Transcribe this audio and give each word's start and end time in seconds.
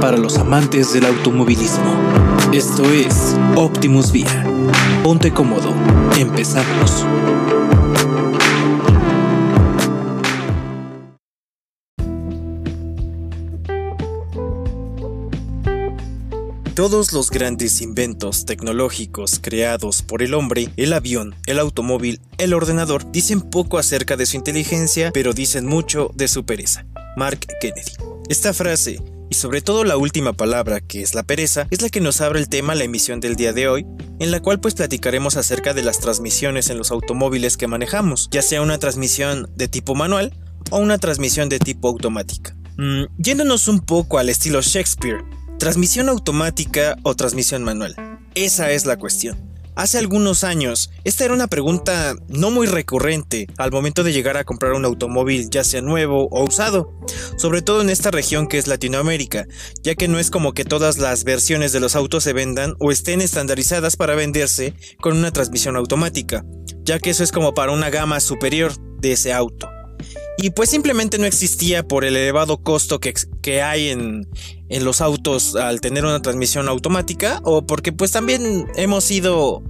para 0.00 0.16
los 0.16 0.38
amantes 0.38 0.92
del 0.92 1.06
automovilismo. 1.06 1.96
Esto 2.52 2.84
es 2.84 3.36
Optimus 3.56 4.10
Vía. 4.10 4.44
Ponte 5.02 5.32
cómodo, 5.32 5.72
empezamos. 6.18 7.04
Todos 16.74 17.12
los 17.12 17.30
grandes 17.30 17.80
inventos 17.80 18.46
tecnológicos 18.46 19.38
creados 19.40 20.02
por 20.02 20.22
el 20.22 20.34
hombre, 20.34 20.70
el 20.76 20.92
avión, 20.92 21.34
el 21.46 21.58
automóvil, 21.58 22.20
el 22.38 22.54
ordenador, 22.54 23.10
dicen 23.12 23.40
poco 23.40 23.78
acerca 23.78 24.16
de 24.16 24.26
su 24.26 24.36
inteligencia, 24.36 25.10
pero 25.12 25.32
dicen 25.32 25.66
mucho 25.66 26.10
de 26.14 26.28
su 26.28 26.44
pereza. 26.44 26.84
Mark 27.16 27.46
Kennedy. 27.60 27.92
Esta 28.28 28.52
frase, 28.52 29.00
y 29.34 29.36
sobre 29.36 29.62
todo 29.62 29.82
la 29.82 29.96
última 29.96 30.32
palabra, 30.32 30.80
que 30.80 31.02
es 31.02 31.12
la 31.16 31.24
pereza, 31.24 31.66
es 31.72 31.82
la 31.82 31.88
que 31.88 32.00
nos 32.00 32.20
abre 32.20 32.38
el 32.38 32.48
tema 32.48 32.76
la 32.76 32.84
emisión 32.84 33.18
del 33.18 33.34
día 33.34 33.52
de 33.52 33.66
hoy, 33.66 33.84
en 34.20 34.30
la 34.30 34.38
cual 34.38 34.60
pues 34.60 34.74
platicaremos 34.74 35.36
acerca 35.36 35.74
de 35.74 35.82
las 35.82 35.98
transmisiones 35.98 36.70
en 36.70 36.78
los 36.78 36.92
automóviles 36.92 37.56
que 37.56 37.66
manejamos, 37.66 38.28
ya 38.30 38.42
sea 38.42 38.62
una 38.62 38.78
transmisión 38.78 39.50
de 39.56 39.66
tipo 39.66 39.96
manual 39.96 40.32
o 40.70 40.78
una 40.78 40.98
transmisión 40.98 41.48
de 41.48 41.58
tipo 41.58 41.88
automática. 41.88 42.54
Mm, 42.76 43.06
yéndonos 43.18 43.66
un 43.66 43.80
poco 43.80 44.18
al 44.18 44.28
estilo 44.28 44.62
Shakespeare, 44.62 45.24
¿Transmisión 45.58 46.08
automática 46.08 46.96
o 47.02 47.16
transmisión 47.16 47.64
manual? 47.64 47.96
Esa 48.36 48.70
es 48.70 48.86
la 48.86 48.98
cuestión. 48.98 49.53
Hace 49.76 49.98
algunos 49.98 50.44
años, 50.44 50.90
esta 51.02 51.24
era 51.24 51.34
una 51.34 51.48
pregunta 51.48 52.14
no 52.28 52.52
muy 52.52 52.68
recurrente 52.68 53.48
al 53.58 53.72
momento 53.72 54.04
de 54.04 54.12
llegar 54.12 54.36
a 54.36 54.44
comprar 54.44 54.72
un 54.74 54.84
automóvil 54.84 55.50
ya 55.50 55.64
sea 55.64 55.82
nuevo 55.82 56.28
o 56.30 56.44
usado, 56.44 56.92
sobre 57.36 57.60
todo 57.60 57.82
en 57.82 57.90
esta 57.90 58.12
región 58.12 58.46
que 58.46 58.58
es 58.58 58.68
Latinoamérica, 58.68 59.46
ya 59.82 59.96
que 59.96 60.06
no 60.06 60.20
es 60.20 60.30
como 60.30 60.52
que 60.52 60.64
todas 60.64 60.98
las 60.98 61.24
versiones 61.24 61.72
de 61.72 61.80
los 61.80 61.96
autos 61.96 62.22
se 62.22 62.32
vendan 62.32 62.74
o 62.78 62.92
estén 62.92 63.20
estandarizadas 63.20 63.96
para 63.96 64.14
venderse 64.14 64.74
con 65.00 65.16
una 65.16 65.32
transmisión 65.32 65.74
automática, 65.74 66.44
ya 66.84 67.00
que 67.00 67.10
eso 67.10 67.24
es 67.24 67.32
como 67.32 67.52
para 67.52 67.72
una 67.72 67.90
gama 67.90 68.20
superior 68.20 68.72
de 69.00 69.12
ese 69.12 69.32
auto. 69.32 69.73
Y 70.38 70.50
pues 70.50 70.70
simplemente 70.70 71.18
no 71.18 71.26
existía 71.26 71.86
por 71.86 72.04
el 72.04 72.16
elevado 72.16 72.58
costo 72.62 72.98
que, 72.98 73.14
que 73.40 73.62
hay 73.62 73.90
en, 73.90 74.28
en, 74.68 74.84
los 74.84 75.00
autos 75.00 75.54
al 75.54 75.80
tener 75.80 76.04
una 76.04 76.20
transmisión 76.20 76.68
automática 76.68 77.40
o 77.44 77.66
porque 77.66 77.92
pues 77.92 78.10
también 78.10 78.66
hemos 78.74 79.04
sido 79.04 79.62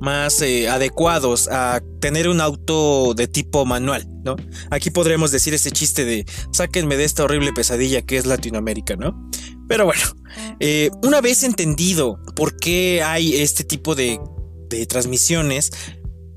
más 0.00 0.42
eh, 0.42 0.68
adecuados 0.68 1.48
a 1.48 1.82
tener 2.00 2.28
un 2.28 2.40
auto 2.40 3.14
de 3.14 3.28
tipo 3.28 3.64
manual, 3.64 4.06
¿no? 4.24 4.36
Aquí 4.70 4.90
podremos 4.90 5.30
decir 5.30 5.54
ese 5.54 5.70
chiste 5.70 6.04
de 6.04 6.26
sáquenme 6.52 6.96
de 6.96 7.04
esta 7.04 7.24
horrible 7.24 7.52
pesadilla 7.52 8.02
que 8.02 8.16
es 8.16 8.26
Latinoamérica, 8.26 8.96
¿no? 8.96 9.28
Pero 9.68 9.86
bueno, 9.86 10.02
eh, 10.60 10.90
una 11.02 11.20
vez 11.20 11.42
entendido 11.42 12.20
por 12.34 12.56
qué 12.56 13.02
hay 13.02 13.36
este 13.36 13.64
tipo 13.64 13.94
de, 13.94 14.20
de 14.68 14.86
transmisiones, 14.86 15.72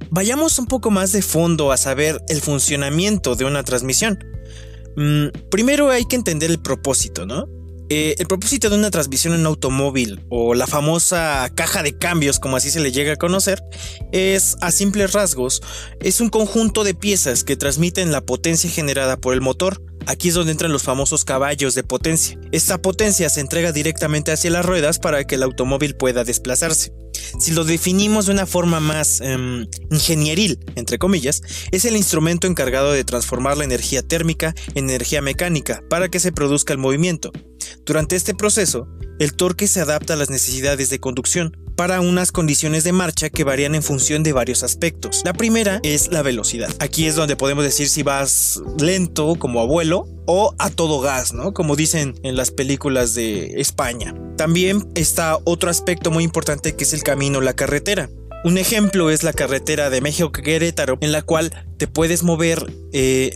vayamos 0.10 0.60
un 0.60 0.66
poco 0.66 0.92
más 0.92 1.12
de 1.12 1.22
fondo 1.22 1.72
a 1.72 1.78
saber 1.78 2.22
el 2.28 2.42
funcionamiento 2.42 3.36
de 3.36 3.46
una 3.46 3.64
transmisión. 3.64 4.20
Mm, 4.96 5.28
primero 5.50 5.90
hay 5.90 6.06
que 6.06 6.16
entender 6.16 6.52
el 6.52 6.59
propósito, 6.59 7.25
¿no? 7.25 7.47
Eh, 7.92 8.16
el 8.19 8.28
propósito 8.28 8.69
de 8.69 8.75
una 8.75 8.92
transmisión 8.92 9.34
en 9.34 9.48
automóvil 9.48 10.24
o 10.30 10.53
la 10.53 10.68
famosa 10.68 11.50
caja 11.56 11.81
de 11.81 11.98
cambios, 11.98 12.40
como 12.40 12.56
así 12.56 12.69
se 12.69 12.80
le 12.80 12.92
llega 12.92 13.14
a 13.14 13.16
conocer, 13.16 13.64
es 14.12 14.58
a 14.62 14.69
simples 14.72 15.14
rasgos, 15.14 15.64
es 16.00 16.22
un 16.22 16.30
conjunto 16.30 16.84
de 16.84 16.94
piezas 16.94 17.44
que 17.44 17.56
transmiten 17.56 18.12
la 18.12 18.22
potencia 18.22 18.69
generada 18.69 19.18
por 19.18 19.34
el 19.34 19.42
motor. 19.42 19.81
Aquí 20.06 20.30
es 20.30 20.36
donde 20.36 20.52
entran 20.52 20.72
los 20.72 20.84
famosos 20.84 21.25
caballos 21.25 21.74
de 21.74 21.84
potencia. 21.84 22.40
Esta 22.52 22.80
potencia 22.80 23.28
se 23.28 23.42
entrega 23.42 23.72
directamente 23.72 24.31
hacia 24.31 24.52
las 24.52 24.66
ruedas 24.66 25.00
para 25.00 25.25
que 25.25 25.36
el 25.36 25.44
automóvil 25.44 25.96
pueda 25.96 26.24
desplazarse. 26.24 26.94
Si 27.40 27.52
lo 27.52 27.63
definimos 27.63 28.25
de 28.25 28.34
una 28.34 28.46
forma 28.46 28.80
más 28.80 29.22
em, 29.22 29.68
ingenieril, 29.91 30.59
entre 30.75 30.97
comillas, 30.97 31.41
es 31.72 31.85
el 31.85 31.96
instrumento 31.96 32.47
encargado 32.47 32.91
de 32.91 33.03
transformar 33.03 33.57
la 33.57 33.63
energía 33.63 34.02
térmica 34.02 34.56
en 34.75 34.90
energía 34.90 35.22
mecánica 35.22 35.84
para 35.90 36.09
que 36.09 36.19
se 36.19 36.31
produzca 36.31 36.74
el 36.74 36.80
movimiento. 36.80 37.31
Durante 37.85 38.16
este 38.16 38.34
proceso, 38.34 38.88
el 39.19 39.34
torque 39.34 39.68
se 39.68 39.81
adapta 39.81 40.13
a 40.13 40.18
las 40.18 40.30
necesidades 40.30 40.90
de 40.90 41.00
conducción 41.00 41.52
para 41.79 42.01
unas 42.01 42.34
condiciones 42.34 42.84
de 42.84 42.91
marcha 42.91 43.29
que 43.29 43.45
varían 43.45 43.73
en 43.73 43.81
función 43.81 44.22
de 44.22 44.34
varios 44.34 44.63
aspectos. 44.63 45.22
La 45.23 45.31
primera 45.31 45.79
es 45.81 46.12
la 46.12 46.22
velocidad. 46.22 46.69
Aquí 46.81 47.06
es 47.06 47.16
donde 47.16 47.38
podemos 47.38 47.63
decir 47.63 47.88
si 47.88 48.03
vas 48.03 48.62
lento 48.81 49.38
como 49.40 49.62
abuelo 49.62 50.06
o 50.25 50.53
a 50.59 50.72
todo 50.72 51.00
gas, 51.00 51.31
¿no? 51.31 51.53
Como 51.53 51.78
dicen 51.78 52.16
en 52.23 52.35
las 52.35 52.51
películas 52.51 53.13
de 53.13 53.62
España. 53.62 54.13
También 54.35 54.89
está 54.94 55.38
otro 55.45 55.69
aspecto 55.69 56.12
muy 56.12 56.25
importante 56.25 56.75
que 56.75 56.84
es 56.84 56.91
el 56.91 57.01
camino, 57.01 57.39
la 57.39 57.53
carretera. 57.53 58.09
Un 58.44 58.57
ejemplo 58.57 59.09
es 59.09 59.23
la 59.23 59.31
carretera 59.31 59.89
de 59.89 60.01
México-Querétaro, 60.01 60.97
en 61.00 61.13
la 61.13 61.22
cual 61.22 61.66
te 61.78 61.88
puedes 61.88 62.23
mover 62.23 62.73
eh, 62.91 63.31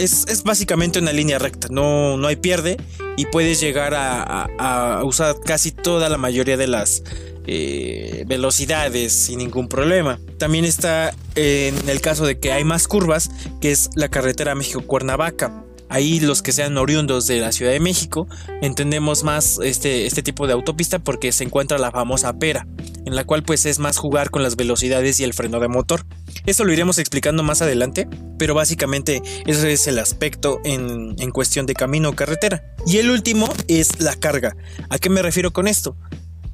es, 0.00 0.42
básicamente 0.44 0.98
una 0.98 1.12
línea 1.12 1.38
recta, 1.38 1.68
no, 1.70 2.16
no 2.16 2.28
hay 2.28 2.36
pierde 2.36 2.76
y 3.16 3.26
puedes 3.26 3.60
llegar 3.60 3.94
a, 3.94 5.02
usar 5.04 5.36
casi 5.44 5.72
toda 5.72 6.08
la 6.08 6.16
mayoría 6.16 6.56
de 6.56 6.66
las 6.66 7.02
eh, 7.46 8.24
velocidades 8.26 9.12
sin 9.12 9.38
ningún 9.38 9.68
problema. 9.68 10.20
También 10.38 10.64
está 10.64 11.14
en 11.34 11.88
el 11.88 12.00
caso 12.00 12.26
de 12.26 12.38
que 12.38 12.52
hay 12.52 12.64
más 12.64 12.86
curvas, 12.86 13.30
que 13.60 13.70
es 13.70 13.90
la 13.94 14.08
carretera 14.08 14.54
México-Cuernavaca. 14.54 15.64
Ahí 15.88 16.20
los 16.20 16.40
que 16.40 16.52
sean 16.52 16.78
oriundos 16.78 17.26
de 17.26 17.40
la 17.40 17.50
Ciudad 17.50 17.72
de 17.72 17.80
México 17.80 18.28
entendemos 18.62 19.24
más 19.24 19.58
este, 19.60 20.06
este 20.06 20.22
tipo 20.22 20.46
de 20.46 20.52
autopista 20.52 21.00
porque 21.00 21.32
se 21.32 21.42
encuentra 21.42 21.78
la 21.78 21.90
famosa 21.90 22.38
pera, 22.38 22.68
en 23.04 23.16
la 23.16 23.24
cual 23.24 23.42
pues 23.42 23.66
es 23.66 23.80
más 23.80 23.96
jugar 23.96 24.30
con 24.30 24.44
las 24.44 24.54
velocidades 24.54 25.18
y 25.18 25.24
el 25.24 25.34
freno 25.34 25.58
de 25.58 25.66
motor. 25.66 26.06
Eso 26.46 26.64
lo 26.64 26.72
iremos 26.72 26.98
explicando 26.98 27.42
más 27.42 27.60
adelante, 27.60 28.06
pero 28.38 28.54
básicamente 28.54 29.20
ese 29.46 29.72
es 29.72 29.88
el 29.88 29.98
aspecto 29.98 30.60
en, 30.64 31.16
en 31.18 31.32
cuestión 31.32 31.66
de 31.66 31.74
camino 31.74 32.10
o 32.10 32.14
carretera. 32.14 32.62
Y 32.86 32.98
el 32.98 33.10
último 33.10 33.52
es 33.66 34.00
la 34.00 34.14
carga. 34.14 34.56
¿A 34.90 34.98
qué 34.98 35.10
me 35.10 35.22
refiero 35.22 35.52
con 35.52 35.66
esto? 35.66 35.96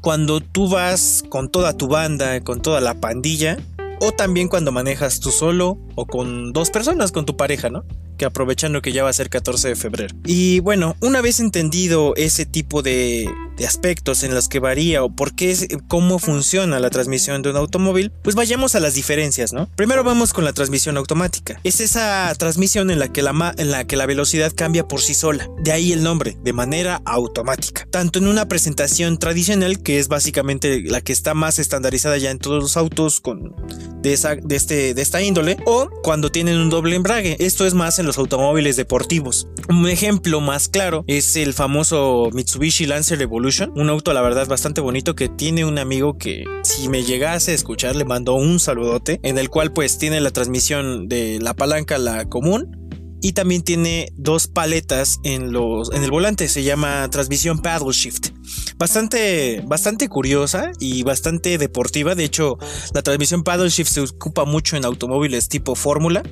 Cuando 0.07 0.41
tú 0.41 0.69
vas 0.69 1.25
con 1.29 1.49
toda 1.49 1.77
tu 1.77 1.89
banda, 1.89 2.41
con 2.41 2.63
toda 2.63 2.81
la 2.81 2.95
pandilla, 3.01 3.59
o 4.01 4.13
también 4.13 4.47
cuando 4.47 4.71
manejas 4.71 5.19
tú 5.19 5.33
solo 5.33 5.79
o 5.97 6.07
con 6.07 6.53
dos 6.53 6.71
personas, 6.71 7.11
con 7.11 7.27
tu 7.27 7.37
pareja, 7.37 7.71
¿no? 7.71 7.85
Que 8.17 8.25
aprovechando 8.25 8.83
que 8.83 8.93
ya 8.93 9.05
va 9.05 9.11
a 9.11 9.13
ser 9.13 9.31
14 9.31 9.69
de 9.69 9.77
febrero. 9.77 10.15
Y 10.25 10.61
bueno, 10.61 10.97
una 11.01 11.21
vez 11.21 11.41
entendido 11.41 12.15
ese 12.17 12.47
tipo 12.47 12.83
de, 12.83 13.29
aspectos 13.67 14.23
en 14.23 14.35
los 14.35 14.49
que 14.49 14.61
varía 14.61 15.03
o 15.03 15.11
por 15.11 15.35
qué, 15.35 15.57
cómo 15.89 16.19
funciona 16.19 16.79
la 16.79 16.91
transmisión 16.91 17.43
de 17.43 17.51
un 17.51 17.57
automóvil, 17.57 18.13
pues 18.23 18.37
vayamos 18.37 18.75
a 18.75 18.81
las 18.81 18.95
diferencias, 18.95 19.53
¿no? 19.53 19.69
Primero 19.77 20.05
vamos 20.05 20.33
con 20.33 20.45
la 20.45 20.53
transmisión 20.53 20.97
automática. 20.97 21.61
Es 21.65 21.81
esa 21.81 22.33
transmisión 22.39 22.91
en 22.91 22.99
la 22.99 23.13
que 23.13 23.23
la, 23.23 23.55
en 23.57 23.71
la, 23.71 23.87
que 23.87 23.97
la 23.97 24.07
velocidad 24.07 24.53
cambia 24.55 24.87
por 24.87 25.01
sí 25.01 25.15
sola. 25.15 25.49
De 25.63 25.73
ahí 25.73 25.93
el 25.93 26.03
nombre, 26.03 26.37
de 26.43 26.53
manera 26.53 27.03
automática. 27.05 27.87
Tanto 27.91 28.19
en 28.19 28.27
una 28.27 28.47
presentación 28.49 29.19
tradicional, 29.19 29.83
que 29.83 29.99
es 29.99 30.09
básicamente 30.09 30.83
la 30.83 31.01
que 31.01 31.13
está 31.13 31.35
más 31.35 31.59
estandarizada 31.59 32.19
ya 32.19 32.31
en 32.31 32.39
todos 32.39 32.63
los 32.63 32.77
autos 32.77 33.21
con, 33.21 33.55
de, 34.03 34.13
esa, 34.13 34.37
de, 34.37 34.57
este, 34.57 34.95
de 34.95 35.03
esta 35.03 35.23
índole, 35.23 35.57
o 35.67 35.89
cuando 36.03 36.31
tienen 36.31 36.59
un 36.59 36.71
doble 36.71 36.97
embrague. 36.97 37.37
Esto 37.41 37.67
es 37.67 37.75
más 37.75 37.99
en 37.99 38.06
los 38.07 38.19
automóviles 38.19 38.77
deportivos. 38.77 39.49
Un 39.69 39.89
ejemplo 39.89 40.41
más 40.41 40.69
claro 40.69 41.05
es 41.07 41.37
el 41.37 41.53
famoso 41.53 42.31
Mitsubishi 42.33 42.87
Lancer 42.87 43.21
Evolution, 43.21 43.73
un 43.77 43.91
auto 43.91 44.13
la 44.13 44.23
verdad 44.23 44.47
bastante 44.47 44.81
bonito 44.81 45.15
que 45.15 45.29
tiene 45.29 45.65
un 45.65 45.79
amigo 45.79 46.17
que 46.19 46.45
si 46.63 46.89
me 46.89 47.03
llegase 47.03 47.53
a 47.53 47.55
escuchar 47.55 47.97
le 47.97 48.05
mando 48.05 48.35
un 48.35 48.61
saludote, 48.61 49.21
en 49.23 49.39
el 49.39 49.51
cual 49.51 49.73
pues 49.73 49.99
tiene 49.99 50.21
la 50.21 50.31
transmisión 50.31 51.09
de 51.09 51.39
la 51.41 51.55
palanca 51.55 51.99
la 51.99 52.29
común 52.29 52.87
y 53.23 53.33
también 53.33 53.63
tiene 53.63 54.13
dos 54.15 54.47
paletas 54.47 55.19
en 55.25 55.53
los 55.53 55.93
en 55.93 56.03
el 56.03 56.11
volante 56.11 56.49
se 56.49 56.63
llama 56.63 57.09
transmisión 57.11 57.59
paddle 57.61 57.93
shift. 57.93 58.29
Bastante 58.77 59.63
bastante 59.67 60.09
curiosa 60.09 60.71
y 60.79 61.03
bastante 61.03 61.59
deportiva. 61.59 62.15
De 62.15 62.25
hecho 62.25 62.59
la 62.95 63.03
transmisión 63.03 63.43
paddle 63.43 63.71
shift 63.71 63.91
se 63.91 64.01
ocupa 64.03 64.45
mucho 64.45 64.77
en 64.77 64.85
automóviles 64.85 65.49
tipo 65.49 65.75
fórmula 65.75 66.23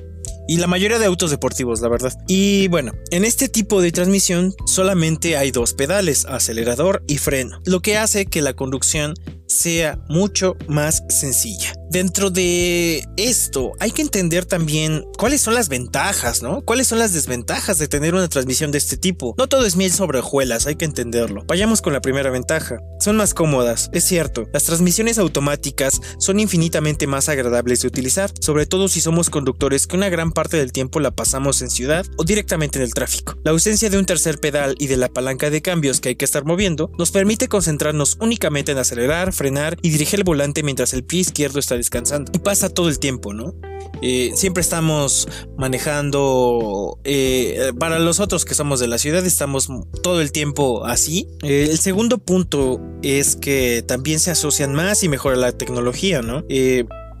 y 0.47 0.57
la 0.57 0.67
mayoría 0.67 0.99
de 0.99 1.05
autos 1.05 1.31
deportivos, 1.31 1.81
la 1.81 1.89
verdad. 1.89 2.13
Y 2.27 2.67
bueno, 2.67 2.93
en 3.11 3.25
este 3.25 3.49
tipo 3.49 3.81
de 3.81 3.91
transmisión 3.91 4.53
solamente 4.65 5.37
hay 5.37 5.51
dos 5.51 5.73
pedales, 5.73 6.25
acelerador 6.25 7.03
y 7.07 7.17
freno, 7.17 7.61
lo 7.65 7.81
que 7.81 7.97
hace 7.97 8.25
que 8.25 8.41
la 8.41 8.53
conducción 8.53 9.13
sea 9.55 9.97
mucho 10.09 10.55
más 10.67 11.03
sencilla. 11.09 11.73
dentro 11.95 12.29
de 12.29 13.05
esto 13.15 13.71
hay 13.79 13.91
que 13.91 14.01
entender 14.01 14.45
también 14.45 15.05
cuáles 15.17 15.39
son 15.39 15.53
las 15.53 15.69
ventajas, 15.69 16.43
¿no? 16.43 16.61
¿Cuáles 16.61 16.87
son 16.87 16.99
las 16.99 17.13
desventajas 17.13 17.77
de 17.77 17.87
tener 17.87 18.13
una 18.13 18.27
transmisión 18.27 18.71
de 18.71 18.79
este 18.79 18.97
tipo? 18.97 19.33
No 19.37 19.47
todo 19.47 19.65
es 19.65 19.77
miel 19.77 19.93
sobre 19.93 20.19
hojuelas, 20.19 20.67
hay 20.67 20.75
que 20.75 20.83
entenderlo. 20.83 21.45
Vayamos 21.47 21.81
con 21.81 21.93
la 21.93 22.01
primera 22.01 22.29
ventaja. 22.31 22.79
Son 22.99 23.15
más 23.15 23.33
cómodas, 23.33 23.89
es 23.93 24.03
cierto. 24.03 24.45
Las 24.51 24.65
transmisiones 24.65 25.17
automáticas 25.19 26.01
son 26.19 26.41
infinitamente 26.41 27.07
más 27.07 27.29
agradables 27.29 27.81
de 27.81 27.87
utilizar, 27.87 28.29
sobre 28.41 28.65
todo 28.65 28.89
si 28.89 28.99
somos 28.99 29.29
conductores 29.29 29.87
que 29.87 29.95
una 29.95 30.09
gran 30.09 30.33
parte 30.33 30.57
del 30.57 30.73
tiempo 30.73 30.99
la 30.99 31.11
pasamos 31.11 31.61
en 31.61 31.69
ciudad 31.69 32.05
o 32.17 32.25
directamente 32.25 32.77
en 32.77 32.83
el 32.83 32.93
tráfico. 32.93 33.37
La 33.45 33.51
ausencia 33.51 33.89
de 33.89 33.97
un 33.97 34.05
tercer 34.05 34.39
pedal 34.39 34.75
y 34.79 34.87
de 34.87 34.97
la 34.97 35.07
palanca 35.07 35.49
de 35.49 35.61
cambios 35.61 36.01
que 36.01 36.09
hay 36.09 36.15
que 36.15 36.25
estar 36.25 36.43
moviendo 36.43 36.91
nos 36.97 37.11
permite 37.11 37.47
concentrarnos 37.47 38.17
únicamente 38.19 38.73
en 38.73 38.79
acelerar, 38.79 39.31
frenar 39.31 39.44
y 39.81 39.89
dirigir 39.89 40.19
el 40.19 40.23
volante 40.23 40.63
mientras 40.63 40.93
el 40.93 41.03
pie 41.03 41.21
izquierdo 41.21 41.59
está 41.59 41.75
descansando. 41.75 42.31
Y 42.33 42.39
pasa 42.39 42.69
todo 42.69 42.89
el 42.89 42.99
tiempo, 42.99 43.33
¿no? 43.33 43.53
Eh, 44.01 44.31
siempre 44.35 44.61
estamos 44.61 45.27
manejando 45.57 46.99
eh, 47.03 47.71
para 47.79 47.99
los 47.99 48.19
otros 48.19 48.43
que 48.43 48.53
somos 48.53 48.79
de 48.79 48.87
la 48.87 48.97
ciudad 48.97 49.25
estamos 49.25 49.69
todo 50.03 50.21
el 50.21 50.31
tiempo 50.31 50.85
así 50.85 51.27
eh, 51.43 51.67
el 51.71 51.79
segundo 51.79 52.17
punto 52.17 52.81
es 53.03 53.35
que 53.35 53.83
también 53.87 54.19
se 54.19 54.31
asocian 54.31 54.73
más 54.73 55.03
y 55.03 55.09
mejora 55.09 55.37
la 55.37 55.51
tecnología 55.53 56.21
no 56.21 56.43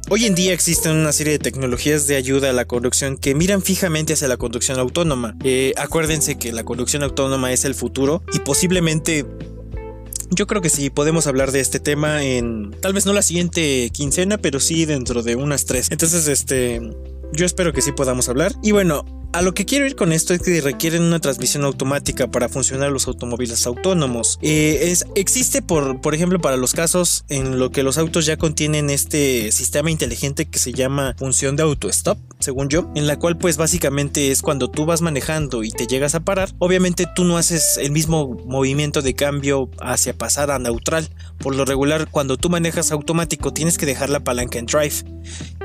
Hoy 0.07 0.25
en 0.25 0.35
día 0.35 0.53
existen 0.53 0.91
una 0.91 1.11
serie 1.11 1.33
de 1.33 1.39
tecnologías 1.39 2.05
de 2.05 2.15
ayuda 2.15 2.51
a 2.51 2.53
la 2.53 2.65
conducción 2.65 3.17
que 3.17 3.33
miran 3.33 3.63
fijamente 3.63 4.13
hacia 4.13 4.27
la 4.27 4.37
conducción 4.37 4.77
autónoma. 4.77 5.35
acuérdense 5.77 6.37
que 6.37 6.51
la 6.51 6.63
conducción 6.63 7.01
autónoma 7.01 7.51
es 7.51 7.65
el 7.65 7.73
futuro 7.73 8.21
y 8.31 8.37
posiblemente 8.37 9.25
yo 10.35 10.47
creo 10.47 10.61
que 10.61 10.69
sí, 10.69 10.89
podemos 10.89 11.27
hablar 11.27 11.51
de 11.51 11.61
este 11.61 11.79
tema 11.79 12.23
en 12.23 12.71
tal 12.81 12.93
vez 12.93 13.05
no 13.05 13.13
la 13.13 13.21
siguiente 13.21 13.89
quincena, 13.91 14.37
pero 14.37 14.59
sí 14.59 14.85
dentro 14.85 15.23
de 15.23 15.35
unas 15.35 15.65
tres. 15.65 15.89
Entonces, 15.91 16.27
este, 16.27 16.81
yo 17.33 17.45
espero 17.45 17.73
que 17.73 17.81
sí 17.81 17.91
podamos 17.91 18.29
hablar. 18.29 18.53
Y 18.61 18.71
bueno, 18.71 19.05
a 19.35 19.41
lo 19.41 19.53
que 19.53 19.65
quiero 19.65 19.85
ir 19.85 19.97
con 19.97 20.13
esto 20.13 20.33
es 20.33 20.41
que 20.41 20.61
requieren 20.61 21.03
una 21.03 21.19
transmisión 21.19 21.65
automática 21.65 22.31
para 22.31 22.47
funcionar 22.47 22.89
los 22.93 23.05
automóviles 23.05 23.67
autónomos. 23.67 24.39
Eh, 24.41 24.79
es, 24.83 25.05
existe, 25.15 25.61
por, 25.61 25.99
por 25.99 26.15
ejemplo, 26.15 26.39
para 26.39 26.55
los 26.55 26.71
casos 26.71 27.25
en 27.27 27.59
lo 27.59 27.69
que 27.69 27.83
los 27.83 27.97
autos 27.97 28.25
ya 28.25 28.37
contienen 28.37 28.89
este 28.89 29.51
sistema 29.51 29.91
inteligente 29.91 30.45
que 30.45 30.57
se 30.57 30.71
llama 30.71 31.15
función 31.17 31.57
de 31.57 31.63
auto-stop, 31.63 32.17
según 32.39 32.69
yo, 32.69 32.89
en 32.95 33.07
la 33.07 33.19
cual 33.19 33.37
pues 33.37 33.57
básicamente 33.57 34.31
es 34.31 34.41
cuando 34.41 34.69
tú 34.69 34.85
vas 34.85 35.01
manejando 35.01 35.63
y 35.63 35.71
te 35.71 35.85
llegas 35.85 36.15
a 36.15 36.21
parar, 36.21 36.53
obviamente 36.59 37.05
tú 37.13 37.25
no 37.25 37.37
haces 37.37 37.77
el 37.77 37.91
mismo 37.91 38.37
movimiento 38.45 39.01
de 39.01 39.15
cambio 39.15 39.69
hacia 39.81 40.17
pasar 40.17 40.49
a 40.49 40.59
neutral. 40.59 41.09
Por 41.39 41.55
lo 41.55 41.65
regular, 41.65 42.07
cuando 42.09 42.37
tú 42.37 42.49
manejas 42.49 42.93
automático 42.93 43.51
tienes 43.51 43.77
que 43.77 43.85
dejar 43.85 44.09
la 44.09 44.21
palanca 44.21 44.59
en 44.59 44.65
drive. 44.65 45.03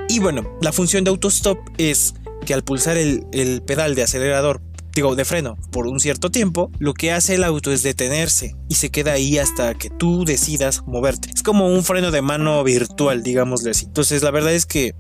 Y 0.09 0.19
bueno, 0.19 0.59
la 0.61 0.73
función 0.73 1.05
de 1.05 1.11
auto-stop 1.11 1.59
es 1.79 2.15
que 2.45 2.55
al 2.55 2.65
pulsar 2.65 2.97
el, 2.97 3.63
pedal 3.67 3.95
de 3.95 4.03
acelerador 4.03 4.63
digo, 4.95 5.15
de 5.15 5.25
freno 5.25 5.57
por 5.71 5.87
un 5.87 6.01
cierto 6.01 6.31
tiempo, 6.31 6.71
lo 6.79 6.95
que 6.95 7.13
hace 7.13 7.37
el 7.37 7.45
auto 7.45 7.73
es 7.73 7.83
detenerse 7.83 8.57
y 8.69 8.75
se 8.75 8.91
queda 8.91 9.13
ahí 9.13 9.39
hasta 9.39 9.75
que 9.75 9.89
tú 9.89 10.25
decidas 10.25 10.83
moverte. 10.87 11.31
Es 11.35 11.43
como 11.43 11.69
un 11.69 11.85
freno 11.85 12.11
de 12.11 12.23
mano 12.23 12.63
virtual, 12.65 13.23
digámosle 13.23 13.71
así. 13.71 13.87
Entonces, 13.87 14.23
la 14.23 14.31
verdad 14.31 14.53
es 14.53 14.67
que 14.67 14.95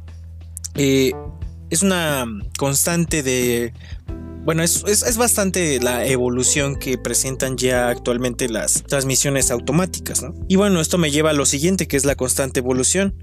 eh, 0.76 1.12
es 1.70 1.82
una 1.82 2.26
constante 2.58 3.22
de... 3.22 3.72
Bueno, 4.44 4.62
es, 4.62 4.84
es, 4.86 5.16
bastante 5.18 5.80
la 5.80 6.06
evolución 6.06 6.76
que 6.76 6.96
presentan 6.96 7.58
ya 7.58 7.88
actualmente 7.88 8.48
las 8.48 8.84
transmisiones 8.84 9.50
automáticas, 9.50 10.22
¿no? 10.22 10.34
Y 10.48 10.56
bueno, 10.56 10.80
esto 10.80 10.96
me 10.96 11.10
lleva 11.10 11.30
a 11.30 11.34
lo 11.34 11.44
siguiente, 11.44 11.86
que 11.86 11.98
es 11.98 12.06
la 12.06 12.14
constante 12.14 12.60
evolución, 12.60 13.14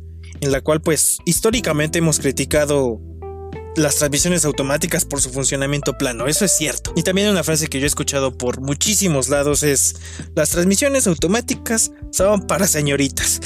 en 0.42 0.52
la 0.52 0.62
cual 0.62 0.80
pues 0.80 1.18
históricamente 1.25 1.98
hemos 1.98 2.20
criticado 2.20 3.02
las 3.77 3.95
transmisiones 3.97 4.44
automáticas 4.44 5.06
por 5.06 5.21
su 5.21 5.29
funcionamiento 5.29 5.97
plano, 5.97 6.27
eso 6.27 6.44
es 6.45 6.57
cierto. 6.57 6.91
Y 6.95 7.03
también 7.03 7.29
una 7.29 7.44
frase 7.44 7.68
que 7.68 7.79
yo 7.79 7.85
he 7.85 7.88
escuchado 7.88 8.38
por 8.38 8.59
muchísimos 8.59 9.29
lados 9.29 9.63
es, 9.63 9.95
las 10.35 10.50
transmisiones 10.50 11.07
automáticas 11.07 11.91
son 12.12 12.47
para 12.47 12.68
señoritas. 12.68 13.39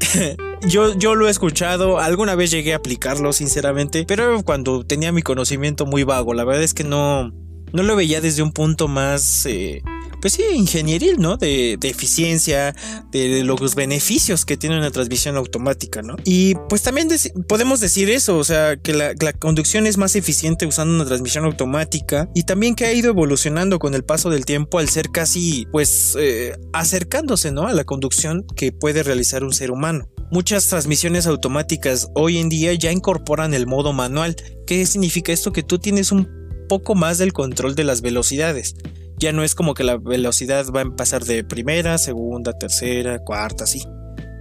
yo, 0.66 0.96
yo 0.98 1.14
lo 1.14 1.28
he 1.28 1.30
escuchado, 1.30 2.00
alguna 2.00 2.34
vez 2.34 2.50
llegué 2.50 2.72
a 2.72 2.76
aplicarlo 2.76 3.32
sinceramente, 3.32 4.04
pero 4.06 4.42
cuando 4.42 4.84
tenía 4.84 5.12
mi 5.12 5.22
conocimiento 5.22 5.84
muy 5.84 6.04
vago, 6.04 6.32
la 6.32 6.44
verdad 6.44 6.62
es 6.62 6.72
que 6.72 6.84
no, 6.84 7.32
no 7.72 7.82
lo 7.82 7.96
veía 7.96 8.20
desde 8.20 8.42
un 8.42 8.52
punto 8.52 8.88
más... 8.88 9.46
Eh, 9.46 9.82
pues 10.26 10.32
sí, 10.32 10.42
ingenieril, 10.56 11.20
¿no? 11.20 11.36
De, 11.36 11.78
eficiencia, 11.82 12.74
de 13.12 13.44
los 13.44 13.76
beneficios 13.76 14.44
que 14.44 14.56
tiene 14.56 14.76
una 14.76 14.90
transmisión 14.90 15.36
automática, 15.36 16.02
¿no? 16.02 16.16
Y 16.24 16.56
pues 16.68 16.82
también 16.82 17.06
podemos 17.46 17.78
decir 17.78 18.10
eso, 18.10 18.36
o 18.36 18.42
sea, 18.42 18.76
que 18.76 18.92
la, 18.92 19.14
conducción 19.34 19.86
es 19.86 19.98
más 19.98 20.16
eficiente 20.16 20.66
usando 20.66 20.96
una 20.96 21.04
transmisión 21.04 21.44
automática 21.44 22.28
y 22.34 22.42
también 22.42 22.74
que 22.74 22.86
ha 22.86 22.92
ido 22.92 23.10
evolucionando 23.10 23.78
con 23.78 23.94
el 23.94 24.02
paso 24.02 24.28
del 24.28 24.44
tiempo 24.44 24.80
al 24.80 24.88
ser 24.88 25.10
casi, 25.12 25.68
pues, 25.70 26.16
eh, 26.18 26.58
acercándose, 26.72 27.52
¿no? 27.52 27.68
A 27.68 27.72
la 27.72 27.84
conducción 27.84 28.44
que 28.56 28.72
puede 28.72 29.04
realizar 29.04 29.44
un 29.44 29.52
ser 29.52 29.70
humano. 29.70 30.08
Muchas 30.32 30.66
transmisiones 30.66 31.28
automáticas 31.28 32.08
hoy 32.16 32.38
en 32.38 32.48
día 32.48 32.74
ya 32.74 32.90
incorporan 32.90 33.54
el 33.54 33.68
modo 33.68 33.92
manual. 33.92 34.34
¿Qué 34.66 34.86
significa 34.86 35.32
esto? 35.32 35.52
Que 35.52 35.62
tú 35.62 35.78
tienes 35.78 36.10
un 36.10 36.28
poco 36.68 36.96
más 36.96 37.18
del 37.18 37.32
control 37.32 37.76
de 37.76 37.84
las 37.84 38.00
velocidades 38.02 38.74
ya 39.18 39.32
no 39.32 39.42
es 39.42 39.54
como 39.54 39.74
que 39.74 39.84
la 39.84 39.96
velocidad 39.96 40.66
va 40.74 40.82
a 40.82 40.96
pasar 40.96 41.24
de 41.24 41.44
primera, 41.44 41.98
segunda, 41.98 42.52
tercera, 42.52 43.18
cuarta, 43.18 43.64
así. 43.64 43.82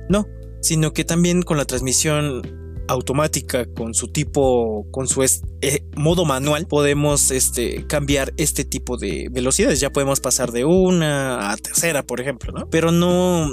No, 0.09 0.27
sino 0.61 0.93
que 0.93 1.03
también 1.03 1.41
con 1.41 1.57
la 1.57 1.65
transmisión 1.65 2.41
automática 2.87 3.65
con 3.65 3.93
su 3.93 4.09
tipo 4.09 4.85
con 4.91 5.07
su 5.07 5.23
eh, 5.23 5.83
modo 5.95 6.25
manual 6.25 6.67
podemos 6.67 7.31
este 7.31 7.85
cambiar 7.87 8.33
este 8.37 8.63
tipo 8.63 8.97
de 8.97 9.27
velocidades. 9.31 9.79
Ya 9.79 9.91
podemos 9.91 10.19
pasar 10.19 10.51
de 10.51 10.65
una 10.65 11.51
a 11.51 11.57
tercera 11.57 12.03
por 12.03 12.21
ejemplo 12.21 12.53
no 12.53 12.69
pero 12.69 12.91
no 12.91 13.49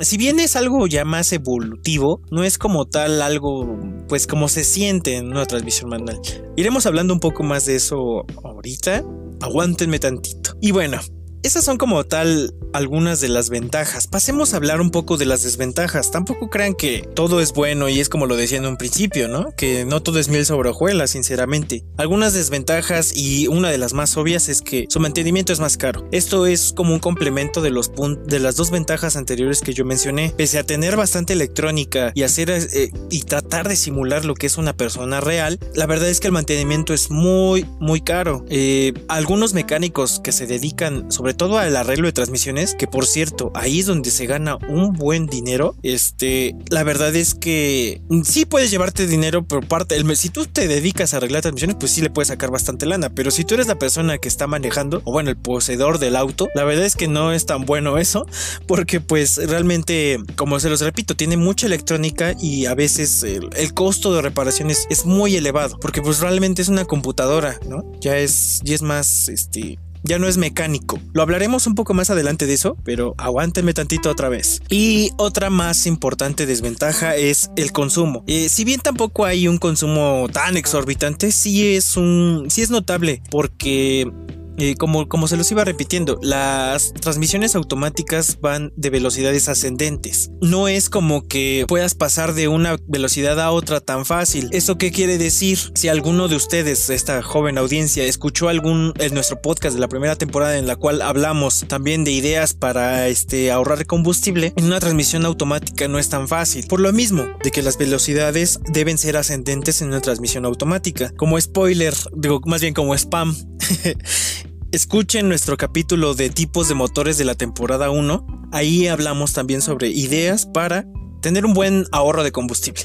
si 0.00 0.16
bien 0.16 0.40
es 0.40 0.56
algo 0.56 0.86
ya 0.86 1.04
más 1.04 1.32
evolutivo 1.32 2.22
no 2.30 2.44
es 2.44 2.58
como 2.58 2.86
tal 2.86 3.22
algo 3.22 3.78
pues 4.08 4.26
como 4.26 4.48
se 4.48 4.64
siente 4.64 5.16
en 5.16 5.28
una 5.28 5.46
transmisión 5.46 5.90
manual. 5.90 6.20
Iremos 6.56 6.86
hablando 6.86 7.12
un 7.12 7.20
poco 7.20 7.42
más 7.42 7.66
de 7.66 7.76
eso 7.76 8.24
ahorita 8.44 9.04
aguántenme 9.40 9.98
tantito. 9.98 10.56
Y 10.60 10.72
bueno, 10.72 11.00
esas 11.42 11.64
son 11.64 11.78
como 11.78 12.04
tal 12.04 12.54
algunas 12.72 13.20
de 13.20 13.28
las 13.28 13.50
ventajas. 13.50 14.06
Pasemos 14.06 14.52
a 14.52 14.56
hablar 14.56 14.80
un 14.80 14.90
poco 14.90 15.16
de 15.16 15.26
las 15.26 15.42
desventajas. 15.42 16.10
Tampoco 16.10 16.50
crean 16.50 16.74
que 16.74 17.08
todo 17.14 17.40
es 17.40 17.52
bueno 17.52 17.88
y 17.88 18.00
es 18.00 18.08
como 18.08 18.26
lo 18.26 18.36
decía 18.36 18.58
en 18.58 18.66
un 18.66 18.76
principio, 18.76 19.28
¿no? 19.28 19.50
Que 19.56 19.84
no 19.84 20.02
todo 20.02 20.18
es 20.18 20.28
miel 20.28 20.46
sobre 20.46 20.70
hojuelas, 20.70 21.10
sinceramente. 21.10 21.84
Algunas 21.96 22.34
desventajas 22.34 23.16
y 23.16 23.48
una 23.48 23.70
de 23.70 23.78
las 23.78 23.92
más 23.92 24.16
obvias 24.16 24.48
es 24.48 24.62
que 24.62 24.86
su 24.88 25.00
mantenimiento 25.00 25.52
es 25.52 25.60
más 25.60 25.76
caro. 25.76 26.06
Esto 26.12 26.46
es 26.46 26.72
como 26.74 26.92
un 26.92 27.00
complemento 27.00 27.60
de 27.62 27.70
los 27.70 27.90
de 28.26 28.38
las 28.38 28.56
dos 28.56 28.70
ventajas 28.70 29.16
anteriores 29.16 29.60
que 29.60 29.74
yo 29.74 29.84
mencioné. 29.84 30.32
Pese 30.36 30.58
a 30.58 30.64
tener 30.64 30.96
bastante 30.96 31.32
electrónica 31.32 32.12
y 32.14 32.22
hacer 32.22 32.50
eh, 32.50 32.90
y 33.10 33.22
tratar 33.22 33.68
de 33.68 33.76
simular 33.76 34.24
lo 34.24 34.34
que 34.34 34.46
es 34.46 34.58
una 34.58 34.76
persona 34.76 35.20
real, 35.20 35.58
la 35.74 35.86
verdad 35.86 36.08
es 36.08 36.20
que 36.20 36.28
el 36.28 36.32
mantenimiento 36.32 36.94
es 36.94 37.10
muy 37.10 37.66
muy 37.80 38.00
caro. 38.00 38.44
Eh, 38.48 38.92
algunos 39.08 39.54
mecánicos 39.54 40.20
que 40.20 40.32
se 40.32 40.46
dedican 40.46 41.10
sobre 41.10 41.29
todo 41.34 41.58
al 41.58 41.76
arreglo 41.76 42.06
de 42.06 42.12
transmisiones, 42.12 42.74
que 42.74 42.86
por 42.86 43.06
cierto, 43.06 43.50
ahí 43.54 43.80
es 43.80 43.86
donde 43.86 44.10
se 44.10 44.26
gana 44.26 44.56
un 44.68 44.92
buen 44.92 45.26
dinero. 45.26 45.74
Este, 45.82 46.54
la 46.68 46.82
verdad 46.82 47.14
es 47.14 47.34
que 47.34 48.00
sí 48.24 48.44
puedes 48.44 48.70
llevarte 48.70 49.06
dinero 49.06 49.44
por 49.44 49.66
parte, 49.66 49.96
el, 49.96 50.16
si 50.16 50.28
tú 50.28 50.46
te 50.46 50.68
dedicas 50.68 51.14
a 51.14 51.18
arreglar 51.18 51.42
transmisiones, 51.42 51.76
pues 51.78 51.92
sí 51.92 52.00
le 52.00 52.10
puedes 52.10 52.28
sacar 52.28 52.50
bastante 52.50 52.86
lana, 52.86 53.10
pero 53.10 53.30
si 53.30 53.44
tú 53.44 53.54
eres 53.54 53.66
la 53.66 53.78
persona 53.78 54.18
que 54.18 54.28
está 54.28 54.46
manejando, 54.46 55.02
o 55.04 55.12
bueno, 55.12 55.30
el 55.30 55.36
poseedor 55.36 55.98
del 55.98 56.16
auto, 56.16 56.48
la 56.54 56.64
verdad 56.64 56.84
es 56.84 56.96
que 56.96 57.08
no 57.08 57.32
es 57.32 57.46
tan 57.46 57.64
bueno 57.64 57.98
eso, 57.98 58.26
porque 58.66 59.00
pues 59.00 59.36
realmente, 59.48 60.18
como 60.36 60.60
se 60.60 60.70
los 60.70 60.80
repito, 60.80 61.16
tiene 61.16 61.36
mucha 61.36 61.66
electrónica 61.66 62.34
y 62.40 62.66
a 62.66 62.74
veces 62.74 63.22
el, 63.22 63.50
el 63.56 63.74
costo 63.74 64.14
de 64.14 64.22
reparaciones 64.22 64.86
es 64.90 65.06
muy 65.06 65.36
elevado, 65.36 65.78
porque 65.80 66.02
pues 66.02 66.20
realmente 66.20 66.62
es 66.62 66.68
una 66.68 66.84
computadora, 66.84 67.58
¿no? 67.68 67.84
Ya 68.00 68.16
es, 68.16 68.60
ya 68.64 68.74
es 68.74 68.82
más, 68.82 69.28
este, 69.28 69.78
ya 70.02 70.18
no 70.18 70.26
es 70.26 70.36
mecánico. 70.36 70.98
Lo 71.12 71.22
hablaremos 71.22 71.66
un 71.66 71.74
poco 71.74 71.94
más 71.94 72.10
adelante 72.10 72.46
de 72.46 72.54
eso, 72.54 72.76
pero 72.84 73.14
aguántenme 73.18 73.74
tantito 73.74 74.10
otra 74.10 74.28
vez. 74.28 74.62
Y 74.68 75.10
otra 75.16 75.50
más 75.50 75.86
importante 75.86 76.46
desventaja 76.46 77.16
es 77.16 77.50
el 77.56 77.72
consumo. 77.72 78.24
Eh, 78.26 78.48
si 78.48 78.64
bien 78.64 78.80
tampoco 78.80 79.24
hay 79.24 79.48
un 79.48 79.58
consumo 79.58 80.28
tan 80.32 80.56
exorbitante, 80.56 81.32
sí 81.32 81.74
es 81.74 81.96
un, 81.96 82.46
sí 82.48 82.62
es 82.62 82.70
notable 82.70 83.22
porque 83.30 84.10
eh, 84.60 84.76
como, 84.76 85.28
se 85.28 85.36
los 85.36 85.50
iba 85.50 85.64
repitiendo, 85.64 86.18
las 86.22 86.92
transmisiones 86.92 87.54
automáticas 87.54 88.38
van 88.40 88.72
de 88.76 88.90
velocidades 88.90 89.48
ascendentes. 89.48 90.30
No 90.40 90.68
es 90.68 90.90
como 90.90 91.26
que 91.26 91.64
puedas 91.66 91.94
pasar 91.94 92.34
de 92.34 92.48
una 92.48 92.76
velocidad 92.86 93.40
a 93.40 93.50
otra 93.50 93.80
tan 93.80 94.04
fácil. 94.04 94.48
¿Eso 94.52 94.78
qué 94.78 94.92
quiere 94.92 95.18
decir? 95.18 95.58
Si 95.74 95.88
alguno 95.88 96.28
de 96.28 96.36
ustedes, 96.36 96.90
esta 96.90 97.22
joven 97.22 97.58
audiencia, 97.58 98.04
escuchó 98.04 98.48
algún 98.48 98.92
en 98.98 99.14
nuestro 99.14 99.40
podcast 99.40 99.74
de 99.74 99.80
la 99.80 99.88
primera 99.88 100.16
temporada 100.16 100.58
en 100.58 100.66
la 100.66 100.76
cual 100.76 101.02
hablamos 101.02 101.64
también 101.66 102.04
de 102.04 102.12
ideas 102.12 102.54
para 102.54 103.08
este, 103.08 103.50
ahorrar 103.50 103.86
combustible, 103.86 104.52
en 104.56 104.64
una 104.64 104.80
transmisión 104.80 105.24
automática 105.24 105.88
no 105.88 105.98
es 105.98 106.08
tan 106.08 106.28
fácil. 106.28 106.66
Por 106.66 106.80
lo 106.80 106.92
mismo, 106.92 107.26
de 107.42 107.50
que 107.50 107.62
las 107.62 107.78
velocidades 107.78 108.60
deben 108.72 108.98
ser 108.98 109.16
ascendentes 109.16 109.80
en 109.82 109.88
una 109.88 110.00
transmisión 110.00 110.44
automática. 110.44 111.12
Como 111.16 111.40
spoiler, 111.40 111.94
digo, 112.14 112.40
más 112.46 112.60
bien 112.60 112.74
como 112.74 112.94
spam. 112.94 113.34
Escuchen 114.72 115.28
nuestro 115.28 115.56
capítulo 115.56 116.14
de 116.14 116.30
tipos 116.30 116.68
de 116.68 116.76
motores 116.76 117.18
de 117.18 117.24
la 117.24 117.34
temporada 117.34 117.90
1. 117.90 118.48
Ahí 118.52 118.86
hablamos 118.86 119.32
también 119.32 119.62
sobre 119.62 119.88
ideas 119.88 120.46
para 120.46 120.86
tener 121.20 121.44
un 121.44 121.54
buen 121.54 121.86
ahorro 121.90 122.22
de 122.22 122.30
combustible. 122.30 122.82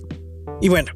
Y 0.64 0.70
bueno, 0.70 0.94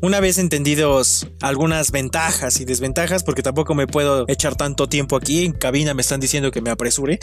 una 0.00 0.20
vez 0.20 0.38
entendidos 0.38 1.26
algunas 1.40 1.90
ventajas 1.90 2.60
y 2.60 2.64
desventajas, 2.64 3.24
porque 3.24 3.42
tampoco 3.42 3.74
me 3.74 3.88
puedo 3.88 4.24
echar 4.28 4.54
tanto 4.54 4.88
tiempo 4.88 5.16
aquí, 5.16 5.44
en 5.44 5.50
cabina 5.52 5.94
me 5.94 6.02
están 6.02 6.20
diciendo 6.20 6.52
que 6.52 6.62
me 6.62 6.70
apresure, 6.70 7.18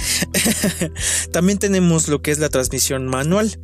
también 1.31 1.59
tenemos 1.59 2.09
lo 2.09 2.21
que 2.21 2.31
es 2.31 2.39
la 2.39 2.49
transmisión 2.49 3.07
manual. 3.07 3.57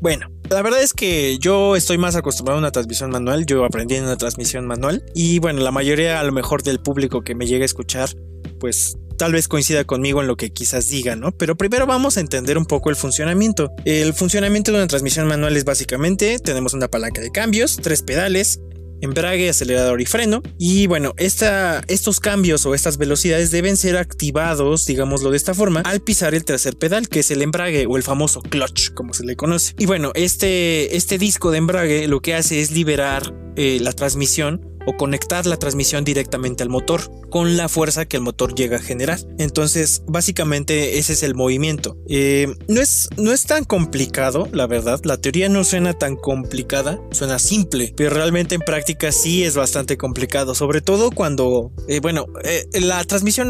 Bueno, 0.00 0.28
la 0.48 0.62
verdad 0.62 0.80
es 0.80 0.92
que 0.92 1.38
yo 1.38 1.74
estoy 1.74 1.98
más 1.98 2.14
acostumbrado 2.14 2.58
a 2.58 2.60
una 2.60 2.70
transmisión 2.70 3.10
manual, 3.10 3.46
yo 3.46 3.64
aprendí 3.64 3.96
en 3.96 4.04
una 4.04 4.16
transmisión 4.16 4.64
manual 4.64 5.04
y 5.12 5.40
bueno, 5.40 5.60
la 5.60 5.72
mayoría 5.72 6.20
a 6.20 6.22
lo 6.22 6.30
mejor 6.30 6.62
del 6.62 6.78
público 6.78 7.22
que 7.22 7.34
me 7.34 7.46
llega 7.46 7.62
a 7.62 7.66
escuchar, 7.66 8.10
pues 8.58 8.96
tal 9.16 9.32
vez 9.32 9.48
coincida 9.48 9.84
conmigo 9.84 10.20
en 10.20 10.26
lo 10.26 10.36
que 10.36 10.50
quizás 10.50 10.88
diga, 10.88 11.16
¿no? 11.16 11.32
Pero 11.32 11.56
primero 11.56 11.86
vamos 11.86 12.16
a 12.16 12.20
entender 12.20 12.58
un 12.58 12.66
poco 12.66 12.90
el 12.90 12.96
funcionamiento. 12.96 13.70
El 13.84 14.14
funcionamiento 14.14 14.72
de 14.72 14.78
una 14.78 14.86
transmisión 14.86 15.26
manual 15.26 15.56
es 15.56 15.64
básicamente, 15.64 16.38
tenemos 16.38 16.74
una 16.74 16.88
palanca 16.88 17.20
de 17.20 17.30
cambios, 17.30 17.76
tres 17.76 18.02
pedales, 18.02 18.60
embrague, 19.00 19.48
acelerador 19.48 20.00
y 20.00 20.06
freno. 20.06 20.42
Y 20.58 20.86
bueno, 20.86 21.14
estos 21.16 22.20
cambios 22.20 22.66
o 22.66 22.74
estas 22.74 22.98
velocidades 22.98 23.50
deben 23.50 23.76
ser 23.76 23.96
activados, 23.96 24.86
digámoslo 24.86 25.30
de 25.30 25.36
esta 25.36 25.54
forma, 25.54 25.80
al 25.80 26.00
pisar 26.00 26.34
el 26.34 26.44
tercer 26.44 26.76
pedal, 26.76 27.08
que 27.08 27.20
es 27.20 27.30
el 27.30 27.42
embrague 27.42 27.86
o 27.86 27.96
el 27.96 28.02
famoso 28.02 28.40
clutch, 28.40 28.92
como 28.92 29.14
se 29.14 29.24
le 29.24 29.36
conoce. 29.36 29.74
Y 29.78 29.86
bueno, 29.86 30.12
este, 30.14 30.96
este 30.96 31.18
disco 31.18 31.50
de 31.50 31.58
embrague 31.58 32.08
lo 32.08 32.20
que 32.20 32.34
hace 32.34 32.60
es 32.60 32.70
liberar 32.70 33.34
eh, 33.56 33.78
la 33.80 33.92
transmisión 33.92 34.75
o 34.86 34.96
conectar 34.96 35.46
la 35.46 35.56
transmisión 35.56 36.04
directamente 36.04 36.62
al 36.62 36.68
motor 36.68 37.10
con 37.30 37.56
la 37.56 37.68
fuerza 37.68 38.06
que 38.06 38.16
el 38.16 38.22
motor 38.22 38.54
llega 38.54 38.76
a 38.76 38.80
generar. 38.80 39.18
Entonces, 39.38 40.02
básicamente 40.06 40.98
ese 40.98 41.12
es 41.12 41.22
el 41.22 41.34
movimiento. 41.34 41.96
Eh, 42.08 42.54
no, 42.68 42.80
es, 42.80 43.08
no 43.16 43.32
es 43.32 43.44
tan 43.44 43.64
complicado, 43.64 44.48
la 44.52 44.66
verdad. 44.66 45.00
La 45.04 45.18
teoría 45.18 45.48
no 45.48 45.64
suena 45.64 45.92
tan 45.92 46.16
complicada, 46.16 47.00
suena 47.10 47.38
simple, 47.38 47.92
pero 47.96 48.10
realmente 48.10 48.54
en 48.54 48.60
práctica 48.60 49.12
sí 49.12 49.44
es 49.44 49.56
bastante 49.56 49.96
complicado, 49.96 50.54
sobre 50.54 50.80
todo 50.80 51.10
cuando, 51.10 51.72
eh, 51.88 52.00
bueno, 52.00 52.26
eh, 52.44 52.66
la 52.80 53.02
transmisión 53.04 53.48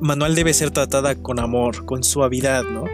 manual 0.00 0.34
debe 0.34 0.54
ser 0.54 0.70
tratada 0.70 1.14
con 1.14 1.38
amor, 1.38 1.84
con 1.84 2.02
suavidad, 2.02 2.64
¿no? 2.64 2.84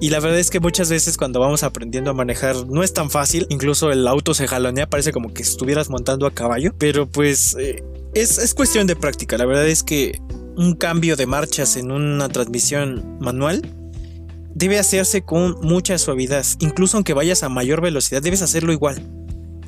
Y 0.00 0.10
la 0.10 0.20
verdad 0.20 0.38
es 0.38 0.50
que 0.50 0.60
muchas 0.60 0.90
veces 0.90 1.16
cuando 1.16 1.40
vamos 1.40 1.64
aprendiendo 1.64 2.10
a 2.10 2.14
manejar 2.14 2.66
no 2.68 2.82
es 2.82 2.92
tan 2.92 3.10
fácil. 3.10 3.46
Incluso 3.48 3.90
el 3.90 4.06
auto 4.06 4.32
se 4.32 4.46
jalonea, 4.46 4.88
parece 4.88 5.12
como 5.12 5.34
que 5.34 5.42
estuvieras 5.42 5.90
montando 5.90 6.26
a 6.26 6.30
caballo. 6.30 6.72
Pero 6.78 7.08
pues 7.08 7.56
eh, 7.58 7.82
es, 8.14 8.38
es 8.38 8.54
cuestión 8.54 8.86
de 8.86 8.94
práctica. 8.94 9.36
La 9.36 9.44
verdad 9.44 9.66
es 9.66 9.82
que 9.82 10.20
un 10.56 10.74
cambio 10.74 11.16
de 11.16 11.26
marchas 11.26 11.76
en 11.76 11.90
una 11.90 12.28
transmisión 12.28 13.18
manual 13.20 13.62
debe 14.54 14.78
hacerse 14.78 15.22
con 15.22 15.56
mucha 15.62 15.98
suavidad. 15.98 16.44
Incluso 16.60 16.96
aunque 16.96 17.14
vayas 17.14 17.42
a 17.42 17.48
mayor 17.48 17.80
velocidad, 17.80 18.22
debes 18.22 18.42
hacerlo 18.42 18.72
igual. 18.72 19.02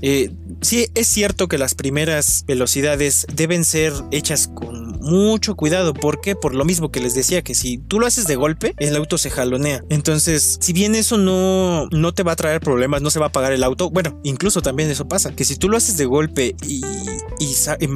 Eh, 0.03 0.31
sí, 0.61 0.87
es 0.95 1.09
cierto 1.09 1.49
que 1.49 1.59
las 1.59 1.75
primeras 1.75 2.45
velocidades 2.47 3.27
deben 3.35 3.65
ser 3.65 3.93
hechas 4.11 4.49
con 4.49 4.99
mucho 5.01 5.57
cuidado. 5.57 5.95
¿Por 5.95 6.21
qué? 6.21 6.37
Por 6.37 6.55
lo 6.55 6.65
mismo 6.65 6.91
que 6.91 7.01
les 7.01 7.15
decía, 7.15 7.43
que 7.43 7.55
si 7.55 7.79
tú 7.79 7.99
lo 8.01 8.07
haces 8.07 8.27
de 8.27 8.37
golpe, 8.37 8.75
el 8.79 8.97
auto 8.97 9.19
se 9.19 9.31
jalonea. 9.31 9.83
Entonces, 9.89 10.59
si 10.61 10.73
bien 10.73 10.95
eso 10.95 11.19
no, 11.19 11.89
no 11.91 12.13
te 12.13 12.23
va 12.23 12.33
a 12.33 12.37
traer 12.37 12.61
problemas, 12.61 13.03
no 13.03 13.11
se 13.11 13.19
va 13.19 13.27
a 13.27 13.29
apagar 13.29 13.53
el 13.53 13.65
auto, 13.65 13.91
bueno, 13.91 14.21
incluso 14.25 14.63
también 14.63 14.91
eso 14.91 15.09
pasa, 15.09 15.35
que 15.35 15.45
si 15.45 15.57
tú 15.57 15.69
lo 15.69 15.77
haces 15.77 15.97
de 15.97 16.05
golpe 16.05 16.55
y, 16.67 16.83
y 17.39 17.55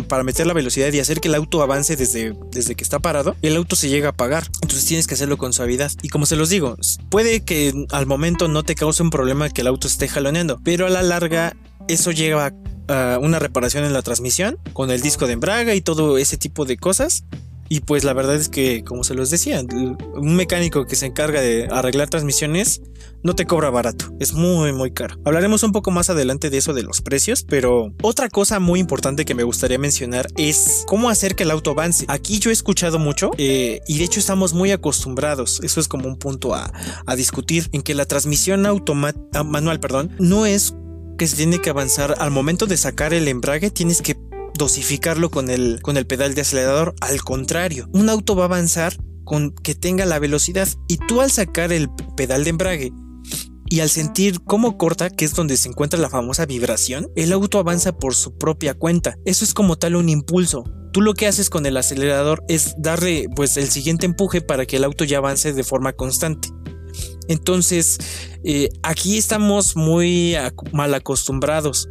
para 0.08 0.24
meter 0.24 0.46
la 0.46 0.54
velocidad 0.54 0.92
y 0.92 1.00
hacer 1.00 1.20
que 1.20 1.28
el 1.28 1.34
auto 1.34 1.62
avance 1.62 1.96
desde, 1.96 2.34
desde 2.50 2.74
que 2.74 2.84
está 2.84 2.98
parado, 2.98 3.36
el 3.42 3.56
auto 3.56 3.76
se 3.76 3.88
llega 3.88 4.08
a 4.08 4.10
apagar. 4.10 4.48
Entonces 4.62 4.86
tienes 4.86 5.06
que 5.06 5.14
hacerlo 5.14 5.36
con 5.36 5.52
suavidad. 5.52 5.92
Y 6.02 6.08
como 6.08 6.26
se 6.26 6.36
los 6.36 6.48
digo, 6.48 6.76
puede 7.10 7.44
que 7.44 7.86
al 7.90 8.06
momento 8.06 8.48
no 8.48 8.62
te 8.62 8.74
cause 8.74 9.02
un 9.02 9.10
problema 9.10 9.50
que 9.50 9.60
el 9.60 9.66
auto 9.66 9.86
esté 9.86 10.08
jaloneando, 10.08 10.60
pero 10.64 10.86
a 10.86 10.90
la 10.90 11.02
larga 11.02 11.56
eso 11.88 12.10
lleva 12.10 12.52
a 12.88 13.18
una 13.20 13.38
reparación 13.38 13.84
en 13.84 13.92
la 13.92 14.02
transmisión 14.02 14.58
con 14.72 14.90
el 14.90 15.00
disco 15.00 15.26
de 15.26 15.34
embrague 15.34 15.74
y 15.74 15.80
todo 15.80 16.18
ese 16.18 16.36
tipo 16.36 16.64
de 16.64 16.76
cosas. 16.76 17.24
Y 17.68 17.80
pues 17.80 18.04
la 18.04 18.12
verdad 18.12 18.34
es 18.36 18.50
que, 18.50 18.84
como 18.84 19.04
se 19.04 19.14
los 19.14 19.30
decía, 19.30 19.62
un 19.62 20.36
mecánico 20.36 20.84
que 20.86 20.96
se 20.96 21.06
encarga 21.06 21.40
de 21.40 21.66
arreglar 21.70 22.10
transmisiones 22.10 22.82
no 23.22 23.34
te 23.34 23.46
cobra 23.46 23.70
barato, 23.70 24.12
es 24.20 24.34
muy 24.34 24.74
muy 24.74 24.90
caro. 24.90 25.18
Hablaremos 25.24 25.62
un 25.62 25.72
poco 25.72 25.90
más 25.90 26.10
adelante 26.10 26.50
de 26.50 26.58
eso 26.58 26.74
de 26.74 26.82
los 26.82 27.00
precios, 27.00 27.42
pero 27.42 27.94
otra 28.02 28.28
cosa 28.28 28.60
muy 28.60 28.80
importante 28.80 29.24
que 29.24 29.34
me 29.34 29.44
gustaría 29.44 29.78
mencionar 29.78 30.26
es 30.36 30.84
cómo 30.86 31.08
hacer 31.08 31.34
que 31.34 31.44
el 31.44 31.50
auto 31.50 31.70
avance. 31.70 32.04
Aquí 32.08 32.38
yo 32.38 32.50
he 32.50 32.52
escuchado 32.52 32.98
mucho 32.98 33.30
eh, 33.38 33.80
y 33.88 33.96
de 33.96 34.04
hecho 34.04 34.20
estamos 34.20 34.52
muy 34.52 34.70
acostumbrados, 34.72 35.60
eso 35.62 35.80
es 35.80 35.88
como 35.88 36.06
un 36.06 36.18
punto 36.18 36.54
a, 36.54 36.70
a 37.06 37.16
discutir, 37.16 37.70
en 37.72 37.80
que 37.80 37.94
la 37.94 38.04
transmisión 38.04 38.66
automática, 38.66 39.42
manual, 39.42 39.80
perdón, 39.80 40.14
no 40.18 40.44
es 40.44 40.74
que 41.16 41.26
se 41.26 41.36
tiene 41.36 41.60
que 41.60 41.70
avanzar 41.70 42.14
al 42.18 42.30
momento 42.30 42.66
de 42.66 42.76
sacar 42.76 43.14
el 43.14 43.28
embrague, 43.28 43.70
tienes 43.70 44.02
que 44.02 44.16
dosificarlo 44.56 45.30
con 45.30 45.50
el, 45.50 45.80
con 45.82 45.96
el 45.96 46.06
pedal 46.06 46.34
de 46.34 46.42
acelerador. 46.42 46.94
Al 47.00 47.22
contrario, 47.22 47.88
un 47.92 48.08
auto 48.08 48.36
va 48.36 48.44
a 48.44 48.46
avanzar 48.46 48.96
con 49.24 49.54
que 49.54 49.74
tenga 49.74 50.04
la 50.04 50.18
velocidad 50.18 50.68
y 50.88 50.98
tú 50.98 51.20
al 51.20 51.30
sacar 51.30 51.72
el 51.72 51.88
pedal 52.16 52.44
de 52.44 52.50
embrague 52.50 52.92
y 53.66 53.80
al 53.80 53.88
sentir 53.88 54.42
cómo 54.44 54.76
corta, 54.76 55.10
que 55.10 55.24
es 55.24 55.34
donde 55.34 55.56
se 55.56 55.68
encuentra 55.68 55.98
la 55.98 56.10
famosa 56.10 56.46
vibración, 56.46 57.08
el 57.16 57.32
auto 57.32 57.58
avanza 57.58 57.96
por 57.96 58.14
su 58.14 58.36
propia 58.36 58.74
cuenta. 58.74 59.16
Eso 59.24 59.44
es 59.44 59.54
como 59.54 59.76
tal 59.76 59.96
un 59.96 60.08
impulso. 60.08 60.64
Tú 60.92 61.00
lo 61.00 61.14
que 61.14 61.26
haces 61.26 61.50
con 61.50 61.66
el 61.66 61.76
acelerador 61.76 62.44
es 62.48 62.74
darle 62.78 63.26
pues 63.34 63.56
el 63.56 63.68
siguiente 63.68 64.06
empuje 64.06 64.42
para 64.42 64.66
que 64.66 64.76
el 64.76 64.84
auto 64.84 65.04
ya 65.04 65.18
avance 65.18 65.52
de 65.52 65.64
forma 65.64 65.92
constante. 65.92 66.50
Entonces, 67.28 67.98
eh, 68.44 68.68
aquí 68.82 69.18
estamos 69.18 69.76
muy 69.76 70.36
mal 70.72 70.94
acostumbrados 70.94 71.88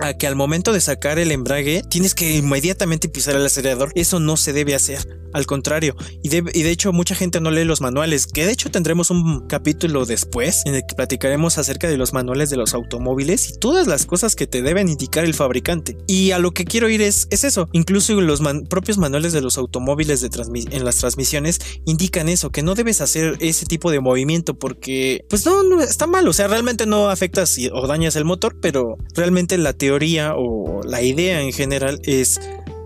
a 0.00 0.14
que 0.14 0.26
al 0.26 0.36
momento 0.36 0.72
de 0.72 0.80
sacar 0.80 1.18
el 1.18 1.32
embrague 1.32 1.82
tienes 1.88 2.14
que 2.14 2.36
inmediatamente 2.36 3.08
pisar 3.08 3.34
el 3.36 3.44
acelerador. 3.44 3.90
Eso 3.94 4.20
no 4.20 4.36
se 4.36 4.52
debe 4.52 4.74
hacer. 4.74 5.17
Al 5.32 5.46
contrario, 5.46 5.94
y 6.22 6.28
de, 6.30 6.44
y 6.54 6.62
de, 6.62 6.70
hecho 6.70 6.92
mucha 6.92 7.14
gente 7.14 7.40
no 7.40 7.50
lee 7.50 7.64
los 7.64 7.80
manuales, 7.80 8.26
que 8.26 8.46
de 8.46 8.52
hecho 8.52 8.70
tendremos 8.70 9.10
un 9.10 9.46
capítulo 9.46 10.06
después 10.06 10.62
en 10.64 10.74
el 10.74 10.82
que 10.88 10.94
platicaremos 10.94 11.58
acerca 11.58 11.88
de 11.88 11.96
los 11.96 12.12
manuales 12.12 12.50
de 12.50 12.56
los 12.56 12.74
automóviles 12.74 13.50
y 13.50 13.58
todas 13.58 13.86
las 13.86 14.06
cosas 14.06 14.34
que 14.34 14.46
te 14.46 14.62
deben 14.62 14.88
indicar 14.88 15.24
el 15.24 15.34
fabricante. 15.34 15.98
Y 16.06 16.30
a 16.30 16.38
lo 16.38 16.52
que 16.52 16.64
quiero 16.64 16.88
ir 16.88 17.02
es, 17.02 17.26
es 17.30 17.44
eso, 17.44 17.68
incluso 17.72 18.18
los 18.20 18.40
propios 18.70 18.98
manuales 18.98 19.32
de 19.32 19.42
los 19.42 19.58
automóviles 19.58 20.20
de 20.20 20.28
en 20.70 20.84
las 20.84 20.96
transmisiones 20.96 21.58
indican 21.84 22.28
eso, 22.28 22.50
que 22.50 22.62
no 22.62 22.74
debes 22.74 23.00
hacer 23.00 23.36
ese 23.40 23.66
tipo 23.66 23.90
de 23.90 24.00
movimiento 24.00 24.54
porque 24.54 25.24
pues 25.28 25.44
no, 25.46 25.62
no 25.62 25.80
está 25.80 26.06
mal, 26.06 26.28
o 26.28 26.32
sea, 26.32 26.48
realmente 26.48 26.86
no 26.86 27.08
afectas 27.10 27.56
o 27.72 27.86
dañas 27.86 28.16
el 28.16 28.24
motor, 28.24 28.56
pero 28.60 28.96
realmente 29.14 29.58
la 29.58 29.72
teoría 29.72 30.34
o 30.36 30.82
la 30.84 31.02
idea 31.02 31.40
en 31.40 31.52
general 31.52 32.00
es 32.04 32.40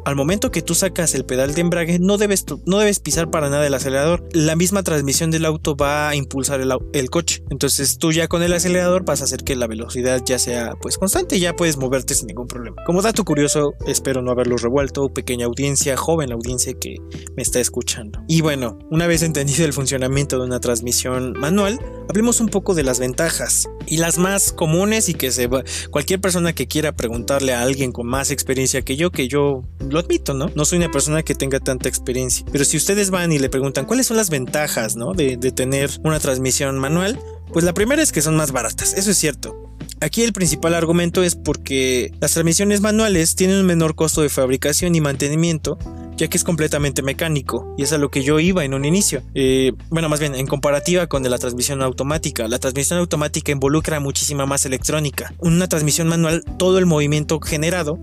al 0.05 0.17
momento 0.17 0.51
que 0.51 0.63
tú 0.63 0.75
sacas 0.75 1.15
el 1.15 1.25
pedal 1.25 1.55
de 1.55 1.61
embrague, 1.61 1.99
no 1.99 2.19
debes, 2.19 2.45
no 2.67 2.79
debes 2.79 3.01
pisar 3.01 3.31
para 3.31 3.49
nada 3.49 3.67
el 3.67 3.75
acelerador. 3.75 4.29
La 4.33 4.57
misma 4.57 4.83
transmisión 4.83 5.31
del 5.31 5.45
auto 5.45 5.77
va 5.77 6.09
a 6.09 6.17
impulsar 6.17 6.61
el, 6.61 7.11
coche. 7.11 7.43
Entonces 7.51 7.99
tú 7.99 8.13
ya 8.13 8.29
con 8.29 8.43
el 8.43 8.53
acelerador 8.53 9.05
vas 9.05 9.21
a 9.21 9.25
hacer 9.25 9.45
que 9.45 9.55
la 9.57 9.67
velocidad 9.67 10.23
ya 10.25 10.39
sea 10.39 10.75
pues 10.81 10.99
constante 10.99 11.37
y 11.37 11.41
ya 11.41 11.55
puedes 11.55 11.77
moverte 11.77 12.15
sin 12.15 12.27
ningún 12.27 12.47
problema. 12.47 12.77
Como 12.87 13.03
dato 13.03 13.25
curioso, 13.25 13.73
espero 13.87 14.23
no 14.23 14.33
haberlo 14.33 14.57
revuelto, 14.57 15.09
pequeña 15.09 15.47
audiencia, 15.47 15.97
joven 15.97 16.33
audiencia 16.33 16.73
que 16.81 16.97
me 17.37 17.43
está 17.43 17.61
escuchando. 17.61 18.21
Y 18.29 18.41
bueno, 18.41 18.79
una 18.91 19.07
vez 19.07 19.23
entendido 19.23 19.65
el 19.65 19.73
funcionamiento 19.73 20.39
de 20.39 20.47
una 20.47 20.61
transmisión 20.61 21.33
manual, 21.39 21.79
hablemos 22.09 22.41
un 22.41 22.49
poco 22.49 22.75
de 22.75 22.83
las 22.83 22.99
ventajas 22.99 23.69
y 23.87 23.99
las 23.99 24.19
más 24.19 24.53
comunes 24.53 25.09
y 25.09 25.15
que 25.15 25.31
se 25.31 25.49
cualquier 25.91 26.21
persona 26.21 26.55
que 26.55 26.67
quiera 26.67 26.93
preguntarle 26.93 27.53
a 27.53 27.63
alguien 27.63 27.93
con 27.93 28.07
más 28.07 28.31
experiencia 28.31 28.83
que 28.83 28.97
yo, 28.97 29.11
que 29.11 29.29
yo 29.29 29.63
lo 29.93 30.01
admito, 30.01 30.35
¿no? 30.35 30.51
No 30.55 30.65
soy 30.65 30.79
una 30.79 30.91
persona 30.91 31.23
que 31.23 31.35
tenga 31.35 31.61
tanta 31.61 31.89
experiencia. 31.89 32.45
Pero 32.51 32.65
si 32.65 32.77
ustedes 32.77 33.11
van 33.11 33.31
y 33.31 33.39
le 33.39 33.49
preguntan 33.49 33.85
cuáles 33.85 34.07
son 34.07 34.17
las 34.17 34.31
ventajas, 34.31 34.97
¿no? 34.97 35.13
De, 35.13 35.37
tener 35.53 35.91
una 36.03 36.19
transmisión 36.19 36.79
manual, 36.79 37.21
pues 37.53 37.65
la 37.65 37.75
primera 37.75 38.03
es 38.03 38.11
que 38.11 38.23
son 38.23 38.37
más 38.37 38.53
baratas, 38.53 38.95
eso 38.95 39.11
es 39.11 39.19
cierto. 39.19 39.69
Aquí 40.01 40.23
el 40.23 40.33
principal 40.33 40.75
argumento 40.75 41.23
es 41.23 41.37
porque 41.37 42.11
las 42.21 42.33
transmisiones 42.33 42.81
manuales 42.81 43.37
tienen 43.37 43.59
un 43.59 43.67
menor 43.67 43.95
costo 43.95 44.23
de 44.23 44.31
fabricación 44.31 44.95
y 44.95 45.01
mantenimiento, 45.01 45.79
ya 46.17 46.29
que 46.29 46.39
es 46.39 46.45
completamente 46.45 47.03
mecánico 47.03 47.75
y 47.77 47.83
es 47.83 47.93
a 47.93 47.99
lo 47.99 48.11
que 48.11 48.23
yo 48.23 48.41
iba 48.41 48.65
en 48.65 48.75
un 48.75 48.85
inicio. 48.85 49.23
Eh, 49.35 49.73
bueno, 49.91 50.09
más 50.09 50.21
bien 50.21 50.35
en 50.35 50.47
comparativa 50.47 51.07
con 51.07 51.23
la 51.23 51.39
transmisión 51.39 51.83
automática. 51.83 52.49
La 52.49 52.59
transmisión 52.59 52.99
automática 52.99 53.53
involucra 53.53 54.01
muchísima 54.01 54.47
más 54.47 54.65
electrónica. 54.65 55.35
Una 55.39 55.69
transmisión 55.69 56.09
manual, 56.09 56.43
todo 56.59 56.79
el 56.79 56.87
movimiento 56.87 57.39
generado 57.41 57.99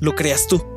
lo 0.00 0.14
creas 0.14 0.46
tú 0.46 0.73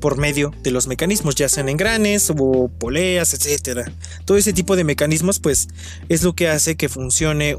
por 0.00 0.16
medio 0.16 0.52
de 0.62 0.70
los 0.70 0.86
mecanismos, 0.86 1.34
ya 1.34 1.48
sean 1.48 1.68
engranes 1.68 2.30
o 2.36 2.70
poleas, 2.78 3.34
etcétera. 3.34 3.92
Todo 4.24 4.36
ese 4.36 4.52
tipo 4.52 4.76
de 4.76 4.84
mecanismos, 4.84 5.40
pues, 5.40 5.68
es 6.08 6.22
lo 6.22 6.34
que 6.34 6.48
hace 6.48 6.76
que 6.76 6.88
funcione 6.88 7.56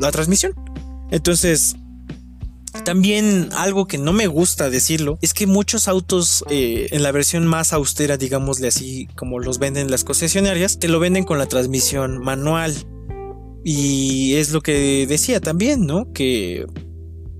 la 0.00 0.10
transmisión. 0.10 0.54
Entonces, 1.10 1.76
también 2.82 3.50
algo 3.52 3.86
que 3.86 3.98
no 3.98 4.12
me 4.12 4.26
gusta 4.26 4.68
decirlo 4.68 5.18
es 5.22 5.32
que 5.32 5.46
muchos 5.46 5.86
autos 5.86 6.44
eh, 6.50 6.88
en 6.90 7.02
la 7.02 7.12
versión 7.12 7.46
más 7.46 7.72
austera, 7.72 8.16
digámosle 8.16 8.68
así, 8.68 9.08
como 9.14 9.38
los 9.38 9.58
venden 9.58 9.90
las 9.90 10.02
concesionarias, 10.02 10.78
te 10.78 10.88
lo 10.88 10.98
venden 10.98 11.24
con 11.24 11.38
la 11.38 11.46
transmisión 11.46 12.18
manual. 12.18 12.74
Y 13.64 14.34
es 14.34 14.52
lo 14.52 14.60
que 14.60 15.06
decía 15.06 15.40
también, 15.40 15.86
¿no? 15.86 16.12
Que 16.12 16.66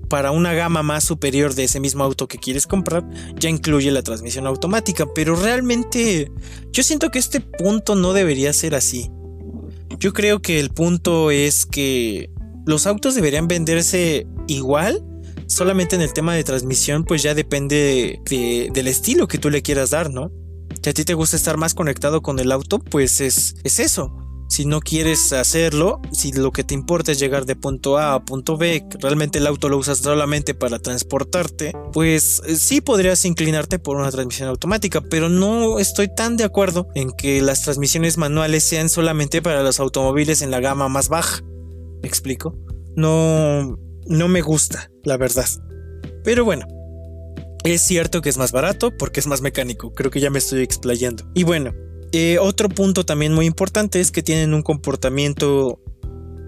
para 0.07 0.31
una 0.31 0.53
gama 0.53 0.83
más 0.83 1.03
superior 1.03 1.55
de 1.55 1.65
ese 1.65 1.79
mismo 1.79 2.03
auto 2.03 2.27
que 2.27 2.37
quieres 2.37 2.67
comprar, 2.67 3.07
ya 3.37 3.49
incluye 3.49 3.91
la 3.91 4.03
transmisión 4.03 4.47
automática. 4.47 5.05
Pero 5.13 5.35
realmente 5.35 6.31
yo 6.71 6.83
siento 6.83 7.11
que 7.11 7.19
este 7.19 7.41
punto 7.41 7.95
no 7.95 8.13
debería 8.13 8.53
ser 8.53 8.75
así. 8.75 9.09
Yo 9.99 10.13
creo 10.13 10.41
que 10.41 10.59
el 10.59 10.69
punto 10.69 11.31
es 11.31 11.65
que 11.65 12.29
los 12.65 12.87
autos 12.87 13.15
deberían 13.15 13.47
venderse 13.47 14.27
igual 14.47 15.03
solamente 15.47 15.95
en 15.95 16.01
el 16.01 16.13
tema 16.13 16.33
de 16.33 16.43
transmisión, 16.43 17.03
pues 17.03 17.21
ya 17.23 17.33
depende 17.33 18.19
del 18.25 18.87
estilo 18.87 19.27
que 19.27 19.37
tú 19.37 19.49
le 19.49 19.61
quieras 19.61 19.91
dar, 19.91 20.11
¿no? 20.11 20.31
Si 20.81 20.89
a 20.89 20.93
ti 20.93 21.03
te 21.03 21.13
gusta 21.13 21.35
estar 21.35 21.57
más 21.57 21.73
conectado 21.73 22.21
con 22.21 22.39
el 22.39 22.51
auto, 22.51 22.79
pues 22.79 23.21
es, 23.21 23.55
es 23.63 23.79
eso. 23.79 24.24
Si 24.47 24.65
no 24.65 24.79
quieres 24.79 25.33
hacerlo, 25.33 26.01
si 26.11 26.31
lo 26.31 26.51
que 26.51 26.63
te 26.63 26.75
importa 26.75 27.11
es 27.11 27.19
llegar 27.19 27.45
de 27.45 27.55
punto 27.55 27.97
A 27.97 28.13
a 28.13 28.23
punto 28.23 28.57
B, 28.57 28.85
realmente 28.99 29.39
el 29.39 29.47
auto 29.47 29.69
lo 29.69 29.77
usas 29.77 29.97
solamente 29.97 30.53
para 30.53 30.79
transportarte, 30.79 31.73
pues 31.91 32.41
eh, 32.45 32.55
sí 32.55 32.79
podrías 32.79 33.25
inclinarte 33.25 33.79
por 33.79 33.97
una 33.97 34.11
transmisión 34.11 34.47
automática, 34.49 35.01
pero 35.01 35.29
no 35.29 35.79
estoy 35.79 36.13
tan 36.13 36.37
de 36.37 36.43
acuerdo 36.43 36.87
en 36.93 37.11
que 37.11 37.41
las 37.41 37.63
transmisiones 37.63 38.17
manuales 38.17 38.63
sean 38.63 38.89
solamente 38.89 39.41
para 39.41 39.63
los 39.63 39.79
automóviles 39.79 40.41
en 40.41 40.51
la 40.51 40.59
gama 40.59 40.89
más 40.89 41.09
baja. 41.09 41.41
¿Me 42.01 42.07
explico? 42.07 42.55
No, 42.95 43.77
no 44.05 44.27
me 44.27 44.41
gusta, 44.41 44.91
la 45.03 45.17
verdad. 45.17 45.47
Pero 46.23 46.45
bueno, 46.45 46.67
es 47.63 47.81
cierto 47.81 48.21
que 48.21 48.29
es 48.29 48.37
más 48.37 48.51
barato 48.51 48.91
porque 48.95 49.19
es 49.19 49.27
más 49.27 49.41
mecánico, 49.41 49.91
creo 49.93 50.11
que 50.11 50.19
ya 50.19 50.29
me 50.29 50.37
estoy 50.37 50.61
explayando. 50.61 51.23
Y 51.33 51.43
bueno, 51.43 51.73
eh, 52.11 52.37
otro 52.39 52.69
punto 52.69 53.05
también 53.05 53.33
muy 53.33 53.45
importante 53.45 53.99
es 53.99 54.11
que 54.11 54.23
tienen 54.23 54.53
un 54.53 54.61
comportamiento 54.61 55.79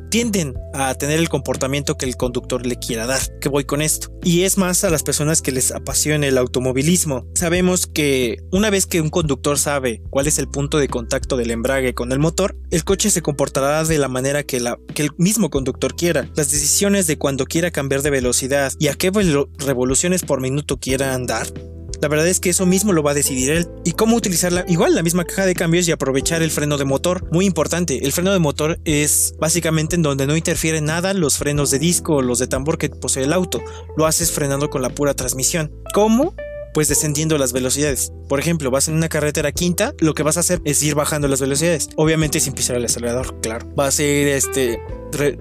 tienden 0.09 0.55
a 0.73 0.93
tener 0.95 1.19
el 1.19 1.29
comportamiento 1.29 1.97
que 1.97 2.05
el 2.05 2.17
conductor 2.17 2.65
le 2.65 2.77
quiera 2.77 3.05
dar. 3.05 3.21
Que 3.39 3.49
voy 3.49 3.65
con 3.65 3.81
esto? 3.81 4.09
Y 4.23 4.43
es 4.43 4.57
más 4.57 4.83
a 4.83 4.89
las 4.89 5.03
personas 5.03 5.41
que 5.41 5.51
les 5.51 5.71
apasiona 5.71 6.27
el 6.27 6.37
automovilismo. 6.37 7.25
Sabemos 7.35 7.87
que 7.87 8.37
una 8.51 8.69
vez 8.69 8.85
que 8.85 9.01
un 9.01 9.09
conductor 9.09 9.57
sabe 9.57 10.01
cuál 10.09 10.27
es 10.27 10.39
el 10.39 10.47
punto 10.47 10.77
de 10.77 10.87
contacto 10.87 11.37
del 11.37 11.51
embrague 11.51 11.93
con 11.93 12.11
el 12.11 12.19
motor, 12.19 12.55
el 12.71 12.83
coche 12.83 13.09
se 13.09 13.21
comportará 13.21 13.83
de 13.83 13.97
la 13.97 14.07
manera 14.07 14.43
que, 14.43 14.63
que 14.93 15.03
el 15.03 15.11
mismo 15.17 15.49
conductor 15.49 15.95
quiera. 15.95 16.29
Las 16.35 16.51
decisiones 16.51 17.07
de 17.07 17.17
cuando 17.17 17.45
quiera 17.45 17.71
cambiar 17.71 18.01
de 18.01 18.09
velocidad 18.09 18.71
y 18.79 18.87
a 18.87 18.93
qué 18.93 19.11
revoluciones 19.59 20.23
por 20.23 20.41
minuto 20.41 20.77
quiera 20.79 21.13
andar 21.13 21.47
la 22.01 22.07
verdad 22.07 22.27
es 22.27 22.39
que 22.39 22.49
eso 22.49 22.65
mismo 22.65 22.93
lo 22.93 23.03
va 23.03 23.11
a 23.11 23.15
decidir 23.15 23.51
él. 23.51 23.67
Y 23.83 23.91
cómo 23.91 24.15
utilizarla, 24.15 24.65
igual 24.67 24.95
la 24.95 25.03
misma 25.03 25.25
caja 25.25 25.45
de 25.45 25.55
cambios 25.55 25.87
y 25.87 25.91
aprovechar 25.91 26.41
el 26.41 26.51
freno 26.51 26.77
de 26.77 26.85
motor. 26.85 27.27
Muy 27.31 27.45
importante, 27.45 28.05
el 28.05 28.11
freno 28.11 28.31
de 28.31 28.39
motor 28.39 28.79
es 28.85 29.33
básicamente 29.39 29.95
en 29.95 30.01
donde 30.01 30.27
no 30.27 30.35
interfiere 30.35 30.81
nada 30.81 31.13
los 31.13 31.37
frenos 31.37 31.71
de 31.71 31.79
disco 31.79 32.15
o 32.15 32.21
los 32.21 32.39
de 32.39 32.47
tambor 32.47 32.77
que 32.77 32.89
posee 32.89 33.23
el 33.23 33.33
auto. 33.33 33.61
Lo 33.95 34.05
haces 34.05 34.31
frenando 34.31 34.69
con 34.69 34.81
la 34.81 34.89
pura 34.89 35.13
transmisión. 35.13 35.71
¿Cómo? 35.93 36.35
pues 36.77 36.89
descendiendo 36.89 37.39
las 37.39 37.53
velocidades. 37.53 38.11
Por 38.29 38.39
ejemplo, 38.39 38.69
vas 38.69 38.87
en 38.87 38.93
una 38.93 39.09
carretera 39.09 39.51
quinta, 39.51 39.95
lo 39.97 40.13
que 40.13 40.21
vas 40.21 40.37
a 40.37 40.41
hacer 40.41 40.61
es 40.63 40.83
ir 40.83 40.93
bajando 40.93 41.27
las 41.27 41.41
velocidades. 41.41 41.89
Obviamente 41.95 42.39
sin 42.39 42.53
pisar 42.53 42.75
el 42.75 42.85
acelerador, 42.85 43.41
claro. 43.41 43.67
Vas 43.75 43.97
a 43.97 44.03
ir 44.03 44.27
este 44.27 44.79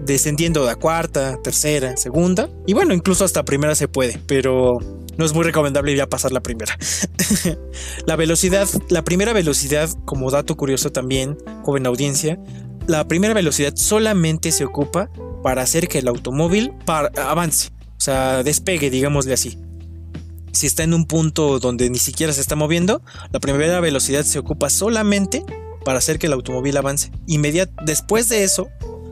descendiendo 0.02 0.66
a 0.66 0.76
cuarta, 0.76 1.38
tercera, 1.44 1.94
segunda 1.98 2.48
y 2.66 2.72
bueno, 2.72 2.94
incluso 2.94 3.26
hasta 3.26 3.44
primera 3.44 3.74
se 3.74 3.86
puede, 3.86 4.18
pero 4.26 4.78
no 5.18 5.24
es 5.24 5.32
muy 5.32 5.44
recomendable 5.44 5.92
ir 5.92 6.02
a 6.02 6.08
pasar 6.08 6.32
la 6.32 6.40
primera. 6.40 6.76
la 8.06 8.16
velocidad, 8.16 8.68
la 8.88 9.02
primera 9.02 9.32
velocidad, 9.32 9.90
como 10.04 10.30
dato 10.30 10.56
curioso 10.56 10.92
también, 10.92 11.38
joven 11.62 11.86
audiencia, 11.86 12.38
la 12.86 13.08
primera 13.08 13.34
velocidad 13.34 13.74
solamente 13.76 14.52
se 14.52 14.64
ocupa 14.64 15.10
para 15.42 15.62
hacer 15.62 15.88
que 15.88 15.98
el 15.98 16.08
automóvil 16.08 16.72
avance, 16.86 17.70
o 17.96 18.00
sea, 18.00 18.42
despegue, 18.42 18.90
digámosle 18.90 19.32
así. 19.32 19.58
Si 20.52 20.66
está 20.66 20.84
en 20.84 20.94
un 20.94 21.06
punto 21.06 21.58
donde 21.58 21.90
ni 21.90 21.98
siquiera 21.98 22.32
se 22.32 22.40
está 22.40 22.56
moviendo, 22.56 23.02
la 23.32 23.40
primera 23.40 23.80
velocidad 23.80 24.24
se 24.24 24.38
ocupa 24.38 24.70
solamente 24.70 25.44
para 25.84 25.98
hacer 25.98 26.18
que 26.18 26.26
el 26.26 26.32
automóvil 26.32 26.76
avance. 26.76 27.10
Inmediat 27.26 27.70
después 27.84 28.28
de 28.28 28.42
eso, 28.42 28.68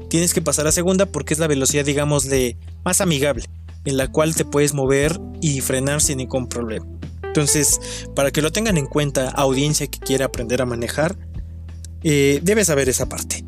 tienes 0.08 0.32
que 0.32 0.40
pasar 0.40 0.66
a 0.66 0.72
segunda 0.72 1.06
porque 1.06 1.34
es 1.34 1.40
la 1.40 1.46
velocidad, 1.46 1.84
digámosle, 1.84 2.56
más 2.84 3.00
amigable 3.00 3.44
en 3.84 3.96
la 3.96 4.08
cual 4.08 4.34
te 4.34 4.44
puedes 4.44 4.74
mover 4.74 5.20
y 5.40 5.60
frenar 5.60 6.00
sin 6.00 6.18
ningún 6.18 6.48
problema. 6.48 6.86
Entonces, 7.22 7.80
para 8.14 8.30
que 8.30 8.42
lo 8.42 8.52
tengan 8.52 8.76
en 8.76 8.86
cuenta, 8.86 9.28
audiencia 9.30 9.88
que 9.88 9.98
quiera 9.98 10.26
aprender 10.26 10.62
a 10.62 10.66
manejar, 10.66 11.16
eh, 12.04 12.38
debes 12.42 12.68
saber 12.68 12.88
esa 12.88 13.08
parte. 13.08 13.44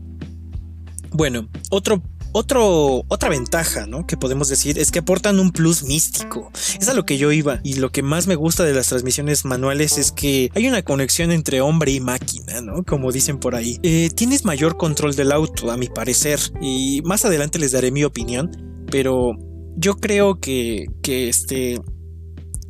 Bueno, 1.13 1.49
otro, 1.71 2.03
otro, 2.33 3.05
otra 3.09 3.29
ventaja 3.29 3.87
¿no? 3.87 4.07
que 4.07 4.17
podemos 4.17 4.49
decir 4.49 4.79
es 4.79 4.91
que 4.91 4.99
aportan 4.99 5.39
un 5.39 5.53
plus 5.53 5.85
místico. 5.85 6.51
Es 6.79 6.89
a 6.89 6.95
lo 6.95 7.07
que 7.07 7.17
yo 7.17 7.33
iba. 7.33 7.61
Y 7.63 7.75
lo 7.75 7.91
que 7.91 8.03
más 8.03 8.27
me 8.27 8.35
gusta 8.35 8.65
de 8.65 8.75
las 8.75 8.89
transmisiones 8.89 9.45
manuales 9.45 9.99
es 9.99 10.11
que 10.11 10.51
hay 10.55 10.67
una 10.67 10.83
conexión 10.83 11.31
entre 11.31 11.61
hombre 11.61 11.93
y 11.93 12.01
máquina, 12.01 12.61
¿no? 12.61 12.83
Como 12.85 13.13
dicen 13.13 13.39
por 13.39 13.55
ahí. 13.55 13.79
Eh, 13.83 14.11
tienes 14.15 14.45
mayor 14.45 14.77
control 14.77 15.15
del 15.15 15.33
auto, 15.33 15.71
a 15.71 15.77
mi 15.77 15.89
parecer. 15.89 16.41
Y 16.61 17.03
más 17.05 17.25
adelante 17.25 17.59
les 17.59 17.73
daré 17.73 17.91
mi 17.91 18.05
opinión. 18.05 18.51
Pero 18.91 19.37
yo 19.77 19.97
creo 19.97 20.41
que, 20.41 20.87
que 21.03 21.29
este 21.29 21.81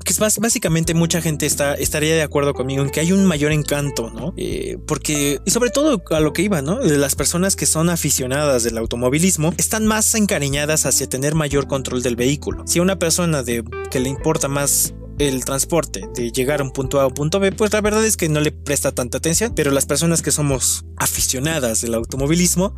que 0.07 0.13
es 0.13 0.39
básicamente 0.39 0.95
mucha 0.95 1.21
gente 1.21 1.47
está, 1.47 1.75
estaría 1.75 2.15
de 2.15 2.23
acuerdo 2.23 2.55
conmigo 2.55 2.83
en 2.85 2.91
que 2.91 3.01
hay 3.01 3.11
un 3.11 3.25
mayor 3.25 3.51
encanto, 3.51 4.09
¿no? 4.11 4.35
Eh, 4.37 4.79
porque, 4.87 5.41
y 5.45 5.51
sobre 5.51 5.71
todo 5.71 6.01
a 6.11 6.21
lo 6.21 6.33
que 6.33 6.43
iba, 6.43 6.63
¿no? 6.63 6.79
Las 6.81 7.17
personas 7.17 7.57
que 7.57 7.67
son 7.67 7.91
aficionadas 7.91 8.63
del 8.63 8.79
automovilismo 8.79 9.53
están 9.59 9.85
más 9.85 10.15
encariñadas 10.15 10.87
hacia 10.87 11.09
tener 11.09 11.35
mayor 11.35 11.67
control 11.67 12.05
del 12.05 12.15
vehículo. 12.15 12.63
Si 12.69 12.79
a 12.79 12.83
una 12.83 13.01
persona 13.01 13.43
de 13.43 13.65
que 13.91 13.99
le 13.99 14.09
importa 14.09 14.47
más 14.47 14.95
el 15.19 15.45
transporte 15.45 16.09
de 16.15 16.31
llegar 16.31 16.61
a 16.61 16.65
un 16.65 16.71
punto 16.71 17.01
A 17.01 17.05
a 17.05 17.07
un 17.09 17.15
punto 17.15 17.41
B, 17.41 17.51
pues 17.51 17.73
la 17.73 17.81
verdad 17.81 18.05
es 18.05 18.17
que 18.17 18.29
no 18.29 18.39
le 18.39 18.53
presta 18.53 18.93
tanta 18.93 19.19
atención, 19.19 19.55
pero 19.57 19.73
las 19.73 19.87
personas 19.87 20.23
que 20.23 20.31
somos 20.31 20.85
aficionadas 20.99 21.81
del 21.81 21.95
automovilismo, 21.95 22.77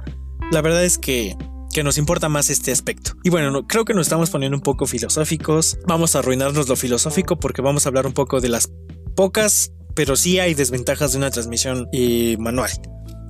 la 0.51 0.63
verdad 0.63 0.83
es 0.83 0.97
que 0.97 1.37
que 1.79 1.85
nos 1.85 1.97
importa 1.97 2.29
más 2.29 2.51
este 2.51 2.73
aspecto. 2.73 3.13
Y 3.23 3.31
bueno, 3.31 3.65
creo 3.69 3.85
que 3.85 3.95
nos 3.95 4.09
estamos 4.09 4.31
poniendo 4.31 4.57
un 4.57 4.65
poco 4.65 4.85
filosóficos. 4.85 5.79
Vamos 5.87 6.17
a 6.17 6.19
arruinarnos 6.19 6.69
lo 6.69 6.75
filosófico 6.75 7.39
porque 7.39 7.63
vamos 7.63 7.87
a 7.87 7.91
hablar 7.91 8.05
un 8.05 8.15
poco 8.15 8.41
de 8.41 8.49
las 8.49 8.73
pocas, 9.15 9.71
pero 9.95 10.17
sí 10.17 10.41
hay 10.41 10.55
desventajas 10.55 11.13
de 11.13 11.19
una 11.19 11.31
transmisión 11.31 11.87
eh, 11.93 12.37
manual. 12.41 12.73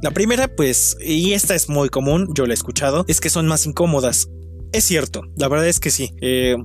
La 0.01 0.13
primera, 0.13 0.49
pues, 0.49 0.97
y 0.99 1.35
esta 1.35 1.55
es 1.55 1.69
muy 1.69 1.91
común, 1.91 2.31
yo 2.33 2.47
la 2.47 2.55
he 2.55 2.55
escuchado, 2.55 3.05
es 3.07 3.21
que 3.21 3.29
son 3.29 3.47
más 3.47 3.67
incómodas. 3.67 4.31
Es 4.73 4.85
cierto, 4.85 5.25
la 5.37 5.49
verdad 5.49 5.69
es 5.69 5.79
que 5.79 5.91
sí. 5.91 6.15
Eh, 6.23 6.57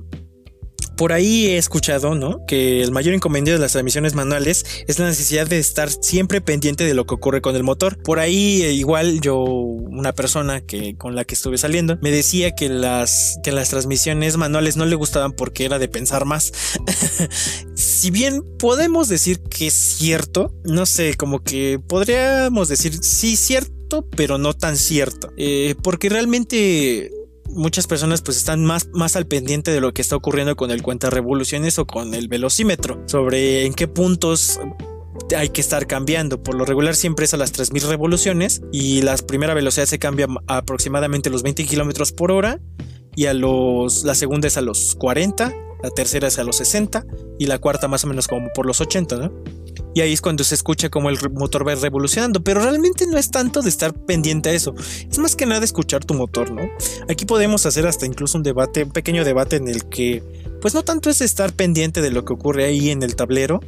por 0.96 1.12
ahí 1.12 1.46
he 1.46 1.58
escuchado, 1.58 2.14
¿no? 2.14 2.44
Que 2.46 2.82
el 2.82 2.92
mayor 2.92 3.14
inconveniente 3.14 3.52
de 3.52 3.58
las 3.58 3.72
transmisiones 3.72 4.14
manuales 4.14 4.64
es 4.86 4.98
la 4.98 5.06
necesidad 5.06 5.46
de 5.46 5.58
estar 5.58 5.90
siempre 5.90 6.40
pendiente 6.40 6.84
de 6.84 6.94
lo 6.94 7.06
que 7.06 7.14
ocurre 7.14 7.40
con 7.40 7.56
el 7.56 7.62
motor. 7.62 8.02
Por 8.02 8.18
ahí, 8.18 8.62
eh, 8.62 8.72
igual 8.72 9.20
yo, 9.20 9.38
una 9.42 10.12
persona 10.12 10.60
que 10.60 10.96
con 10.96 11.14
la 11.14 11.24
que 11.24 11.34
estuve 11.34 11.58
saliendo, 11.58 11.98
me 12.00 12.10
decía 12.10 12.54
que 12.54 12.68
las, 12.68 13.38
que 13.42 13.52
las 13.52 13.70
transmisiones 13.70 14.36
manuales 14.36 14.76
no 14.76 14.86
le 14.86 14.94
gustaban 14.94 15.32
porque 15.32 15.64
era 15.64 15.78
de 15.78 15.88
pensar 15.88 16.24
más. 16.24 16.52
si 17.74 18.10
bien 18.10 18.42
podemos 18.58 19.08
decir 19.08 19.40
que 19.42 19.68
es 19.68 19.74
cierto, 19.74 20.54
no 20.64 20.86
sé, 20.86 21.14
como 21.14 21.42
que 21.42 21.80
podríamos 21.86 22.68
decir 22.68 22.94
sí 23.02 23.36
cierto, 23.36 24.06
pero 24.16 24.38
no 24.38 24.54
tan 24.54 24.76
cierto. 24.76 25.32
Eh, 25.36 25.74
porque 25.82 26.08
realmente 26.08 27.10
muchas 27.54 27.86
personas 27.86 28.22
pues 28.22 28.36
están 28.36 28.64
más, 28.64 28.88
más 28.92 29.16
al 29.16 29.26
pendiente 29.26 29.70
de 29.70 29.80
lo 29.80 29.94
que 29.94 30.02
está 30.02 30.16
ocurriendo 30.16 30.56
con 30.56 30.70
el 30.70 30.82
cuenta 30.82 31.10
revoluciones 31.10 31.78
o 31.78 31.86
con 31.86 32.14
el 32.14 32.28
velocímetro, 32.28 33.02
sobre 33.06 33.66
en 33.66 33.74
qué 33.74 33.88
puntos 33.88 34.60
hay 35.36 35.48
que 35.48 35.60
estar 35.60 35.86
cambiando. 35.86 36.42
Por 36.42 36.54
lo 36.54 36.64
regular 36.64 36.94
siempre 36.94 37.24
es 37.24 37.34
a 37.34 37.36
las 37.36 37.52
3000 37.52 37.88
revoluciones 37.88 38.62
y 38.72 39.02
la 39.02 39.16
primera 39.16 39.54
velocidad 39.54 39.86
se 39.86 39.98
cambia 39.98 40.26
a 40.46 40.58
aproximadamente 40.58 41.30
los 41.30 41.42
20 41.42 41.64
kilómetros 41.64 42.12
por 42.12 42.30
hora 42.30 42.60
y 43.16 43.26
a 43.26 43.34
los 43.34 44.04
la 44.04 44.14
segunda 44.14 44.48
es 44.48 44.56
a 44.56 44.60
los 44.60 44.96
40, 44.96 45.52
la 45.82 45.90
tercera 45.90 46.28
es 46.28 46.38
a 46.38 46.44
los 46.44 46.56
60 46.56 47.06
y 47.38 47.46
la 47.46 47.58
cuarta 47.58 47.88
más 47.88 48.04
o 48.04 48.06
menos 48.08 48.28
como 48.28 48.48
por 48.54 48.66
los 48.66 48.80
80, 48.80 49.16
¿no? 49.16 49.32
Y 49.94 50.00
ahí 50.00 50.12
es 50.12 50.20
cuando 50.20 50.44
se 50.44 50.54
escucha 50.54 50.90
como 50.90 51.08
el 51.08 51.18
motor 51.30 51.66
va 51.66 51.74
revolucionando, 51.74 52.42
pero 52.42 52.60
realmente 52.60 53.06
no 53.06 53.16
es 53.16 53.30
tanto 53.30 53.62
de 53.62 53.68
estar 53.68 53.94
pendiente 53.94 54.50
a 54.50 54.52
eso, 54.52 54.74
es 54.78 55.18
más 55.18 55.36
que 55.36 55.46
nada 55.46 55.64
escuchar 55.64 56.04
tu 56.04 56.14
motor, 56.14 56.50
¿no? 56.50 56.62
Aquí 57.08 57.24
podemos 57.24 57.64
hacer 57.66 57.86
hasta 57.86 58.06
incluso 58.06 58.36
un 58.36 58.44
debate, 58.44 58.84
un 58.84 58.90
pequeño 58.90 59.24
debate 59.24 59.56
en 59.56 59.68
el 59.68 59.88
que, 59.88 60.22
pues 60.60 60.74
no 60.74 60.82
tanto 60.82 61.10
es 61.10 61.20
estar 61.20 61.52
pendiente 61.52 62.02
de 62.02 62.10
lo 62.10 62.24
que 62.24 62.32
ocurre 62.32 62.64
ahí 62.64 62.90
en 62.90 63.02
el 63.02 63.16
tablero, 63.16 63.60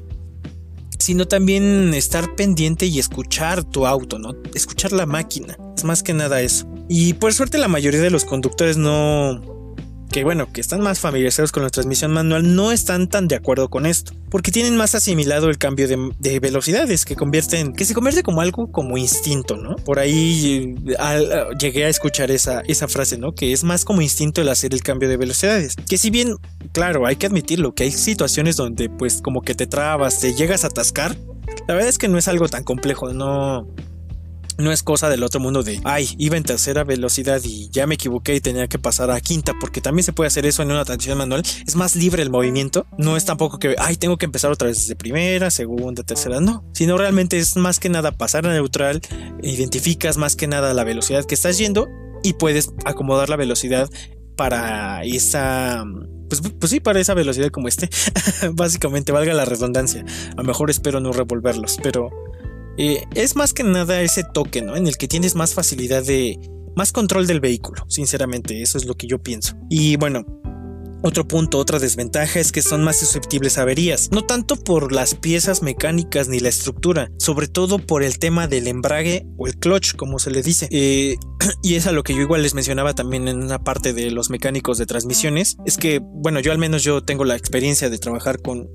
sino 0.99 1.29
también 1.29 1.95
estar 1.95 2.35
pendiente 2.35 2.87
y 2.87 2.99
escuchar 2.99 3.63
tu 3.63 3.87
auto, 3.87 4.19
¿no? 4.19 4.35
Escuchar 4.55 4.93
la 4.93 5.07
máquina, 5.07 5.57
es 5.77 5.85
más 5.85 6.03
que 6.03 6.15
nada 6.15 6.41
eso. 6.43 6.67
Y 6.89 7.15
por 7.15 7.33
suerte 7.33 7.59
la 7.59 7.69
mayoría 7.69 8.01
de 8.01 8.11
los 8.11 8.25
conductores 8.25 8.77
no, 8.77 9.56
que 10.17 10.25
bueno, 10.25 10.51
que 10.51 10.63
están 10.63 10.81
más 10.81 10.99
familiarizados 10.99 11.53
con 11.53 11.63
la 11.63 11.69
transmisión 11.69 12.11
manual, 12.11 12.57
no 12.57 12.73
están 12.73 13.07
tan 13.07 13.29
de 13.29 13.37
acuerdo 13.37 13.69
con 13.69 13.85
esto, 13.85 14.15
porque 14.31 14.51
tienen 14.51 14.75
más 14.75 14.95
asimilado 14.95 15.51
el 15.51 15.59
cambio 15.59 15.87
de, 15.87 16.41
velocidades, 16.41 17.05
que 17.05 17.17
convierten, 17.17 17.75
que 17.75 17.85
se 17.85 17.93
convierte 17.93 18.23
como 18.23 18.41
algo 18.41 18.73
como 18.73 18.97
instinto, 18.97 19.59
¿no? 19.59 19.77
Por 19.77 19.99
ahí 19.99 20.75
eh, 20.89 21.45
llegué 21.61 21.85
a 21.85 21.91
escuchar 21.91 22.31
esa, 22.31 22.63
esa 22.63 22.89
frase, 22.89 23.19
¿no? 23.19 23.35
Que 23.35 23.53
es 23.53 23.63
más 23.63 23.85
como 23.85 24.01
instinto 24.01 24.41
el 24.41 24.49
hacer 24.49 24.73
el 24.73 24.83
cambio 24.83 25.07
de 25.07 25.19
velocidades, 25.19 25.77
que 25.77 25.99
si 25.99 26.09
bien, 26.09 26.37
claro, 26.73 27.05
hay 27.05 27.17
que 27.17 27.27
admitirlo, 27.27 27.75
que 27.75 27.83
hay 27.83 27.93
situaciones 27.93 28.57
donde 28.57 28.89
pues 28.89 29.21
como 29.21 29.43
que 29.43 29.55
te 29.55 29.67
trabas, 29.67 30.19
te 30.19 30.33
llegas 30.33 30.65
a 30.65 30.69
atascar, 30.69 31.15
la 31.69 31.75
verdad 31.75 31.91
es 31.91 31.99
que 31.99 32.09
no 32.09 32.17
es 32.17 32.27
algo 32.27 32.49
tan 32.49 32.65
complejo, 32.65 33.13
no, 33.13 33.69
no 34.59 34.73
es 34.73 34.83
cosa 34.83 35.09
del 35.09 35.23
otro 35.23 35.41
mundo 35.41 35.63
de, 35.63 35.81
ay, 35.85 36.15
iba 36.19 36.37
en 36.37 36.43
tercera 36.43 36.85
velocidad 36.85 37.41
y 37.45 37.69
ya 37.71 37.87
me 37.87 37.95
equivoqué 37.95 38.35
y 38.35 38.41
tenía 38.41 38.69
que 38.69 38.79
pasar 38.79 39.11
a 39.11 39.21
quinta, 39.21 39.55
porque 39.61 39.81
también 39.81 40.05
se 40.05 40.13
puede 40.13 40.29
hacer 40.29 40.47
eso 40.47 40.63
en 40.63 40.71
una 40.71 40.85
transmisión 40.85 41.19
manual. 41.19 41.43
Es 41.67 41.77
más 41.77 41.97
libre 41.97 42.23
el 42.23 42.31
movimiento. 42.31 42.87
No 42.99 43.17
es 43.17 43.25
tampoco 43.25 43.59
que, 43.59 43.77
ay, 43.79 43.97
tengo 43.97 44.17
que 44.17 44.27
empezar 44.27 44.51
otra 44.51 44.69
vez 44.69 44.79
desde 44.79 44.97
primera, 44.97 45.51
segunda, 45.51 46.03
tercera, 46.03 46.41
no. 46.41 46.65
Sino 46.73 46.97
realmente 46.97 47.39
es 47.39 47.57
más 47.57 47.81
que 47.81 47.89
nada 47.89 48.13
pasar 48.13 48.47
a 48.47 48.53
neutral, 48.53 49.01
identificas 49.43 50.17
más 50.17 50.37
que 50.37 50.47
nada 50.47 50.75
la 50.75 50.85
velocidad 50.85 51.25
que 51.25 51.35
estás 51.35 51.59
yendo 51.59 51.89
y 52.23 52.35
puedes 52.35 52.71
acomodar 52.85 53.29
la 53.29 53.37
velocidad 53.37 53.91
para 54.37 55.03
esa 55.05 55.85
pues, 56.29 56.43
pues, 56.59 56.71
sí, 56.71 56.81
para 56.81 57.01
esa 57.01 57.15
velocidad 57.15 57.51
como 57.51 57.69
este. 57.69 57.89
Básicamente, 58.53 59.13
valga 59.13 59.33
la 59.35 59.45
redundancia. 59.45 60.05
A 60.33 60.37
lo 60.37 60.45
mejor 60.45 60.71
espero 60.71 61.01
no 61.01 61.13
revolverlos, 61.13 61.79
pero 61.83 62.11
eh, 62.79 63.05
es 63.15 63.37
más 63.37 63.53
que 63.53 63.63
nada 63.63 64.01
ese 64.03 64.25
toque, 64.25 64.63
¿no? 64.63 64.77
En 64.77 64.87
el 64.87 64.97
que 64.97 65.09
tienes 65.09 65.35
más 65.35 65.55
facilidad 65.55 66.05
de... 66.05 66.39
más 66.77 66.93
control 66.93 67.27
del 67.27 67.41
vehículo, 67.41 67.85
sinceramente, 67.89 68.63
eso 68.63 68.79
es 68.79 68.85
lo 68.85 68.95
que 68.95 69.07
yo 69.07 69.23
pienso. 69.23 69.57
Y 69.69 69.97
bueno, 69.97 70.25
otro 71.03 71.29
punto, 71.29 71.59
otra 71.59 71.79
desventaja 71.79 72.41
es 72.41 72.53
que 72.53 72.63
son 72.63 72.83
más 72.83 72.99
susceptibles 72.99 73.59
a 73.59 73.63
averías, 73.63 74.11
no 74.11 74.23
tanto 74.23 74.57
por 74.57 74.93
las 74.93 75.15
piezas 75.15 75.63
mecánicas 75.63 76.29
ni 76.29 76.41
la 76.41 76.49
estructura, 76.49 77.11
sobre 77.19 77.49
todo 77.49 77.79
por 77.79 78.03
el 78.03 78.19
tema 78.19 78.49
del 78.49 78.67
embrague 78.67 79.27
o 79.37 79.47
el 79.47 79.57
clutch, 79.57 79.95
como 79.95 80.19
se 80.19 80.31
le 80.31 80.43
dice. 80.43 80.69
Eh, 80.71 81.17
y 81.63 81.75
es 81.75 81.87
a 81.87 81.93
lo 81.93 82.03
que 82.03 82.15
yo 82.15 82.23
igual 82.23 82.43
les 82.43 82.55
mencionaba 82.55 82.95
también 82.95 83.29
en 83.29 83.43
una 83.43 83.63
parte 83.63 83.93
de 83.93 84.11
los 84.11 84.31
mecánicos 84.31 84.79
de 84.79 84.87
transmisiones, 84.87 85.59
es 85.65 85.77
que, 85.77 86.01
bueno, 86.03 86.41
yo 86.41 86.51
al 86.51 86.59
menos 86.59 86.83
yo 86.83 87.03
tengo 87.03 87.25
la 87.25 87.37
experiencia 87.37 87.91
de 87.91 87.99
trabajar 87.99 88.41
con 88.41 88.69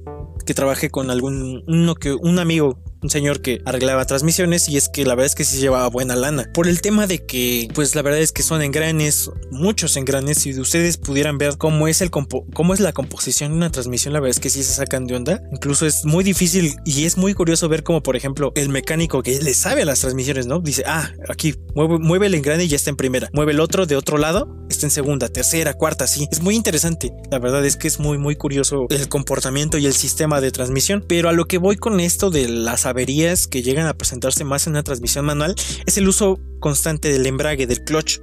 que 0.46 0.54
trabajé 0.54 0.90
con 0.90 1.12
algún 1.12 1.64
uno 1.68 1.96
que 1.96 2.14
un 2.14 2.40
amigo 2.40 2.80
un 3.02 3.10
señor 3.10 3.42
que 3.42 3.62
arreglaba 3.66 4.06
transmisiones 4.06 4.70
y 4.70 4.78
es 4.78 4.90
que 4.90 5.06
la 5.06 5.16
verdad 5.16 5.28
es 5.28 5.36
que 5.36 5.44
sí 5.44 5.60
llevaba 5.60 5.88
buena 5.88 6.16
lana. 6.16 6.50
Por 6.54 6.68
el 6.68 6.82
tema 6.82 7.08
de 7.08 7.26
que, 7.26 7.68
pues 7.74 7.96
la 7.96 8.02
verdad 8.02 8.20
es 8.20 8.32
que 8.32 8.44
son 8.44 8.62
engranes, 8.62 9.30
muchos 9.50 9.98
engranes, 9.98 10.40
si 10.40 10.58
ustedes 10.60 10.98
pudieran 10.98 11.38
ver 11.38 11.58
cómo 11.58 11.88
es, 11.88 12.02
el 12.02 12.12
cómo 12.12 12.74
es 12.74 12.80
la 12.80 12.94
composición 12.94 13.52
de 13.52 13.58
una 13.58 13.72
transmisión, 13.72 14.14
la 14.14 14.20
verdad 14.20 14.38
es 14.38 14.40
que 14.40 14.50
sí 14.50 14.64
se 14.64 14.74
sacan 14.74 15.08
de 15.08 15.16
onda. 15.16 15.42
Incluso 15.52 15.86
es 15.86 16.06
muy 16.06 16.24
difícil 16.24 16.76
y 16.86 17.06
es 17.06 17.18
muy 17.18 17.34
curioso 17.34 17.68
ver 17.70 17.84
cómo, 17.84 18.04
por 18.04 18.16
ejemplo, 18.16 18.52
el 18.56 18.70
mecánico 18.70 19.24
que 19.24 19.42
le 19.42 19.54
sabe 19.54 19.82
a 19.82 19.86
las 19.86 20.00
transmisiones, 20.00 20.48
¿no? 20.48 20.60
Dice, 20.60 20.84
ah, 20.86 21.12
aquí 21.30 21.56
mueve, 21.76 21.98
mueve 22.00 22.28
el 22.28 22.36
engrane 22.36 22.66
y 22.66 22.68
ya 22.68 22.76
está 22.76 22.90
en 22.90 22.98
primera. 22.98 23.30
Mueve 23.34 23.54
el 23.54 23.60
otro 23.60 23.86
de 23.86 23.96
otro 23.96 24.18
lado, 24.18 24.66
está 24.70 24.86
en 24.86 24.92
segunda, 24.92 25.30
tercera, 25.30 25.74
cuarta, 25.74 26.08
sí. 26.08 26.28
Es 26.32 26.42
muy 26.42 26.56
interesante. 26.56 27.12
La 27.32 27.40
verdad 27.40 27.66
es 27.66 27.78
que 27.78 27.88
es 27.88 28.00
muy, 28.00 28.18
muy 28.18 28.36
curioso 28.36 28.86
el 28.90 29.10
comportamiento 29.10 29.78
y 29.78 29.86
el 29.86 29.94
sistema 29.94 30.42
de 30.42 30.52
transmisión. 30.52 31.04
Pero 31.08 31.30
a 31.30 31.34
lo 31.34 31.46
que 31.46 31.58
voy 31.58 31.78
con 31.78 32.00
esto 32.00 32.30
de 32.30 32.48
las 32.48 32.86
averías 32.92 33.48
que 33.48 33.64
llegan 33.64 33.88
a 33.88 33.94
presentarse 33.96 34.44
más 34.44 34.68
en 34.68 34.74
una 34.74 34.84
transmisión 34.84 35.26
manual 35.26 35.56
es 35.86 35.98
el 35.98 36.08
uso 36.08 36.40
constante 36.60 37.12
del 37.12 37.26
embrague, 37.26 37.68
del 37.68 37.84
clutch. 37.84 38.20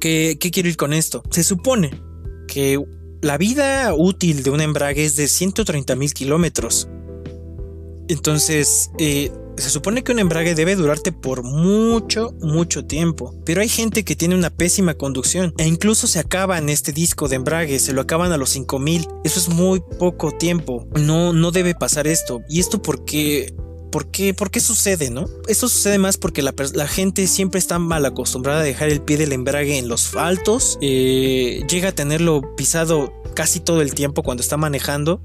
¿Qué, 0.00 0.38
quiero 0.38 0.68
ir 0.68 0.76
con 0.76 0.92
esto? 0.92 1.22
Se 1.30 1.44
supone 1.44 1.90
que 2.48 2.82
la 3.20 3.36
vida 3.36 3.92
útil 3.94 4.42
de 4.42 4.50
un 4.50 4.60
embrague 4.60 5.04
es 5.04 5.16
de 5.16 5.28
130 5.28 5.94
mil 5.96 6.14
kilómetros. 6.14 6.88
Entonces, 8.08 8.90
eh, 8.98 9.30
se 9.60 9.70
supone 9.70 10.02
que 10.02 10.12
un 10.12 10.18
embrague 10.18 10.54
debe 10.54 10.74
durarte 10.74 11.12
por 11.12 11.42
mucho, 11.42 12.32
mucho 12.40 12.84
tiempo. 12.86 13.34
Pero 13.44 13.60
hay 13.60 13.68
gente 13.68 14.04
que 14.04 14.16
tiene 14.16 14.34
una 14.34 14.50
pésima 14.50 14.94
conducción 14.94 15.52
e 15.58 15.66
incluso 15.66 16.06
se 16.06 16.18
acaba 16.18 16.58
en 16.58 16.70
este 16.70 16.92
disco 16.92 17.28
de 17.28 17.36
embrague, 17.36 17.78
se 17.78 17.92
lo 17.92 18.00
acaban 18.00 18.32
a 18.32 18.38
los 18.38 18.50
5000. 18.50 19.06
Eso 19.24 19.38
es 19.38 19.48
muy 19.48 19.82
poco 19.98 20.32
tiempo. 20.32 20.88
No, 20.98 21.32
no 21.32 21.50
debe 21.50 21.74
pasar 21.74 22.06
esto. 22.06 22.40
Y 22.48 22.60
esto 22.60 22.80
porque 22.80 23.54
¿Por 23.90 24.10
qué, 24.10 24.34
¿Por 24.34 24.50
qué 24.50 24.60
sucede, 24.60 25.10
no? 25.10 25.26
Esto 25.48 25.68
sucede 25.68 25.98
más 25.98 26.16
porque 26.16 26.42
la, 26.42 26.52
gente 26.86 27.26
siempre 27.26 27.58
está 27.58 27.78
mal 27.78 28.04
acostumbrada 28.06 28.60
a 28.60 28.64
dejar 28.64 28.88
el 28.88 29.02
pie 29.02 29.16
del 29.16 29.32
embrague 29.32 29.78
en 29.78 29.88
los 29.88 30.08
faltos, 30.08 30.78
eh, 30.80 31.62
llega 31.68 31.90
a 31.90 31.92
tenerlo 31.92 32.54
pisado 32.56 33.12
casi 33.34 33.60
todo 33.60 33.82
el 33.82 33.94
tiempo 33.94 34.22
cuando 34.22 34.42
está 34.42 34.56
manejando 34.56 35.20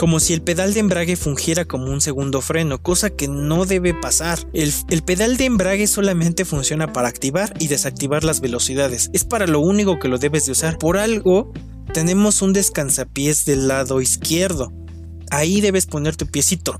como 0.00 0.18
si 0.18 0.32
el 0.32 0.40
pedal 0.40 0.72
de 0.72 0.80
embrague 0.80 1.14
fungiera 1.14 1.66
como 1.66 1.92
un 1.92 2.00
segundo 2.00 2.40
freno, 2.40 2.82
cosa 2.82 3.10
que 3.10 3.28
no 3.28 3.66
debe 3.66 3.92
pasar. 3.92 4.38
El, 4.54 5.02
pedal 5.02 5.36
de 5.36 5.44
embrague 5.44 5.86
solamente 5.86 6.46
funciona 6.46 6.90
para 6.90 7.08
activar 7.08 7.52
y 7.58 7.66
desactivar 7.66 8.24
las 8.24 8.40
velocidades, 8.40 9.10
es 9.12 9.24
para 9.24 9.46
lo 9.46 9.60
único 9.60 9.98
que 9.98 10.08
lo 10.08 10.16
debes 10.16 10.46
de 10.46 10.52
usar. 10.52 10.78
Por 10.78 10.96
algo, 10.96 11.52
tenemos 11.92 12.40
un 12.40 12.54
descansapiés 12.54 13.44
del 13.44 13.68
lado 13.68 14.00
izquierdo. 14.00 14.72
Ahí 15.30 15.60
debes 15.60 15.86
poner 15.86 16.16
tu 16.16 16.26
piecito. 16.26 16.78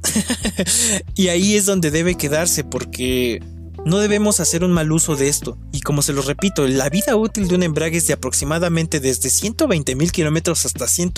y 1.15 1.29
ahí 1.29 1.55
es 1.55 1.67
donde 1.67 1.91
debe 1.91 2.17
quedarse 2.17 2.65
porque 2.65 3.41
no 3.85 3.99
debemos 3.99 4.41
hacer 4.41 4.65
un 4.65 4.73
mal 4.73 4.93
uso 4.93 5.17
de 5.17 5.29
esto. 5.29 5.59
Y 5.73 5.81
como 5.81 6.03
se 6.03 6.13
lo 6.13 6.23
repito, 6.23 6.67
la 6.67 6.89
vida 6.91 7.17
útil 7.17 7.49
de 7.49 7.55
un 7.55 7.63
embrague 7.63 7.99
es 7.99 8.07
de 8.07 8.13
aproximadamente 8.13 9.01
desde 9.01 9.31
120 9.31 9.95
mil 9.95 10.13
kilómetros 10.13 10.67
hasta 10.67 10.87
100 10.87 11.13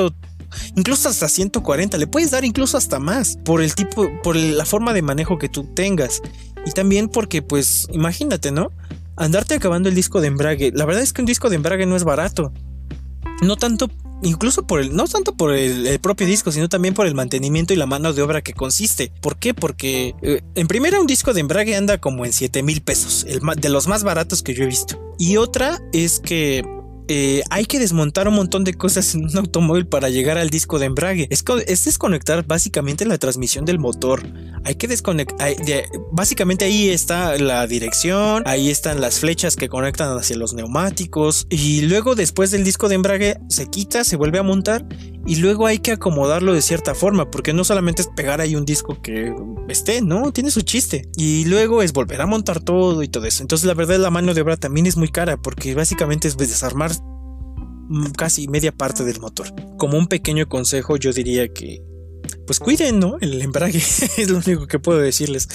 incluso 0.77 1.09
hasta 1.09 1.29
140, 1.29 1.97
le 1.97 2.07
puedes 2.07 2.31
dar 2.31 2.45
incluso 2.45 2.77
hasta 2.77 2.99
más 2.99 3.39
por 3.45 3.63
el 3.63 3.75
tipo, 3.75 4.11
por 4.23 4.37
la 4.37 4.65
forma 4.65 4.93
de 4.93 5.03
manejo 5.03 5.39
que 5.39 5.49
tú 5.49 5.65
tengas. 5.75 6.21
Y 6.67 6.71
también 6.73 7.09
porque, 7.09 7.43
pues, 7.43 7.89
imagínate, 7.91 8.53
¿no? 8.53 8.71
Andarte 9.17 9.55
acabando 9.55 9.89
el 9.89 9.95
disco 9.95 10.21
de 10.21 10.29
embrague. 10.29 10.71
La 10.75 10.85
verdad 10.85 11.03
es 11.03 11.13
que 11.13 11.23
un 11.23 11.27
disco 11.27 11.51
de 11.51 11.57
embrague 11.57 11.87
no 11.87 11.97
es 11.97 12.05
barato. 12.05 12.53
No 13.43 13.57
tanto, 13.57 13.89
incluso 14.23 14.67
por 14.67 14.81
el, 14.81 14.95
no 14.95 15.07
tanto 15.07 15.35
por 15.35 15.53
el, 15.53 15.99
propio 16.01 16.27
disco, 16.27 16.53
sino 16.53 16.69
también 16.69 16.95
por 16.95 17.07
el 17.07 17.15
mantenimiento 17.15 17.73
y 17.73 17.77
la 17.77 17.87
mano 17.87 18.13
de 18.13 18.23
obra 18.23 18.43
que 18.43 18.53
consiste. 18.53 19.13
¿Por 19.21 19.37
qué? 19.37 19.55
Porque 19.55 20.15
eh, 20.23 20.43
en 20.55 20.67
primera 20.67 21.01
un 21.01 21.07
disco 21.07 21.35
de 21.35 21.41
embrague 21.41 21.77
anda 21.77 21.99
como 21.99 22.25
en 22.25 22.33
7 22.33 22.63
mil 22.63 22.83
pesos, 22.83 23.25
el, 23.29 23.41
de 23.57 23.69
los 23.69 23.89
más 23.89 24.05
baratos 24.05 24.43
que 24.43 24.55
yo 24.55 24.65
he 24.65 24.67
visto. 24.67 25.01
Y 25.19 25.37
otra 25.37 25.81
es 25.93 26.21
que 26.21 26.65
eh, 27.09 27.43
hay 27.51 27.65
que 27.67 27.79
desmontar 27.79 28.29
un 28.29 28.35
montón 28.35 28.65
de 28.65 28.75
cosas 28.75 29.15
en 29.15 29.25
un 29.25 29.37
automóvil 29.37 29.87
para 29.87 30.09
llegar 30.09 30.39
al 30.39 30.51
disco 30.51 30.79
de 30.79 30.87
embrague. 30.87 31.29
Es, 31.31 31.45
desconectar 31.85 32.47
básicamente 32.47 33.05
la 33.05 33.19
transmisión 33.19 33.65
del 33.65 33.79
motor. 33.79 34.23
Hay 34.65 34.77
que 34.77 34.89
desconectar. 34.89 35.55
Básicamente 36.13 36.65
ahí 36.65 36.91
está 36.91 37.37
la 37.39 37.67
dirección, 37.67 38.43
ahí 38.47 38.71
están 38.71 39.01
las 39.01 39.19
flechas 39.19 39.57
que 39.57 39.69
conectan 39.69 40.17
hacia 40.17 40.37
los 40.37 40.55
neumáticos. 40.55 41.47
Y 41.51 41.83
luego, 41.83 42.15
después 42.15 42.51
del 42.51 42.65
disco 42.65 42.89
de 42.89 42.95
embrague, 42.95 43.39
se 43.49 43.69
quita, 43.69 44.05
se 44.05 44.17
vuelve 44.17 44.39
a 44.39 44.43
montar. 44.43 44.87
Y 45.27 45.37
luego 45.37 45.67
hay 45.67 45.79
que 45.79 45.93
acomodarlo 45.93 46.53
de 46.53 46.63
cierta 46.63 46.95
forma, 46.95 47.31
porque 47.31 47.53
no 47.53 47.65
solamente 47.65 48.03
es 48.03 48.09
pegar 48.09 48.41
ahí 48.41 48.57
un 48.57 48.65
disco 48.65 49.01
que 49.01 49.35
esté, 49.69 50.03
no, 50.03 50.33
tiene 50.33 50.51
su 50.51 50.63
chiste. 50.63 51.09
Y 51.17 51.45
luego 51.45 51.83
es 51.83 51.93
volver 51.93 52.21
a 52.21 52.27
montar 52.27 52.61
todo 52.61 53.03
y 53.03 53.09
todo 53.09 53.27
eso. 53.27 53.43
Entonces, 53.43 53.67
la 53.67 53.75
verdad, 53.75 53.99
la 53.99 54.11
mano 54.11 54.35
de 54.35 54.41
obra 54.41 54.57
también 54.57 54.87
es 54.87 54.97
muy 54.97 55.09
cara, 55.09 55.37
porque 55.37 55.75
básicamente 55.75 56.29
es 56.29 56.37
desarmar 56.37 56.93
Mm, 57.93 58.13
casi 58.13 58.49
media 58.49 58.73
parte 58.73 59.05
del 59.05 59.21
motor. 59.21 59.49
Como 59.77 59.99
un 59.99 60.07
pequeño 60.07 60.49
consejo, 60.49 60.97
yo 60.97 61.13
diría 61.13 61.49
que 61.49 61.83
pues 62.47 62.59
cuiden, 62.59 62.99
¿no? 62.99 63.19
El 63.21 63.43
embrague 63.43 63.79
es 64.17 64.31
lo 64.31 64.39
único 64.39 64.67
que 64.67 64.79
puedo 64.79 64.99
decirles. 64.99 65.47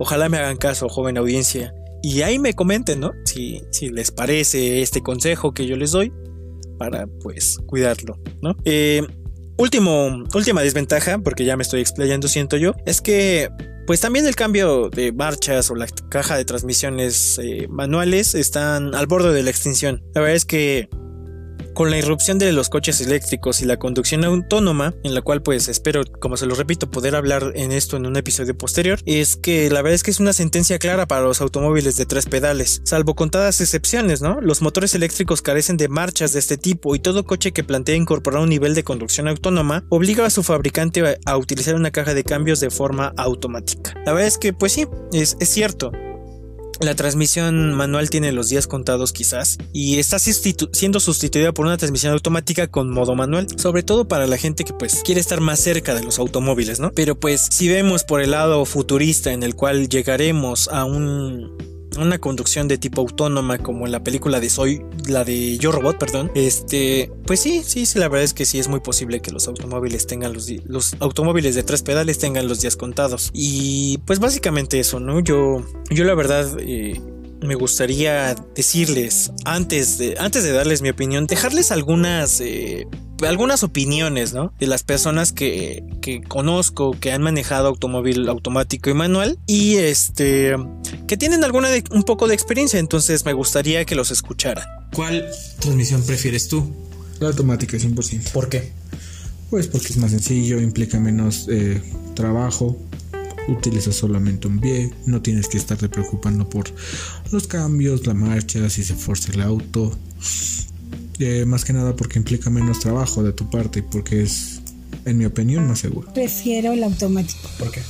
Ojalá 0.00 0.28
me 0.28 0.38
hagan 0.38 0.56
caso, 0.56 0.88
joven 0.88 1.18
audiencia. 1.18 1.72
Y 2.02 2.22
ahí 2.22 2.40
me 2.40 2.54
comenten, 2.54 2.98
¿no? 2.98 3.12
Si, 3.24 3.62
si 3.70 3.90
les 3.90 4.10
parece 4.10 4.82
este 4.82 5.02
consejo 5.02 5.54
que 5.54 5.66
yo 5.66 5.76
les 5.76 5.92
doy 5.92 6.12
para 6.78 7.06
pues 7.22 7.58
cuidarlo, 7.66 8.18
¿no? 8.42 8.56
Eh, 8.64 9.02
último, 9.56 10.24
última 10.34 10.62
desventaja, 10.62 11.18
porque 11.18 11.44
ya 11.44 11.56
me 11.56 11.62
estoy 11.62 11.80
explayando, 11.80 12.28
siento 12.28 12.56
yo, 12.56 12.74
es 12.86 13.00
que 13.00 13.50
pues 13.86 14.00
también 14.00 14.26
el 14.26 14.34
cambio 14.34 14.88
de 14.88 15.12
marchas 15.12 15.70
o 15.70 15.74
la 15.74 15.86
caja 16.08 16.36
de 16.36 16.44
transmisiones 16.44 17.38
eh, 17.42 17.66
manuales 17.68 18.34
están 18.34 18.94
al 18.94 19.06
borde 19.06 19.32
de 19.34 19.42
la 19.42 19.50
extinción. 19.50 20.02
La 20.14 20.22
verdad 20.22 20.36
es 20.36 20.46
que 20.46 20.88
con 21.74 21.90
la 21.90 21.98
irrupción 21.98 22.38
de 22.38 22.52
los 22.52 22.68
coches 22.68 23.00
eléctricos 23.00 23.60
y 23.60 23.66
la 23.66 23.78
conducción 23.78 24.24
autónoma, 24.24 24.94
en 25.02 25.14
la 25.14 25.22
cual 25.22 25.42
pues 25.42 25.68
espero, 25.68 26.02
como 26.20 26.36
se 26.36 26.46
lo 26.46 26.54
repito, 26.54 26.90
poder 26.90 27.16
hablar 27.16 27.52
en 27.54 27.72
esto 27.72 27.96
en 27.96 28.06
un 28.06 28.16
episodio 28.16 28.56
posterior, 28.56 29.00
es 29.04 29.36
que 29.36 29.68
la 29.70 29.82
verdad 29.82 29.94
es 29.94 30.02
que 30.02 30.10
es 30.10 30.20
una 30.20 30.32
sentencia 30.32 30.78
clara 30.78 31.06
para 31.06 31.22
los 31.22 31.40
automóviles 31.40 31.96
de 31.96 32.06
tres 32.06 32.26
pedales, 32.26 32.80
salvo 32.84 33.14
contadas 33.14 33.60
excepciones, 33.60 34.22
¿no? 34.22 34.40
Los 34.40 34.62
motores 34.62 34.94
eléctricos 34.94 35.42
carecen 35.42 35.76
de 35.76 35.88
marchas 35.88 36.32
de 36.32 36.38
este 36.38 36.56
tipo 36.56 36.94
y 36.94 37.00
todo 37.00 37.24
coche 37.24 37.52
que 37.52 37.64
plantea 37.64 37.96
incorporar 37.96 38.40
un 38.40 38.48
nivel 38.48 38.74
de 38.74 38.84
conducción 38.84 39.28
autónoma 39.28 39.84
obliga 39.90 40.24
a 40.24 40.30
su 40.30 40.42
fabricante 40.42 41.18
a, 41.24 41.36
utilizar 41.36 41.74
una 41.74 41.90
caja 41.90 42.14
de 42.14 42.24
cambios 42.24 42.60
de 42.60 42.70
forma 42.70 43.12
automática. 43.16 43.94
La 44.06 44.12
verdad 44.12 44.28
es 44.28 44.38
que 44.38 44.52
pues 44.52 44.72
sí, 44.72 44.86
es, 45.12 45.36
es 45.40 45.48
cierto, 45.48 45.90
la 46.80 46.94
transmisión 46.94 47.74
manual 47.74 48.10
tiene 48.10 48.32
los 48.32 48.48
días 48.48 48.66
contados 48.66 49.12
quizás 49.12 49.58
y 49.72 49.98
está 49.98 50.18
siendo 50.18 51.00
sustituida 51.00 51.52
por 51.52 51.66
una 51.66 51.76
transmisión 51.76 52.12
automática 52.12 52.66
con 52.68 52.90
modo 52.90 53.14
manual, 53.14 53.46
sobre 53.56 53.82
todo 53.82 54.06
para 54.06 54.26
la 54.26 54.38
gente 54.38 54.64
que 54.64 54.72
pues 54.72 55.02
quiere 55.04 55.20
estar 55.20 55.40
más 55.40 55.60
cerca 55.60 55.94
de 55.94 56.02
los 56.02 56.18
automóviles, 56.18 56.80
¿no? 56.80 56.90
Pero 56.92 57.18
pues 57.18 57.48
si 57.50 57.68
vemos 57.68 58.04
por 58.04 58.20
el 58.20 58.32
lado 58.32 58.64
futurista 58.64 59.32
en 59.32 59.42
el 59.42 59.54
cual 59.54 59.88
llegaremos 59.88 60.68
a 60.68 60.84
un 60.84 61.73
una 61.96 62.18
conducción 62.18 62.68
de 62.68 62.78
tipo 62.78 63.00
autónoma 63.00 63.58
como 63.58 63.86
en 63.86 63.92
la 63.92 64.02
película 64.02 64.40
de 64.40 64.50
Soy, 64.50 64.84
la 65.06 65.24
de 65.24 65.58
Yo 65.58 65.72
Robot, 65.72 65.98
perdón, 65.98 66.30
este, 66.34 67.10
pues 67.26 67.40
sí, 67.40 67.62
sí, 67.64 67.86
sí, 67.86 67.98
la 67.98 68.08
verdad 68.08 68.24
es 68.24 68.34
que 68.34 68.44
sí 68.44 68.58
es 68.58 68.68
muy 68.68 68.80
posible 68.80 69.20
que 69.20 69.30
los 69.30 69.48
automóviles 69.48 70.06
tengan 70.06 70.32
los, 70.32 70.50
los 70.66 70.96
automóviles 71.00 71.54
de 71.54 71.62
tres 71.62 71.82
pedales 71.82 72.18
tengan 72.18 72.48
los 72.48 72.60
días 72.60 72.76
contados. 72.76 73.30
Y 73.32 73.98
pues 74.06 74.20
básicamente 74.20 74.80
eso, 74.80 75.00
¿no? 75.00 75.20
Yo, 75.20 75.64
yo 75.90 76.04
la 76.04 76.14
verdad... 76.14 76.58
Eh, 76.60 77.00
me 77.44 77.56
gustaría 77.56 78.34
decirles 78.54 79.30
antes 79.44 79.98
de 79.98 80.16
antes 80.18 80.44
de 80.44 80.52
darles 80.52 80.80
mi 80.80 80.88
opinión 80.88 81.26
dejarles 81.26 81.72
algunas 81.72 82.40
eh, 82.40 82.86
algunas 83.28 83.62
opiniones, 83.62 84.32
¿no? 84.32 84.52
De 84.58 84.66
las 84.66 84.82
personas 84.82 85.32
que, 85.32 85.84
que 86.00 86.22
conozco 86.22 86.92
que 86.98 87.12
han 87.12 87.22
manejado 87.22 87.68
automóvil 87.68 88.28
automático 88.28 88.90
y 88.90 88.94
manual 88.94 89.38
y 89.46 89.76
este 89.76 90.56
que 91.06 91.16
tienen 91.16 91.44
alguna 91.44 91.68
un 91.90 92.02
poco 92.04 92.28
de 92.28 92.34
experiencia, 92.34 92.78
entonces 92.78 93.24
me 93.24 93.32
gustaría 93.32 93.84
que 93.84 93.94
los 93.94 94.10
escucharan. 94.10 94.64
¿Cuál 94.94 95.26
transmisión 95.60 96.02
prefieres 96.02 96.48
tú? 96.48 96.72
La 97.20 97.28
automática 97.28 97.76
100%. 97.76 98.32
¿Por 98.32 98.48
qué? 98.48 98.72
Pues 99.50 99.68
porque 99.68 99.88
es 99.88 99.96
más 99.98 100.10
sencillo, 100.10 100.60
implica 100.60 100.98
menos 100.98 101.46
eh, 101.50 101.80
trabajo, 102.14 102.76
utilizas 103.48 103.94
solamente 103.94 104.48
un 104.48 104.58
pie, 104.58 104.92
no 105.06 105.22
tienes 105.22 105.48
que 105.48 105.58
estarte 105.58 105.88
preocupando 105.88 106.48
por 106.48 106.66
los 107.30 107.46
cambios, 107.46 108.06
la 108.06 108.14
marcha, 108.14 108.68
si 108.70 108.82
se 108.82 108.94
fuerza 108.94 109.32
el 109.32 109.42
auto. 109.42 109.96
Eh, 111.18 111.44
más 111.44 111.64
que 111.64 111.72
nada 111.72 111.94
porque 111.94 112.18
implica 112.18 112.50
menos 112.50 112.80
trabajo 112.80 113.22
de 113.22 113.32
tu 113.32 113.48
parte 113.48 113.80
y 113.80 113.82
porque 113.82 114.22
es, 114.22 114.60
en 115.04 115.18
mi 115.18 115.24
opinión, 115.24 115.66
más 115.66 115.80
seguro. 115.80 116.12
Prefiero 116.12 116.72
el 116.72 116.82
automático. 116.82 117.48
¿Por 117.58 117.70
qué? 117.70 117.80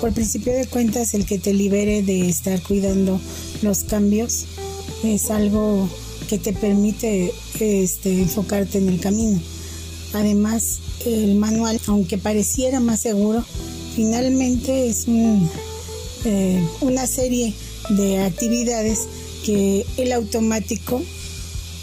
por 0.00 0.12
principio 0.12 0.54
de 0.54 0.66
cuentas, 0.66 1.12
el 1.12 1.26
que 1.26 1.38
te 1.38 1.52
libere 1.52 2.02
de 2.02 2.28
estar 2.28 2.60
cuidando 2.62 3.20
los 3.62 3.84
cambios 3.84 4.46
es 5.04 5.30
algo 5.30 5.88
que 6.28 6.38
te 6.38 6.52
permite 6.52 7.32
este, 7.60 8.20
enfocarte 8.22 8.78
en 8.78 8.88
el 8.88 9.00
camino. 9.00 9.40
Además, 10.14 10.78
el 11.04 11.36
manual, 11.36 11.78
aunque 11.86 12.18
pareciera 12.18 12.80
más 12.80 13.00
seguro, 13.00 13.44
finalmente 13.94 14.88
es 14.88 15.06
eh, 16.24 16.66
una 16.80 17.06
serie 17.06 17.54
de 17.90 18.22
actividades 18.24 19.06
que 19.44 19.84
el 19.98 20.12
automático 20.12 21.02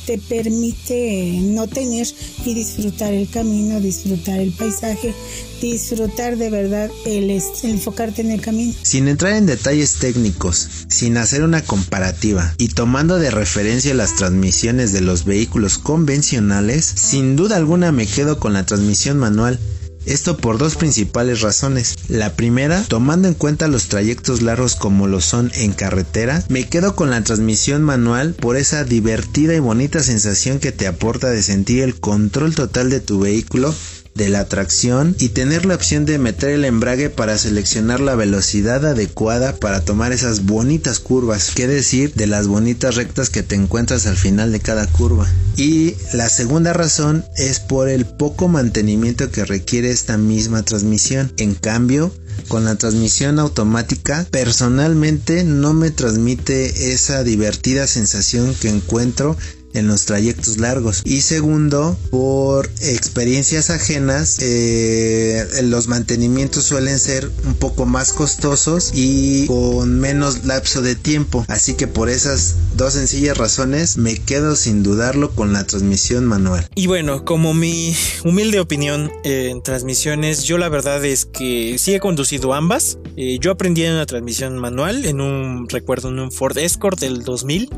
te 0.05 0.17
permite 0.17 1.39
no 1.41 1.67
tener 1.67 2.07
y 2.45 2.53
disfrutar 2.53 3.13
el 3.13 3.29
camino, 3.29 3.79
disfrutar 3.79 4.39
el 4.39 4.51
paisaje, 4.51 5.13
disfrutar 5.61 6.37
de 6.37 6.49
verdad 6.49 6.89
el, 7.05 7.29
enfocarte 7.63 8.21
en 8.21 8.31
el 8.31 8.41
camino. 8.41 8.73
Sin 8.81 9.07
entrar 9.07 9.33
en 9.33 9.45
detalles 9.45 9.95
técnicos, 9.95 10.67
sin 10.87 11.17
hacer 11.17 11.43
una 11.43 11.61
comparativa 11.61 12.53
y 12.57 12.69
tomando 12.69 13.17
de 13.19 13.31
referencia 13.31 13.93
las 13.93 14.15
transmisiones 14.15 14.93
de 14.93 15.01
los 15.01 15.25
vehículos 15.25 15.77
convencionales, 15.77 16.85
sin 16.85 17.35
duda 17.35 17.57
alguna 17.57 17.91
me 17.91 18.07
quedo 18.07 18.39
con 18.39 18.53
la 18.53 18.65
transmisión 18.65 19.17
manual 19.17 19.59
esto 20.05 20.37
por 20.37 20.57
dos 20.57 20.75
principales 20.75 21.41
razones. 21.41 21.95
La 22.09 22.35
primera, 22.35 22.83
tomando 22.83 23.27
en 23.27 23.33
cuenta 23.33 23.67
los 23.67 23.87
trayectos 23.87 24.41
largos 24.41 24.75
como 24.75 25.07
lo 25.07 25.21
son 25.21 25.51
en 25.55 25.73
carretera, 25.73 26.43
me 26.49 26.67
quedo 26.67 26.95
con 26.95 27.09
la 27.09 27.23
transmisión 27.23 27.83
manual 27.83 28.33
por 28.33 28.57
esa 28.57 28.83
divertida 28.83 29.55
y 29.55 29.59
bonita 29.59 30.01
sensación 30.01 30.59
que 30.59 30.71
te 30.71 30.87
aporta 30.87 31.29
de 31.29 31.43
sentir 31.43 31.83
el 31.83 31.99
control 31.99 32.55
total 32.55 32.89
de 32.89 32.99
tu 32.99 33.19
vehículo 33.19 33.73
de 34.15 34.29
la 34.29 34.45
tracción 34.45 35.15
y 35.19 35.29
tener 35.29 35.65
la 35.65 35.75
opción 35.75 36.05
de 36.05 36.19
meter 36.19 36.51
el 36.51 36.65
embrague 36.65 37.09
para 37.09 37.37
seleccionar 37.37 37.99
la 37.99 38.15
velocidad 38.15 38.85
adecuada 38.85 39.55
para 39.55 39.81
tomar 39.81 40.11
esas 40.11 40.45
bonitas 40.45 40.99
curvas, 40.99 41.51
que 41.51 41.67
decir 41.67 42.13
de 42.13 42.27
las 42.27 42.47
bonitas 42.47 42.95
rectas 42.95 43.29
que 43.29 43.43
te 43.43 43.55
encuentras 43.55 44.05
al 44.05 44.17
final 44.17 44.51
de 44.51 44.59
cada 44.59 44.87
curva. 44.87 45.27
Y 45.57 45.95
la 46.13 46.29
segunda 46.29 46.73
razón 46.73 47.25
es 47.37 47.59
por 47.59 47.89
el 47.89 48.05
poco 48.05 48.47
mantenimiento 48.47 49.31
que 49.31 49.45
requiere 49.45 49.91
esta 49.91 50.17
misma 50.17 50.63
transmisión. 50.63 51.31
En 51.37 51.55
cambio, 51.55 52.11
con 52.47 52.65
la 52.65 52.75
transmisión 52.75 53.39
automática 53.39 54.27
personalmente 54.31 55.43
no 55.43 55.73
me 55.73 55.91
transmite 55.91 56.93
esa 56.93 57.23
divertida 57.23 57.87
sensación 57.87 58.55
que 58.55 58.69
encuentro 58.69 59.37
en 59.73 59.87
los 59.87 60.05
trayectos 60.05 60.57
largos. 60.57 61.01
Y 61.05 61.21
segundo, 61.21 61.97
por 62.09 62.67
experiencias 62.81 63.69
ajenas, 63.69 64.37
eh, 64.41 65.45
los 65.63 65.87
mantenimientos 65.87 66.63
suelen 66.65 66.99
ser 66.99 67.29
un 67.45 67.55
poco 67.55 67.85
más 67.85 68.13
costosos 68.13 68.91
y 68.93 69.47
con 69.47 69.99
menos 69.99 70.45
lapso 70.45 70.81
de 70.81 70.95
tiempo. 70.95 71.45
Así 71.47 71.73
que 71.73 71.87
por 71.87 72.09
esas 72.09 72.55
dos 72.75 72.93
sencillas 72.93 73.37
razones 73.37 73.97
me 73.97 74.17
quedo 74.17 74.55
sin 74.55 74.83
dudarlo 74.83 75.31
con 75.31 75.53
la 75.53 75.65
transmisión 75.65 76.25
manual. 76.25 76.67
Y 76.75 76.87
bueno, 76.87 77.25
como 77.25 77.53
mi 77.53 77.95
humilde 78.23 78.59
opinión 78.59 79.11
en 79.23 79.61
transmisiones, 79.61 80.43
yo 80.43 80.57
la 80.57 80.69
verdad 80.69 81.03
es 81.05 81.25
que 81.25 81.77
sí 81.79 81.93
he 81.93 81.99
conducido 81.99 82.53
ambas. 82.53 82.97
Eh, 83.15 83.37
yo 83.39 83.51
aprendí 83.51 83.83
en 83.83 83.93
una 83.93 84.05
transmisión 84.05 84.57
manual, 84.57 85.05
en 85.05 85.21
un, 85.21 85.67
recuerdo, 85.69 86.09
en 86.09 86.19
un 86.19 86.31
Ford 86.31 86.57
Escort 86.57 86.99
del 86.99 87.23
2000 87.23 87.69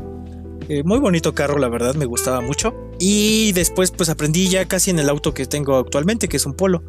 eh, 0.68 0.82
muy 0.84 0.98
bonito 0.98 1.34
carro, 1.34 1.58
la 1.58 1.68
verdad, 1.68 1.94
me 1.94 2.06
gustaba 2.06 2.40
mucho. 2.40 2.74
Y 2.98 3.52
después 3.52 3.90
pues 3.90 4.08
aprendí 4.08 4.48
ya 4.48 4.66
casi 4.66 4.90
en 4.90 4.98
el 4.98 5.08
auto 5.08 5.34
que 5.34 5.46
tengo 5.46 5.76
actualmente, 5.76 6.28
que 6.28 6.36
es 6.36 6.46
un 6.46 6.54
Polo. 6.54 6.82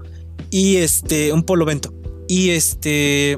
Y 0.50 0.78
este, 0.78 1.34
un 1.34 1.44
Polo 1.44 1.66
Vento. 1.66 1.94
Y 2.28 2.52
este... 2.52 3.38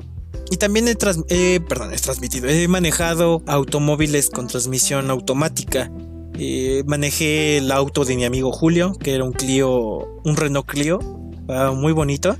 Y 0.52 0.58
también 0.58 0.88
he, 0.88 0.96
perdón, 0.96 1.94
he 1.94 1.98
transmitido, 1.98 2.50
he 2.50 2.68
manejado 2.68 3.44
automóviles 3.46 4.30
con 4.30 4.48
transmisión 4.48 5.12
automática. 5.12 5.92
Eh, 6.40 6.84
manejé 6.88 7.58
el 7.58 7.72
auto 7.72 8.04
de 8.04 8.16
mi 8.16 8.26
amigo 8.26 8.52
Julio, 8.52 8.94
que 8.94 9.14
era 9.14 9.24
un 9.24 9.32
Clio, 9.32 10.08
un 10.24 10.36
Renault 10.36 10.66
Clio, 10.66 11.00
ah, 11.50 11.72
muy 11.76 11.94
bonito. 11.94 12.36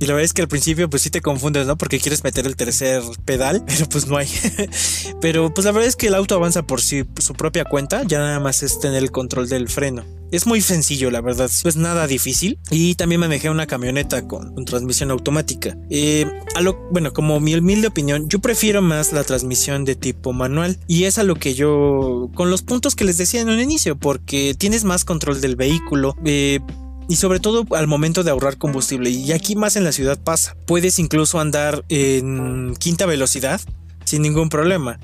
Y 0.00 0.06
la 0.06 0.14
verdad 0.14 0.24
es 0.24 0.32
que 0.32 0.40
al 0.40 0.48
principio 0.48 0.88
pues 0.88 1.02
sí 1.02 1.10
te 1.10 1.20
confundes, 1.20 1.66
¿no? 1.66 1.76
Porque 1.76 2.00
quieres 2.00 2.24
meter 2.24 2.46
el 2.46 2.56
tercer 2.56 3.02
pedal, 3.26 3.62
pero 3.66 3.86
pues 3.88 4.06
no 4.06 4.16
hay. 4.16 4.28
pero 5.20 5.52
pues 5.52 5.66
la 5.66 5.72
verdad 5.72 5.88
es 5.88 5.96
que 5.96 6.06
el 6.06 6.14
auto 6.14 6.34
avanza 6.34 6.62
por 6.62 6.80
sí, 6.80 7.04
su 7.18 7.34
propia 7.34 7.64
cuenta, 7.64 8.02
ya 8.04 8.18
nada 8.18 8.40
más 8.40 8.62
es 8.62 8.80
tener 8.80 9.02
el 9.02 9.10
control 9.10 9.48
del 9.48 9.68
freno. 9.68 10.04
Es 10.32 10.46
muy 10.46 10.60
sencillo, 10.60 11.10
la 11.10 11.20
verdad, 11.20 11.50
es 11.64 11.76
nada 11.76 12.06
difícil. 12.06 12.58
Y 12.70 12.94
también 12.94 13.20
manejé 13.20 13.50
una 13.50 13.66
camioneta 13.66 14.28
con, 14.28 14.64
transmisión 14.64 15.10
automática. 15.10 15.76
Eh, 15.90 16.24
bueno, 16.92 17.12
como 17.12 17.40
mi 17.40 17.54
humilde 17.56 17.88
opinión, 17.88 18.28
yo 18.28 18.38
prefiero 18.38 18.80
más 18.80 19.12
la 19.12 19.24
transmisión 19.24 19.84
de 19.84 19.96
tipo 19.96 20.32
manual. 20.32 20.78
Y 20.86 21.04
es 21.04 21.18
a 21.18 21.24
lo 21.24 21.34
que 21.34 21.54
yo, 21.54 22.30
con 22.34 22.48
los 22.48 22.62
puntos 22.62 22.94
que 22.94 23.04
les 23.04 23.18
decía 23.18 23.40
en 23.40 23.48
un 23.48 23.60
inicio, 23.60 23.98
porque 23.98 24.54
tienes 24.56 24.84
más 24.84 25.04
control 25.04 25.40
del 25.40 25.56
vehículo. 25.56 26.16
Eh, 26.24 26.60
y 27.10 27.16
sobre 27.16 27.40
todo 27.40 27.66
al 27.76 27.88
momento 27.88 28.22
de 28.22 28.30
ahorrar 28.30 28.56
combustible. 28.56 29.10
Y 29.10 29.32
aquí 29.32 29.56
más 29.56 29.74
en 29.74 29.82
la 29.82 29.90
ciudad 29.90 30.16
pasa. 30.22 30.56
Puedes 30.64 31.00
incluso 31.00 31.40
andar 31.40 31.84
en 31.88 32.74
quinta 32.78 33.04
velocidad 33.04 33.60
sin 34.04 34.22
ningún 34.22 34.48
problema, 34.48 35.00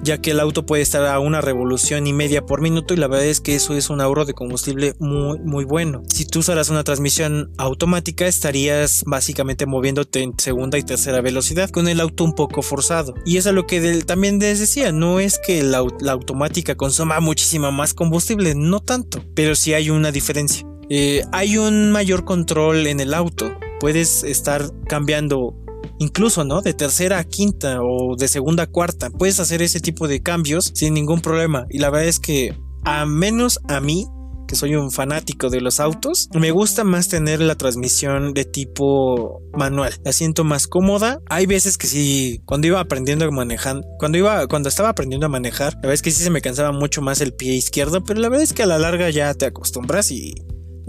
ya 0.00 0.18
que 0.18 0.30
el 0.30 0.38
auto 0.38 0.66
puede 0.66 0.82
estar 0.82 1.04
a 1.04 1.18
una 1.18 1.40
revolución 1.40 2.06
y 2.06 2.12
media 2.12 2.46
por 2.46 2.60
minuto 2.60 2.94
y 2.94 2.96
la 2.96 3.08
verdad 3.08 3.26
es 3.26 3.40
que 3.40 3.56
eso 3.56 3.74
es 3.74 3.90
un 3.90 4.00
ahorro 4.00 4.24
de 4.24 4.34
combustible 4.34 4.94
muy 5.00 5.40
muy 5.40 5.64
bueno. 5.64 6.04
Si 6.08 6.26
tú 6.26 6.38
usaras 6.38 6.68
una 6.68 6.84
transmisión 6.84 7.50
automática 7.58 8.28
estarías 8.28 9.02
básicamente 9.04 9.66
moviéndote 9.66 10.22
en 10.22 10.38
segunda 10.38 10.78
y 10.78 10.84
tercera 10.84 11.20
velocidad 11.22 11.70
con 11.70 11.88
el 11.88 11.98
auto 11.98 12.22
un 12.22 12.34
poco 12.34 12.62
forzado. 12.62 13.14
Y 13.26 13.36
eso 13.36 13.48
es 13.48 13.56
lo 13.56 13.66
que 13.66 14.04
también 14.04 14.38
les 14.38 14.60
decía, 14.60 14.92
no 14.92 15.18
es 15.18 15.40
que 15.44 15.64
la, 15.64 15.78
automática 15.78 16.76
consuma 16.76 17.18
muchísima 17.18 17.72
más 17.72 17.94
combustible, 17.94 18.54
no 18.54 18.78
tanto, 18.78 19.24
pero 19.34 19.56
sí 19.56 19.74
hay 19.74 19.90
una 19.90 20.12
diferencia. 20.12 20.64
Eh, 20.90 21.22
hay 21.32 21.58
un 21.58 21.90
mayor 21.90 22.24
control 22.24 22.86
en 22.86 23.00
el 23.00 23.14
auto. 23.14 23.50
Puedes 23.80 24.24
estar 24.24 24.70
cambiando 24.88 25.54
incluso, 25.98 26.44
¿no? 26.44 26.62
De 26.62 26.74
tercera 26.74 27.18
a 27.18 27.24
quinta 27.24 27.82
o 27.82 28.16
de 28.16 28.28
segunda 28.28 28.64
a 28.64 28.66
cuarta. 28.66 29.10
Puedes 29.10 29.40
hacer 29.40 29.62
ese 29.62 29.80
tipo 29.80 30.08
de 30.08 30.22
cambios 30.22 30.72
sin 30.74 30.94
ningún 30.94 31.20
problema. 31.20 31.66
Y 31.70 31.78
la 31.78 31.90
verdad 31.90 32.08
es 32.08 32.20
que 32.20 32.56
a 32.84 33.04
menos 33.06 33.60
a 33.68 33.80
mí, 33.80 34.06
que 34.46 34.56
soy 34.56 34.76
un 34.76 34.90
fanático 34.90 35.50
de 35.50 35.60
los 35.60 35.78
autos, 35.78 36.30
me 36.32 36.52
gusta 36.52 36.82
más 36.82 37.08
tener 37.08 37.40
la 37.40 37.54
transmisión 37.54 38.32
de 38.32 38.46
tipo 38.46 39.42
manual. 39.52 39.92
La 40.04 40.12
siento 40.12 40.42
más 40.42 40.66
cómoda. 40.66 41.20
Hay 41.28 41.44
veces 41.44 41.76
que 41.76 41.86
sí, 41.86 42.40
cuando 42.46 42.66
iba 42.66 42.80
aprendiendo 42.80 43.26
a 43.26 43.30
manejar, 43.30 43.82
cuando 43.98 44.16
iba, 44.16 44.46
cuando 44.46 44.70
estaba 44.70 44.88
aprendiendo 44.88 45.26
a 45.26 45.28
manejar, 45.28 45.74
la 45.74 45.80
verdad 45.80 45.94
es 45.94 46.02
que 46.02 46.10
sí 46.10 46.22
se 46.24 46.30
me 46.30 46.40
cansaba 46.40 46.72
mucho 46.72 47.02
más 47.02 47.20
el 47.20 47.34
pie 47.34 47.54
izquierdo, 47.54 48.02
pero 48.02 48.20
la 48.20 48.30
verdad 48.30 48.44
es 48.44 48.54
que 48.54 48.62
a 48.62 48.66
la 48.66 48.78
larga 48.78 49.10
ya 49.10 49.34
te 49.34 49.44
acostumbras 49.44 50.10
y 50.10 50.34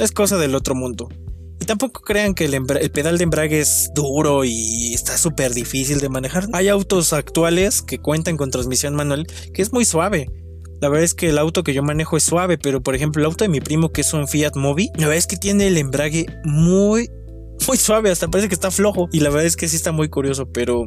es 0.03 0.11
cosa 0.11 0.37
del 0.37 0.55
otro 0.55 0.75
mundo. 0.75 1.09
Y 1.61 1.65
tampoco 1.65 2.01
crean 2.01 2.33
que 2.33 2.45
el, 2.45 2.65
pedal 2.91 3.17
de 3.17 3.23
embrague 3.23 3.59
es 3.59 3.89
duro 3.93 4.45
y 4.45 4.93
está 4.93 5.17
súper 5.17 5.53
difícil 5.53 5.99
de 5.99 6.09
manejar. 6.09 6.47
Hay 6.53 6.69
autos 6.69 7.11
actuales 7.11 7.81
que 7.81 7.99
cuentan 7.99 8.37
con 8.37 8.49
transmisión 8.49 8.95
manual 8.95 9.27
que 9.53 9.61
es 9.61 9.73
muy 9.73 9.85
suave. 9.85 10.29
La 10.81 10.87
verdad 10.87 11.03
es 11.03 11.13
que 11.13 11.29
el 11.29 11.37
auto 11.37 11.63
que 11.63 11.73
yo 11.73 11.83
manejo 11.83 12.15
es 12.15 12.23
suave, 12.23 12.57
pero 12.57 12.81
por 12.81 12.95
ejemplo 12.95 13.21
el 13.21 13.25
auto 13.25 13.43
de 13.43 13.49
mi 13.49 13.59
primo 13.59 13.91
que 13.91 14.01
es 14.01 14.13
un 14.13 14.29
Fiat 14.29 14.55
Mobi, 14.55 14.89
la 14.95 15.07
verdad 15.07 15.17
es 15.17 15.27
que 15.27 15.35
tiene 15.35 15.67
el 15.67 15.77
embrague 15.77 16.25
muy, 16.45 17.09
muy 17.67 17.77
suave, 17.77 18.09
hasta 18.09 18.29
parece 18.29 18.47
que 18.47 18.55
está 18.55 18.71
flojo. 18.71 19.09
Y 19.11 19.19
la 19.19 19.29
verdad 19.29 19.45
es 19.45 19.57
que 19.57 19.67
sí 19.67 19.75
está 19.75 19.91
muy 19.91 20.09
curioso, 20.09 20.49
pero... 20.51 20.85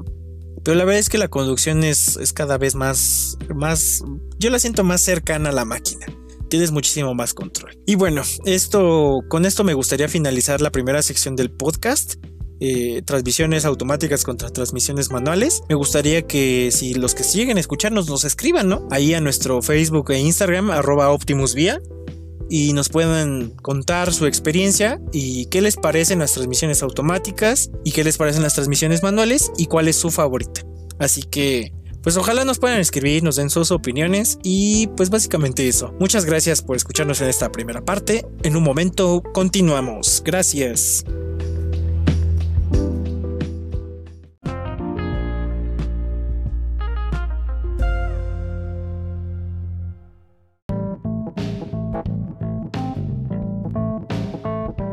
Pero 0.65 0.77
la 0.77 0.85
verdad 0.85 1.01
es 1.01 1.09
que 1.09 1.19
la 1.19 1.27
conducción 1.27 1.83
es, 1.83 2.17
es 2.17 2.33
cada 2.33 2.57
vez 2.57 2.77
más, 2.77 3.37
más... 3.53 4.01
Yo 4.39 4.49
la 4.49 4.61
siento 4.61 4.85
más 4.85 5.01
cercana 5.01 5.49
a 5.49 5.53
la 5.53 5.65
máquina 5.65 6.07
tienes 6.53 6.71
muchísimo 6.71 7.15
más 7.15 7.33
control. 7.33 7.79
Y 7.87 7.95
bueno, 7.95 8.21
esto, 8.45 9.21
con 9.31 9.47
esto 9.47 9.65
me 9.65 9.73
gustaría 9.73 10.07
finalizar 10.07 10.61
la 10.61 10.71
primera 10.71 11.01
sección 11.01 11.35
del 11.35 11.51
podcast. 11.51 12.17
Eh, 12.61 13.01
transmisiones 13.07 13.65
automáticas 13.65 14.23
contra 14.23 14.51
transmisiones 14.51 15.11
manuales. 15.11 15.63
Me 15.71 15.77
gustaría 15.77 16.27
que 16.27 16.69
si 16.71 16.93
los 16.93 17.15
que 17.15 17.25
siguen 17.25 17.57
escucharnos 17.57 18.11
nos 18.11 18.27
escriban, 18.27 18.69
¿no? 18.69 18.87
Ahí 18.91 19.15
a 19.15 19.23
nuestro 19.23 19.63
Facebook 19.63 20.11
e 20.11 20.19
Instagram, 20.19 20.71
arroba 20.71 21.09
Optimus 21.09 21.57
y 22.51 22.75
nos 22.75 22.91
puedan 22.91 23.55
contar 23.63 24.13
su 24.13 24.27
experiencia 24.27 25.01
y 25.11 25.47
qué 25.47 25.63
les 25.63 25.77
parecen 25.77 26.19
las 26.19 26.35
transmisiones 26.35 26.83
automáticas 26.83 27.71
y 27.83 27.93
qué 27.93 28.05
les 28.05 28.19
parecen 28.19 28.43
las 28.43 28.53
transmisiones 28.53 29.03
manuales 29.03 29.51
y 29.57 29.69
cuál 29.69 29.89
es 29.89 29.97
su 29.97 30.11
favorita. 30.11 30.61
Así 30.99 31.23
que 31.23 31.73
pues 32.03 32.17
ojalá 32.17 32.45
nos 32.45 32.59
puedan 32.59 32.81
escribir, 32.81 33.23
nos 33.23 33.37
den 33.37 33.51
sus 33.51 33.71
opiniones 33.71 34.39
y 34.43 34.89
pues 34.97 35.11
básicamente 35.11 35.69
eso. 35.69 35.95
Muchas 35.99 36.25
gracias 36.25 36.63
por 36.63 36.77
escucharnos 36.77 37.21
en 37.21 37.29
esta 37.29 37.51
primera 37.53 37.85
parte. 37.85 38.27
En 38.43 38.57
un 38.57 38.63
momento 38.63 39.23
continuamos. 39.33 40.23
Gracias. 40.25 41.05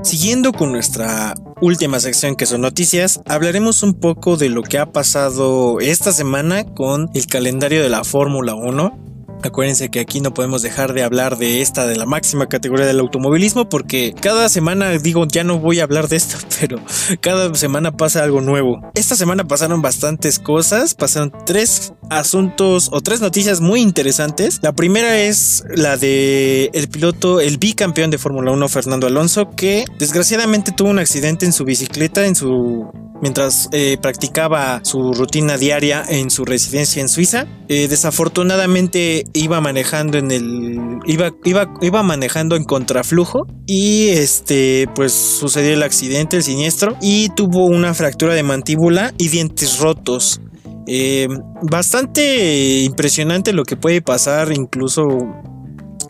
Siguiendo 0.10 0.54
con 0.54 0.72
nuestra 0.72 1.36
última 1.62 2.00
sección 2.00 2.36
que 2.36 2.48
son 2.48 2.62
noticias, 2.62 3.22
hablaremos 3.28 3.84
un 3.84 3.94
poco 3.94 4.38
de 4.38 4.50
lo 4.50 4.64
que 4.64 4.80
ha 4.80 4.92
pasado 4.92 5.80
esta 5.82 6.12
semana 6.12 6.64
con 6.64 7.12
el 7.14 7.28
calendario 7.28 7.84
de 7.84 7.90
la 7.90 8.04
Fórmula 8.04 8.56
1 8.56 9.09
Acuérdense 9.42 9.90
que 9.90 10.00
aquí 10.00 10.20
no 10.20 10.34
podemos 10.34 10.62
dejar 10.62 10.94
de 10.94 11.04
hablar 11.04 11.38
de 11.38 11.62
esta, 11.62 11.88
de 11.88 11.96
la 11.96 12.06
máxima 12.06 12.48
categoría 12.48 12.86
del 12.86 13.00
automovilismo, 13.00 13.70
porque 13.70 14.14
cada 14.20 14.50
semana 14.50 14.92
digo, 14.98 15.26
ya 15.28 15.44
no 15.44 15.60
voy 15.60 15.80
a 15.80 15.84
hablar 15.84 16.08
de 16.10 16.18
esto, 16.18 16.38
pero 16.60 16.80
cada 17.22 17.54
semana 17.56 17.92
pasa 17.92 18.24
algo 18.24 18.42
nuevo. 18.42 18.82
Esta 18.96 19.16
semana 19.16 19.46
pasaron 19.46 19.82
bastantes 19.82 20.40
cosas, 20.40 20.94
pasaron 20.94 21.32
tres 21.46 21.94
asuntos 22.10 22.90
o 22.92 23.02
tres 23.02 23.22
noticias 23.22 23.62
muy 23.62 23.82
interesantes. 23.82 24.60
La 24.62 24.74
primera 24.74 25.18
es 25.20 25.64
la 25.74 25.98
de 25.98 26.70
el 26.74 26.90
piloto, 26.90 27.40
el 27.40 27.58
bicampeón 27.58 28.12
de 28.12 28.18
Fórmula 28.18 28.52
1, 28.52 28.68
Fernando 28.68 29.08
Alonso, 29.08 29.50
que 29.56 29.86
desgraciadamente 29.98 30.72
tuvo 30.72 30.90
un 30.90 31.00
accidente 31.00 31.46
en 31.46 31.54
su 31.54 31.66
bicicleta, 31.66 32.26
en 32.26 32.36
su 32.36 32.92
mientras 33.22 33.70
eh, 33.72 33.98
practicaba 34.02 34.82
su 34.84 35.14
rutina 35.14 35.58
diaria 35.58 36.04
en 36.08 36.30
su 36.30 36.46
residencia 36.46 37.02
en 37.02 37.10
Suiza. 37.10 37.48
Eh, 37.68 37.88
desafortunadamente 37.88 39.26
iba 39.34 39.62
manejando 39.62 40.18
en 40.18 40.32
el 40.32 41.00
iba, 41.06 41.32
iba, 41.44 41.74
iba 41.82 42.04
manejando 42.04 42.56
en 42.56 42.64
contraflujo 42.64 43.48
y 43.66 44.10
este 44.10 44.88
pues 44.96 45.14
sucedió 45.14 45.74
el 45.74 45.84
accidente, 45.84 46.38
el 46.38 46.44
siniestro 46.44 46.98
y 47.02 47.30
tuvo 47.30 47.66
una 47.66 47.94
fractura 47.94 48.34
de 48.34 48.44
mandíbula 48.44 49.14
y 49.18 49.30
dientes 49.30 49.80
rotos. 49.80 50.42
Eh, 50.88 51.28
bastante 51.62 52.80
impresionante 52.80 53.54
lo 53.54 53.64
que 53.64 53.76
puede 53.76 54.02
pasar 54.02 54.52
incluso 54.52 55.08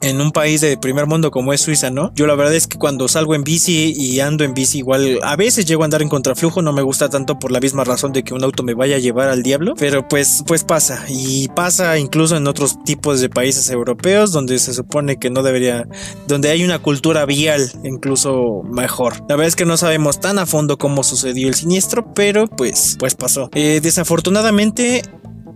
en 0.01 0.21
un 0.21 0.31
país 0.31 0.61
de 0.61 0.77
primer 0.77 1.05
mundo 1.05 1.31
como 1.31 1.53
es 1.53 1.61
Suiza, 1.61 1.89
¿no? 1.89 2.11
Yo 2.15 2.27
la 2.27 2.35
verdad 2.35 2.55
es 2.55 2.67
que 2.67 2.77
cuando 2.77 3.07
salgo 3.07 3.35
en 3.35 3.43
bici 3.43 3.93
y 3.95 4.19
ando 4.19 4.43
en 4.43 4.53
bici 4.53 4.79
igual 4.79 5.19
a 5.23 5.35
veces 5.35 5.65
llego 5.65 5.83
a 5.83 5.85
andar 5.85 6.01
en 6.01 6.09
contraflujo, 6.09 6.61
no 6.61 6.73
me 6.73 6.81
gusta 6.81 7.09
tanto 7.09 7.37
por 7.39 7.51
la 7.51 7.59
misma 7.59 7.83
razón 7.83 8.11
de 8.11 8.23
que 8.23 8.33
un 8.33 8.43
auto 8.43 8.63
me 8.63 8.73
vaya 8.73 8.95
a 8.95 8.99
llevar 8.99 9.29
al 9.29 9.43
diablo, 9.43 9.73
pero 9.77 10.07
pues 10.07 10.43
pues 10.47 10.63
pasa 10.63 11.05
y 11.09 11.47
pasa 11.49 11.97
incluso 11.97 12.37
en 12.37 12.47
otros 12.47 12.83
tipos 12.83 13.21
de 13.21 13.29
países 13.29 13.69
europeos 13.69 14.31
donde 14.31 14.59
se 14.59 14.73
supone 14.73 15.17
que 15.17 15.29
no 15.29 15.43
debería 15.43 15.87
donde 16.27 16.49
hay 16.49 16.63
una 16.63 16.79
cultura 16.79 17.25
vial 17.25 17.71
incluso 17.83 18.61
mejor. 18.71 19.19
La 19.27 19.35
verdad 19.35 19.47
es 19.47 19.55
que 19.55 19.65
no 19.65 19.77
sabemos 19.77 20.19
tan 20.19 20.39
a 20.39 20.45
fondo 20.45 20.77
cómo 20.77 21.03
sucedió 21.03 21.47
el 21.47 21.55
siniestro, 21.55 22.13
pero 22.13 22.47
pues 22.47 22.95
pues 22.99 23.15
pasó. 23.15 23.49
Eh, 23.53 23.79
desafortunadamente 23.81 25.03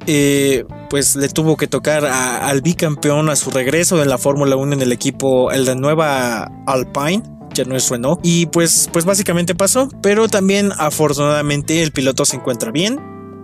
eh, 0.08 0.66
pues 0.90 1.16
le 1.16 1.30
tuvo 1.30 1.58
que 1.58 1.68
tocar 1.68 2.06
al 2.06 2.62
bicampeón 2.62 3.30
a 3.30 3.36
su 3.36 3.52
regreso 3.52 4.02
en 4.02 4.10
la 4.10 4.18
Fórmula 4.18 4.56
1 4.56 4.74
en 4.74 4.82
el 4.82 4.92
equipo, 4.92 5.52
el 5.52 5.66
de 5.66 5.76
nueva 5.76 6.52
Alpine 6.68 7.24
ya 7.54 7.66
no 7.66 7.76
es 7.76 7.90
Renault. 7.90 8.20
Y 8.24 8.48
pues, 8.48 8.90
pues 8.92 9.06
básicamente 9.06 9.56
pasó. 9.56 9.90
Pero 10.02 10.28
también 10.28 10.72
afortunadamente 10.78 11.82
el 11.82 11.92
piloto 11.92 12.26
se 12.26 12.38
encuentra 12.38 12.72
bien. 12.72 13.00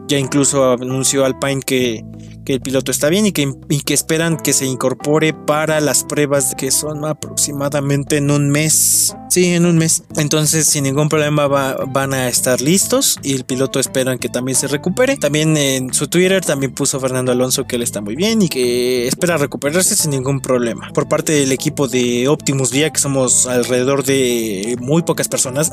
Ya 0.07 0.17
incluso 0.17 0.73
anunció 0.73 1.25
Alpine 1.25 1.61
que 1.61 2.03
que 2.49 2.55
el 2.55 2.61
piloto 2.61 2.89
está 2.89 3.09
bien 3.09 3.27
y 3.27 3.31
que, 3.31 3.53
que 3.85 3.93
esperan 3.93 4.35
que 4.35 4.53
se 4.53 4.65
incorpore 4.65 5.35
para 5.35 5.79
las 5.81 6.03
pruebas 6.03 6.55
que 6.55 6.71
son 6.71 7.05
aproximadamente 7.05 8.17
en 8.17 8.31
un 8.31 8.49
mes. 8.49 9.15
Sí, 9.29 9.53
en 9.53 9.67
un 9.67 9.77
mes. 9.77 10.01
Entonces, 10.17 10.65
sin 10.65 10.85
ningún 10.85 11.09
problema 11.09 11.47
van 11.47 12.15
a 12.15 12.27
estar 12.27 12.59
listos 12.59 13.19
y 13.21 13.35
el 13.35 13.43
piloto 13.43 13.79
esperan 13.79 14.17
que 14.17 14.29
también 14.29 14.55
se 14.55 14.67
recupere. 14.67 15.15
También 15.17 15.55
en 15.57 15.93
su 15.93 16.07
Twitter 16.07 16.43
también 16.43 16.73
puso 16.73 16.99
Fernando 16.99 17.31
Alonso 17.31 17.67
que 17.67 17.75
él 17.75 17.83
está 17.83 18.01
muy 18.01 18.15
bien 18.15 18.41
y 18.41 18.49
que 18.49 19.07
espera 19.07 19.37
recuperarse 19.37 19.95
sin 19.95 20.09
ningún 20.09 20.41
problema. 20.41 20.89
Por 20.95 21.07
parte 21.07 21.33
del 21.33 21.51
equipo 21.51 21.87
de 21.87 22.27
Optimus 22.27 22.71
Via, 22.71 22.89
que 22.89 22.99
somos 22.99 23.45
alrededor 23.45 24.03
de 24.03 24.75
muy 24.79 25.03
pocas 25.03 25.27
personas, 25.27 25.69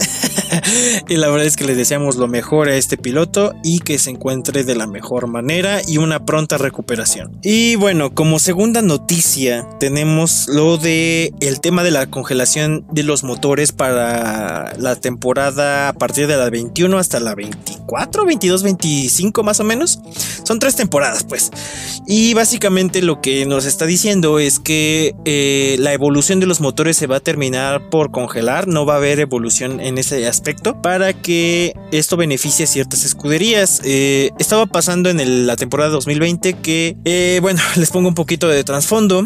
y 1.08 1.16
la 1.16 1.28
verdad 1.28 1.46
es 1.46 1.56
que 1.56 1.64
le 1.64 1.74
deseamos 1.74 2.16
lo 2.16 2.28
mejor 2.28 2.68
a 2.68 2.76
este 2.76 2.98
piloto 2.98 3.54
y 3.64 3.78
que 3.78 3.98
se 3.98 4.10
encuentre 4.10 4.62
de 4.62 4.74
la 4.74 4.86
mejor 4.86 5.26
manera 5.26 5.80
y 5.88 5.96
una 5.96 6.26
pronta 6.26 6.58
recuperación. 6.66 7.38
Y 7.42 7.76
bueno, 7.76 8.14
como 8.14 8.38
segunda 8.38 8.82
noticia 8.82 9.66
tenemos 9.80 10.48
lo 10.48 10.76
de 10.76 11.32
el 11.40 11.60
tema 11.60 11.82
de 11.82 11.90
la 11.90 12.06
congelación 12.06 12.84
de 12.90 13.02
los 13.02 13.24
motores 13.24 13.72
para 13.72 14.74
la 14.78 14.96
temporada 14.96 15.88
a 15.88 15.92
partir 15.92 16.26
de 16.26 16.36
la 16.36 16.50
21 16.50 16.98
hasta 16.98 17.20
la 17.20 17.34
24, 17.34 18.26
22, 18.26 18.62
25 18.62 19.42
más 19.42 19.60
o 19.60 19.64
menos. 19.64 20.00
Son 20.44 20.58
tres 20.58 20.76
temporadas 20.76 21.24
pues. 21.24 21.50
Y 22.06 22.34
básicamente 22.34 23.02
lo 23.02 23.20
que 23.20 23.46
nos 23.46 23.64
está 23.64 23.86
diciendo 23.86 24.38
es 24.38 24.58
que 24.58 25.14
eh, 25.24 25.76
la 25.78 25.92
evolución 25.92 26.40
de 26.40 26.46
los 26.46 26.60
motores 26.60 26.96
se 26.96 27.06
va 27.06 27.16
a 27.16 27.20
terminar 27.20 27.90
por 27.90 28.10
congelar, 28.10 28.68
no 28.68 28.86
va 28.86 28.94
a 28.94 28.96
haber 28.98 29.20
evolución 29.20 29.80
en 29.80 29.98
ese 29.98 30.26
aspecto 30.26 30.80
para 30.82 31.12
que 31.12 31.74
esto 31.92 32.16
beneficie 32.16 32.64
a 32.64 32.68
ciertas 32.68 33.04
escuderías. 33.04 33.80
Eh, 33.84 34.30
estaba 34.38 34.66
pasando 34.66 35.10
en 35.10 35.46
la 35.46 35.56
temporada 35.56 35.90
2020 35.90 36.45
que, 36.54 36.96
eh, 37.04 37.38
bueno, 37.42 37.60
les 37.76 37.90
pongo 37.90 38.08
un 38.08 38.14
poquito 38.14 38.48
de 38.48 38.64
trasfondo. 38.64 39.24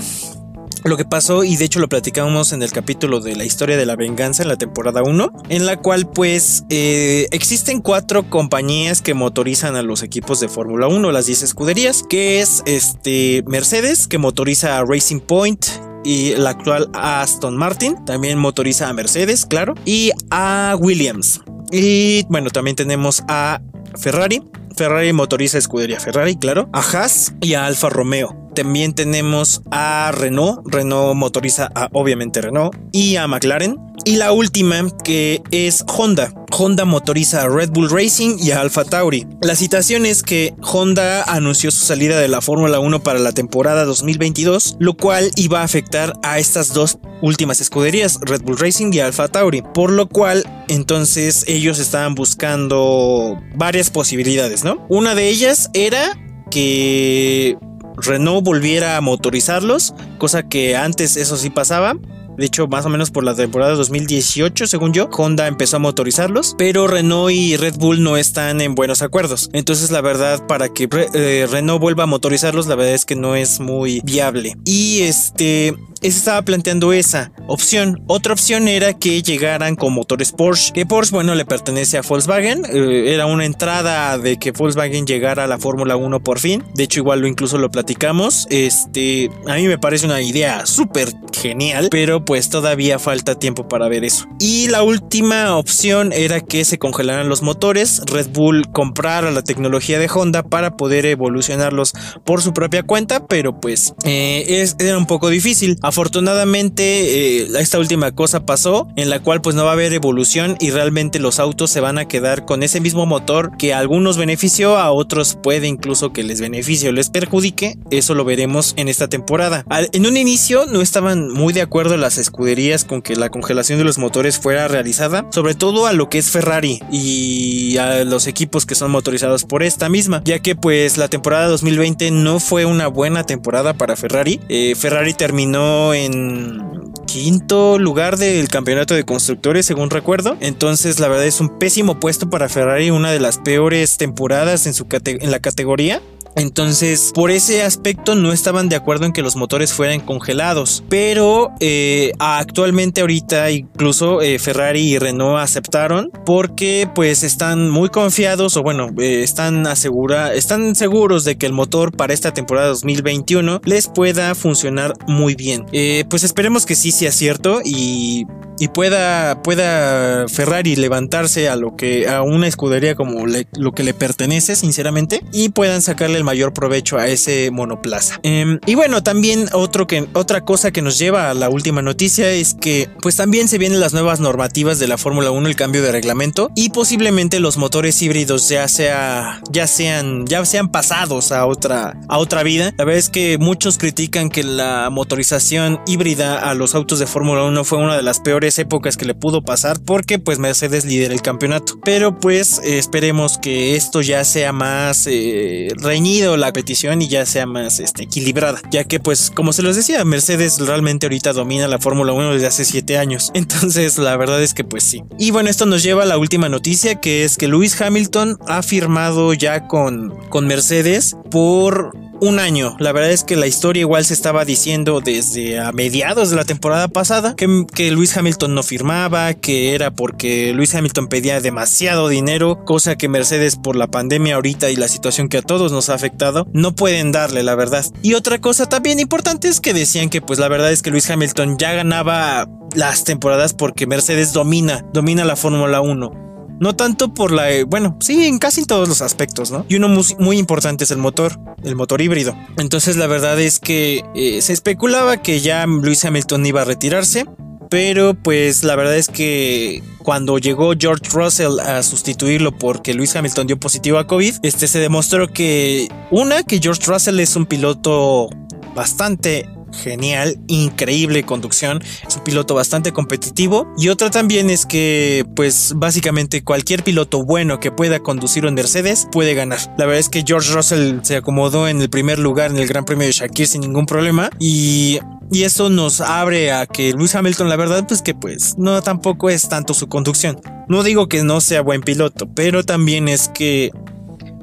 Lo 0.83 0.97
que 0.97 1.05
pasó 1.05 1.45
y 1.45 1.57
de 1.57 1.67
hecho 1.67 1.79
lo 1.79 1.91
platicamos 1.91 2.55
en 2.55 2.63
el 2.63 2.73
capítulo 2.73 3.21
de 3.21 3.37
la 3.37 3.45
historia 3.45 3.77
de 3.77 3.85
la 3.85 3.97
venganza 3.97 4.43
en 4.43 4.49
la 4.49 4.57
temporada 4.57 5.03
1 5.03 5.31
en 5.51 5.67
la 5.67 5.77
cual 5.77 6.09
pues 6.09 6.65
eh, 6.71 7.27
existen 7.33 7.83
cuatro 7.83 8.31
compañías 8.31 9.03
que 9.03 9.13
motorizan 9.13 9.77
a 9.77 9.83
los 9.83 10.03
equipos 10.03 10.41
de 10.41 10.49
Fórmula 10.49 10.89
1 10.89 11.13
las 11.13 11.27
10 11.27 11.43
escuderías 11.43 12.03
que 12.09 12.41
es 12.41 12.63
este 12.65 13.45
Mercedes 13.47 14.09
que 14.09 14.17
motoriza 14.17 14.79
a 14.79 14.85
Racing 14.87 15.21
Point 15.21 15.67
y 16.05 16.35
la 16.37 16.51
actual 16.51 16.91
Aston 16.95 17.57
Martin 17.57 18.05
también 18.05 18.39
motoriza 18.39 18.89
a 18.89 18.93
Mercedes 18.93 19.47
claro 19.47 19.75
y 19.85 20.11
a 20.31 20.77
Williams 20.79 21.43
y 21.71 22.25
bueno 22.29 22.51
también 22.51 22.77
tenemos 22.77 23.23
a 23.29 23.61
Ferrari 23.99 24.43
Ferrari 24.77 25.13
motoriza 25.13 25.59
escudería 25.59 26.01
Ferrari, 26.01 26.37
claro, 26.37 26.71
a 26.73 26.81
Haas 26.81 27.35
y 27.43 27.53
a 27.53 27.67
Alfa 27.67 27.91
Romeo. 27.91 28.50
También 28.61 28.93
tenemos 28.93 29.63
a 29.71 30.13
Renault, 30.13 30.61
Renault 30.67 31.17
motoriza 31.17 31.71
a 31.75 31.89
obviamente 31.93 32.43
Renault 32.43 32.77
y 32.93 33.17
a 33.17 33.27
McLaren. 33.27 33.79
Y 34.05 34.17
la 34.17 34.33
última 34.33 34.87
que 35.03 35.41
es 35.51 35.83
Honda. 35.89 36.35
Honda 36.53 36.85
motoriza 36.85 37.41
a 37.41 37.49
Red 37.49 37.71
Bull 37.71 37.89
Racing 37.89 38.37
y 38.39 38.51
a 38.51 38.61
Alfa 38.61 38.85
Tauri. 38.85 39.27
La 39.41 39.57
citación 39.57 40.05
es 40.05 40.23
que 40.23 40.53
Honda 40.61 41.23
anunció 41.23 41.71
su 41.71 41.87
salida 41.87 42.21
de 42.21 42.29
la 42.29 42.43
Fórmula 42.43 42.81
1 42.81 43.03
para 43.03 43.19
la 43.19 43.33
temporada 43.33 43.87
2022, 43.87 44.77
lo 44.79 44.93
cual 44.95 45.31
iba 45.37 45.63
a 45.63 45.65
afectar 45.65 46.13
a 46.23 46.39
estas 46.39 46.75
dos 46.75 46.99
últimas 47.23 47.63
escuderías, 47.63 48.19
Red 48.21 48.43
Bull 48.43 48.59
Racing 48.59 48.93
y 48.93 49.01
Alfa 49.01 49.29
Tauri, 49.29 49.63
por 49.63 49.91
lo 49.91 50.07
cual 50.07 50.45
entonces 50.69 51.47
ellos 51.49 51.79
estaban 51.79 52.15
buscando 52.15 53.41
varias 53.55 53.89
posibilidades, 53.89 54.65
¿no? 54.65 54.85
Una 54.91 55.15
de 55.15 55.31
ellas 55.31 55.71
era 55.73 56.19
que 56.51 57.57
Renault 58.03 58.45
volviera 58.45 58.97
a 58.97 59.01
motorizarlos, 59.01 59.95
cosa 60.19 60.49
que 60.49 60.77
antes 60.77 61.17
eso 61.17 61.37
sí 61.37 61.51
pasaba. 61.51 61.97
De 62.37 62.47
hecho, 62.47 62.69
más 62.69 62.87
o 62.87 62.89
menos 62.89 63.11
por 63.11 63.23
la 63.23 63.35
temporada 63.35 63.75
2018, 63.75 64.67
según 64.67 64.95
yo, 64.95 65.11
Honda 65.11 65.47
empezó 65.47 65.77
a 65.77 65.79
motorizarlos, 65.79 66.55
pero 66.57 66.87
Renault 66.87 67.33
y 67.33 67.57
Red 67.57 67.75
Bull 67.75 68.03
no 68.03 68.17
están 68.17 68.63
en 68.63 68.75
buenos 68.75 69.03
acuerdos. 69.03 69.51
Entonces, 69.53 69.91
la 69.91 70.01
verdad, 70.01 70.47
para 70.47 70.71
que 70.71 70.89
eh, 71.13 71.47
Renault 71.51 71.83
vuelva 71.83 72.05
a 72.05 72.07
motorizarlos, 72.07 72.67
la 72.67 72.77
verdad 72.77 72.95
es 72.95 73.05
que 73.05 73.15
no 73.15 73.37
es 73.37 73.61
muy 73.61 74.01
viable. 74.05 74.57
Y 74.65 75.03
este, 75.03 75.77
estaba 76.01 76.43
planteando 76.43 76.93
esa 76.93 77.33
opción. 77.47 78.03
Otra 78.07 78.33
opción 78.33 78.69
era 78.69 78.95
que 78.95 79.23
llegaran 79.23 79.77
con 79.77 79.93
motores 79.93 80.33
Porsche, 80.33 80.73
que 80.73 80.87
Porsche, 80.87 81.13
bueno, 81.13 81.35
le 81.35 81.45
pertenece 81.45 81.99
a 81.99 82.03
Volkswagen. 82.03 82.65
Eh, 82.65 83.15
era 83.15 83.27
una 83.27 83.45
entrada 83.45 84.19
de 84.19 84.39
que 84.39 84.53
Volkswagen 84.53 85.07
llegara 85.07 85.45
a 85.45 85.47
la 85.47 85.59
Fórmula 85.59 85.97
1 85.97 86.23
por 86.23 86.39
fin. 86.39 86.65
De 86.75 86.85
hecho, 86.85 87.01
igual 87.01 87.21
lo 87.21 87.27
incluso 87.27 87.59
lo 87.59 87.71
platicamos. 87.71 88.47
Este, 88.51 89.31
a 89.47 89.55
mí 89.55 89.67
me 89.67 89.79
parece 89.79 90.07
una 90.07 90.23
idea 90.23 90.67
súper 90.67 91.13
genial, 91.33 91.89
pero 91.91 92.25
pues 92.25 92.49
todavía 92.49 92.99
falta 92.99 93.39
tiempo 93.39 93.69
para 93.69 93.89
ver 93.89 94.05
eso. 94.05 94.27
Y 94.39 94.69
la 94.69 94.83
última 94.83 95.57
opción 95.57 96.13
era 96.13 96.41
que 96.41 96.65
se 96.65 96.79
congelaran 96.79 97.29
los 97.29 97.43
motores, 97.43 98.03
Red 98.07 98.29
Bull 98.29 98.71
comprara 98.73 99.31
la 99.31 99.43
tecnología 99.43 99.99
de 99.99 100.09
Honda 100.13 100.43
para 100.43 100.77
poder 100.77 101.07
evolucionarlos 101.07 101.93
por 102.25 102.43
su 102.43 102.53
propia 102.53 102.83
cuenta, 102.83 103.27
pero 103.27 103.61
pues 103.61 103.95
eh, 104.05 104.67
era 104.79 104.99
un 104.99 105.07
poco 105.07 105.29
difícil. 105.29 105.79
Afortunadamente, 105.91 107.41
eh, 107.43 107.49
esta 107.59 107.81
última 107.81 108.13
cosa 108.13 108.47
pasó, 108.47 108.87
en 108.95 109.11
la 109.11 109.19
cual 109.19 109.41
pues 109.41 109.57
no 109.57 109.65
va 109.65 109.71
a 109.71 109.73
haber 109.73 109.93
evolución 109.93 110.57
y 110.61 110.71
realmente 110.71 111.19
los 111.19 111.41
autos 111.41 111.73
se 111.73 111.81
van 111.81 111.99
a 111.99 112.07
quedar 112.07 112.45
con 112.45 112.63
ese 112.63 112.81
mismo 112.81 113.07
motor 113.07 113.57
que 113.59 113.75
a 113.75 113.81
algunos 113.81 114.17
benefició, 114.17 114.79
a 114.79 114.93
otros 114.93 115.37
puede 115.43 115.67
incluso 115.67 116.13
que 116.13 116.23
les 116.23 116.41
beneficie 116.41 116.91
o 116.91 116.93
les 116.93 117.11
perjudique. 117.11 117.77
Eso 117.91 118.15
lo 118.15 118.25
veremos 118.25 118.75
en 118.77 118.87
esta 118.87 119.09
temporada. 119.09 119.65
en 119.69 120.07
un 120.07 120.17
inicio 120.17 120.65
no 120.67 120.81
estaban 120.81 121.29
muy 121.29 121.53
de 121.53 121.63
acuerdo 121.63 121.97
las 121.97 122.19
escuderías 122.19 122.85
con 122.85 123.03
que 123.03 123.17
la 123.17 123.31
congelación 123.31 123.81
de 123.81 123.85
los 123.85 123.99
motores 123.99 124.39
fuera 124.39 124.69
realizada, 124.69 125.27
sobre 125.33 125.57
todo 125.57 125.89
a 125.89 125.93
lo 125.93 126.09
que 126.09 126.19
es 126.19 126.31
Ferrari 126.31 126.81
y 126.93 127.79
a 127.79 128.05
los 128.05 128.29
equipos 128.29 128.65
que 128.65 128.77
son 128.77 128.93
motorizados 128.93 129.45
por 129.45 129.65
esta 129.65 129.89
misma, 129.89 130.23
ya 130.25 130.39
que 130.39 130.55
pues 130.55 130.99
la 130.99 131.09
temporada 131.09 131.49
2020 131.49 132.13
no 132.13 132.39
fue 132.39 132.65
una 132.65 132.87
buena 132.87 133.25
temporada 133.25 133.75
para 133.75 133.97
Ferrari. 133.97 134.39
Eh, 134.49 134.77
Ferrari 134.77 135.15
terminó 135.15 135.80
en 135.95 136.63
quinto 137.07 137.79
lugar 137.79 138.17
del 138.17 138.49
campeonato 138.49 138.95
de 138.95 139.05
constructores, 139.05 139.67
según 139.67 139.91
recuerdo. 139.91 140.37
Entonces, 140.41 141.01
la 141.01 141.09
verdad 141.09 141.27
es 141.27 141.41
un 141.41 141.59
pésimo 141.59 141.99
puesto 141.99 142.31
para 142.31 142.49
Ferrari, 142.49 142.91
una 142.91 143.11
de 143.11 143.21
las 143.21 143.39
peores 143.39 143.97
temporadas 143.97 144.67
en, 144.67 144.75
su 144.75 144.87
en 145.05 145.31
la 145.31 145.41
categoría. 145.41 146.01
Entonces, 146.37 147.13
por 147.15 147.31
ese 147.31 147.63
aspecto 147.63 148.15
no 148.15 148.33
estaban 148.33 148.69
de 148.69 148.77
acuerdo 148.77 149.07
en 149.07 149.13
que 149.13 149.23
los 149.23 149.37
motores 149.37 149.73
fueran 149.73 150.01
congelados. 150.01 150.85
Pero 150.89 151.53
eh, 151.61 152.13
actualmente 152.19 153.01
ahorita 153.01 153.51
incluso 153.51 154.23
eh, 154.23 154.39
Ferrari 154.39 154.81
y 154.81 154.99
Renault 154.99 155.39
aceptaron 155.39 156.11
porque 156.25 156.89
pues 156.95 157.23
están 157.23 157.71
muy 157.71 157.89
confiados 157.89 158.57
o 158.57 158.63
bueno, 158.63 158.89
eh, 158.99 159.23
están 159.23 159.67
asegura, 159.67 160.35
están 160.35 160.75
seguros 160.75 161.25
de 161.25 161.37
que 161.37 161.47
el 161.47 161.53
motor 161.53 161.93
para 161.97 162.15
esta 162.15 162.33
temporada 162.33 162.69
2021 162.69 163.61
les 163.65 163.89
pueda 163.89 164.35
funcionar 164.35 164.95
muy 165.07 165.35
bien. 165.35 165.67
pues 166.09 166.25
esperemos 166.25 166.67
que 166.67 166.75
sí 166.75 166.91
sea 166.93 167.13
cierto 167.13 167.61
y 167.65 168.27
y 168.61 168.69
pueda, 168.69 169.43
pueda 169.43 170.29
Ferrari 170.29 170.77
levantarse 170.77 171.49
a 171.49 171.57
lo 171.57 171.77
que 171.77 172.07
a 172.09 172.21
una 172.21 172.47
escudería 172.47 172.95
como 172.95 173.25
lo 173.27 173.73
que 173.73 173.83
le 173.83 173.95
pertenece, 173.95 174.55
sinceramente, 174.55 175.25
y 175.33 175.49
puedan 175.49 175.81
sacarle 175.81 176.19
el 176.19 176.25
mayor 176.25 176.53
provecho 176.53 176.99
a 176.99 177.09
ese 177.09 177.51
monoplaza. 177.51 178.21
Em, 178.23 178.61
y 178.67 178.75
bueno, 178.75 179.03
también 179.03 179.47
otro 179.55 179.87
que, 179.87 180.07
otra 180.13 180.45
cosa 180.45 180.73
que 180.73 180.83
nos 180.83 180.99
lleva 180.99 181.31
a 181.31 181.35
la 181.35 181.49
última 181.49 181.81
noticia 181.81 182.31
es 182.31 182.53
que 182.53 182.91
pues 183.01 183.17
también 183.17 183.49
se 183.49 183.57
vienen 183.57 183.81
las 183.81 183.95
nuevas 183.95 184.21
normativas 184.21 184.79
de 184.79 184.89
la 184.89 184.99
Fórmula 184.99 185.31
1, 185.31 185.49
el 185.49 185.57
cambio 185.57 185.83
de 185.83 185.91
reglamento 185.91 186.51
y 186.55 186.69
posiblemente 186.69 187.41
los 187.41 187.57
motores 187.57 188.03
híbridos 188.03 188.51
ya 188.51 188.69
sea 188.69 189.41
ya 189.51 189.67
sean 189.67 190.27
ya 190.27 190.45
sean 190.45 190.71
pasados 190.71 191.33
a 191.33 191.47
otra 191.47 191.99
a 192.09 192.19
otra 192.19 192.43
vida. 192.43 192.75
La 192.77 192.85
verdad 192.85 192.99
es 192.99 193.09
que 193.09 193.39
muchos 193.39 193.79
critican 193.79 194.29
que 194.29 194.45
la 194.45 194.91
motorización 194.91 195.81
híbrida 195.87 196.39
a 196.39 196.55
los 196.55 196.75
autos 196.75 196.99
de 196.99 197.07
Fórmula 197.07 197.45
1 197.45 197.65
fue 197.65 197.79
una 197.79 197.97
de 197.97 198.03
las 198.03 198.21
peores 198.21 198.50
épocas 198.59 198.97
que 198.97 199.05
le 199.05 199.15
pudo 199.15 199.43
pasar 199.43 199.81
porque 199.85 200.19
pues 200.19 200.39
Mercedes 200.39 200.85
lidera 200.85 201.15
el 201.15 201.23
campeonato. 201.23 201.79
Pero 201.85 202.19
pues 202.19 202.61
esperemos 202.65 203.39
que 203.39 203.77
esto 203.77 204.03
ya 204.03 204.25
sea 204.25 204.53
más 204.53 205.07
eh, 205.07 205.69
reñido 205.77 206.37
la 206.37 206.53
petición 206.53 207.03
y 207.03 207.09
ya 207.09 207.27
sea 207.27 207.47
más 207.47 207.81
este, 207.81 208.05
equilibrada. 208.05 208.61
Ya 208.71 208.85
que 208.85 209.01
pues 209.01 209.31
como 209.35 209.53
se 209.53 209.63
los 209.63 209.77
decía, 209.77 210.05
Mercedes 210.05 210.59
realmente 210.59 211.07
ahorita 211.07 211.33
domina 211.33 211.69
la 211.69 211.79
Fórmula 211.79 212.13
1 212.13 212.35
desde 212.35 212.47
hace 212.47 212.65
7 212.65 212.99
años. 212.99 213.31
Entonces 213.35 213.99
la 213.99 214.17
verdad 214.17 214.43
es 214.43 214.55
que 214.55 214.65
pues 214.65 214.83
sí. 214.83 215.03
Y 215.19 215.31
bueno, 215.31 215.51
esto 215.51 215.67
nos 215.67 215.83
lleva 215.83 216.03
a 216.03 216.07
la 216.07 216.19
última 216.19 216.49
noticia 216.49 216.97
que 216.97 217.25
es 217.25 217.37
que 217.37 217.49
Lewis 217.49 217.81
Hamilton 217.81 218.39
ha 218.47 218.63
firmado 218.63 219.35
ya 219.35 219.67
con, 219.67 220.11
con 220.29 220.47
Mercedes 220.47 221.17
por 221.31 221.93
un 222.21 222.39
año. 222.39 222.77
La 222.79 222.93
verdad 222.93 223.11
es 223.11 223.25
que 223.25 223.37
la 223.37 223.47
historia 223.47 223.81
igual 223.81 224.05
se 224.05 224.15
estaba 224.15 224.45
diciendo 224.45 225.01
desde 225.01 225.59
a 225.59 225.73
mediados 225.73 226.31
de 226.31 226.37
la 226.37 226.45
temporada 226.45 226.89
pasada 226.89 227.35
que, 227.37 227.91
Luis 227.91 228.17
Hamilton 228.17 228.55
no 228.55 228.63
firmaba, 228.63 229.35
que 229.35 229.75
era 229.75 229.91
porque 229.91 230.53
Luis 230.53 230.75
Hamilton 230.75 231.09
pedía 231.09 231.41
demasiado 231.41 232.09
dinero, 232.09 232.65
cosa 232.65 232.97
que 232.97 233.09
Mercedes 233.09 233.57
por 233.57 233.77
la 233.77 233.87
pandemia 233.87 234.35
ahorita 234.35 234.71
y 234.71 234.77
la 234.77 234.89
situación 234.89 235.29
que 235.29 235.39
a 235.39 235.43
todos 235.43 235.73
nos 235.73 235.89
ha 235.89 235.95
afectado 235.95 236.47
no 236.53 236.75
pueden 236.75 237.13
darle, 237.13 237.43
la 237.43 237.55
verdad. 237.55 237.85
Y 238.03 238.15
otra 238.15 238.39
cosa 238.41 238.69
también 238.69 239.01
importante 239.01 239.49
es 239.49 239.61
que 239.61 239.73
decían 239.73 240.11
que 240.11 240.21
pues 240.21 240.39
la 240.39 240.49
verdad 240.49 240.73
es 240.73 240.83
que 240.83 240.91
Luis 240.91 241.09
Hamilton 241.11 241.59
ya 241.59 241.73
ganaba 241.73 242.49
las 242.75 243.05
temporadas 243.05 243.55
porque 243.55 243.87
Mercedes 243.87 244.33
domina, 244.33 244.85
domina 244.93 245.25
la 245.25 245.37
Fórmula 245.37 245.81
1. 245.81 246.30
No 246.61 246.77
tanto 246.77 247.15
por 247.15 247.33
la... 247.33 247.51
Eh, 247.51 247.65
bueno, 247.65 247.97
sí, 248.01 248.27
en 248.27 248.39
casi 248.39 248.67
todos 248.67 248.87
los 248.87 249.01
aspectos, 249.01 249.51
¿no? 249.51 249.65
Y 249.69 249.77
uno 249.77 249.89
muy, 250.19 250.39
importante 250.39 250.85
es 250.85 250.91
el 250.91 250.99
motor, 250.99 251.41
el 251.65 251.75
motor 251.75 252.03
híbrido. 252.03 252.37
Entonces 252.59 252.97
la 252.97 253.07
verdad 253.07 253.41
es 253.41 253.59
que 253.59 254.05
eh, 254.15 254.43
se 254.43 254.53
especulaba 254.53 255.23
que 255.23 255.41
ya 255.41 255.67
Lewis 255.67 256.05
Hamilton 256.05 256.45
iba 256.45 256.61
a 256.61 256.65
retirarse. 256.65 257.25
Pero 257.71 258.15
pues 258.15 258.65
la 258.65 258.75
verdad 258.77 258.97
es 258.97 259.09
que 259.09 259.83
cuando 260.03 260.39
llegó 260.39 260.73
George 260.79 261.09
Russell 261.13 261.61
a 261.61 261.83
sustituirlo 261.85 262.59
porque 262.59 262.95
Lewis 262.95 263.15
Hamilton 263.15 263.47
dio 263.47 263.61
positivo 263.61 263.99
a 263.99 264.09
COVID, 264.09 264.35
este 264.43 264.67
se 264.67 264.81
demostró 264.81 265.29
que 265.29 265.89
una 266.11 266.43
que 266.43 266.59
George 266.59 266.83
Russell 266.87 267.21
es 267.21 267.37
un 267.37 267.47
piloto 267.47 268.29
bastante 268.75 269.49
genial, 269.73 270.39
increíble 270.47 271.25
conducción, 271.25 271.83
es 272.07 272.17
un 272.17 272.25
piloto 272.25 272.55
bastante 272.55 272.93
competitivo 272.93 273.73
y 273.77 273.89
otra 273.89 274.11
también 274.11 274.51
es 274.51 274.67
que 274.67 275.25
pues 275.35 275.75
básicamente 275.77 276.43
cualquier 276.43 276.83
piloto 276.83 277.25
bueno 277.25 277.61
que 277.61 277.71
pueda 277.71 278.01
conducir 278.01 278.47
un 278.47 278.55
Mercedes 278.55 279.09
puede 279.11 279.35
ganar. 279.35 279.59
La 279.79 279.87
verdad 279.87 280.01
es 280.01 280.09
que 280.09 280.25
George 280.27 280.53
Russell 280.53 281.01
se 281.03 281.17
acomodó 281.17 281.69
en 281.69 281.81
el 281.81 281.89
primer 281.89 282.19
lugar 282.19 282.51
en 282.51 282.59
el 282.59 282.67
Gran 282.67 282.85
Premio 282.85 283.07
de 283.07 283.13
Shakir 283.13 283.47
sin 283.47 283.63
ningún 283.63 283.87
problema 283.87 284.31
y 284.39 284.99
y 285.33 285.45
eso 285.45 285.71
nos 285.71 286.01
abre 286.01 286.51
a 286.51 286.67
que 286.67 286.93
Lewis 286.93 287.15
Hamilton, 287.15 287.49
la 287.49 287.55
verdad, 287.55 287.85
pues 287.87 288.03
que 288.03 288.15
pues 288.15 288.59
no 288.59 288.83
tampoco 288.83 289.31
es 289.31 289.49
tanto 289.49 289.75
su 289.75 289.89
conducción. 289.89 290.41
No 290.69 290.83
digo 290.83 291.09
que 291.09 291.23
no 291.23 291.41
sea 291.41 291.63
buen 291.63 291.83
piloto, 291.83 292.29
pero 292.35 292.65
también 292.65 293.07
es 293.07 293.29
que 293.29 293.71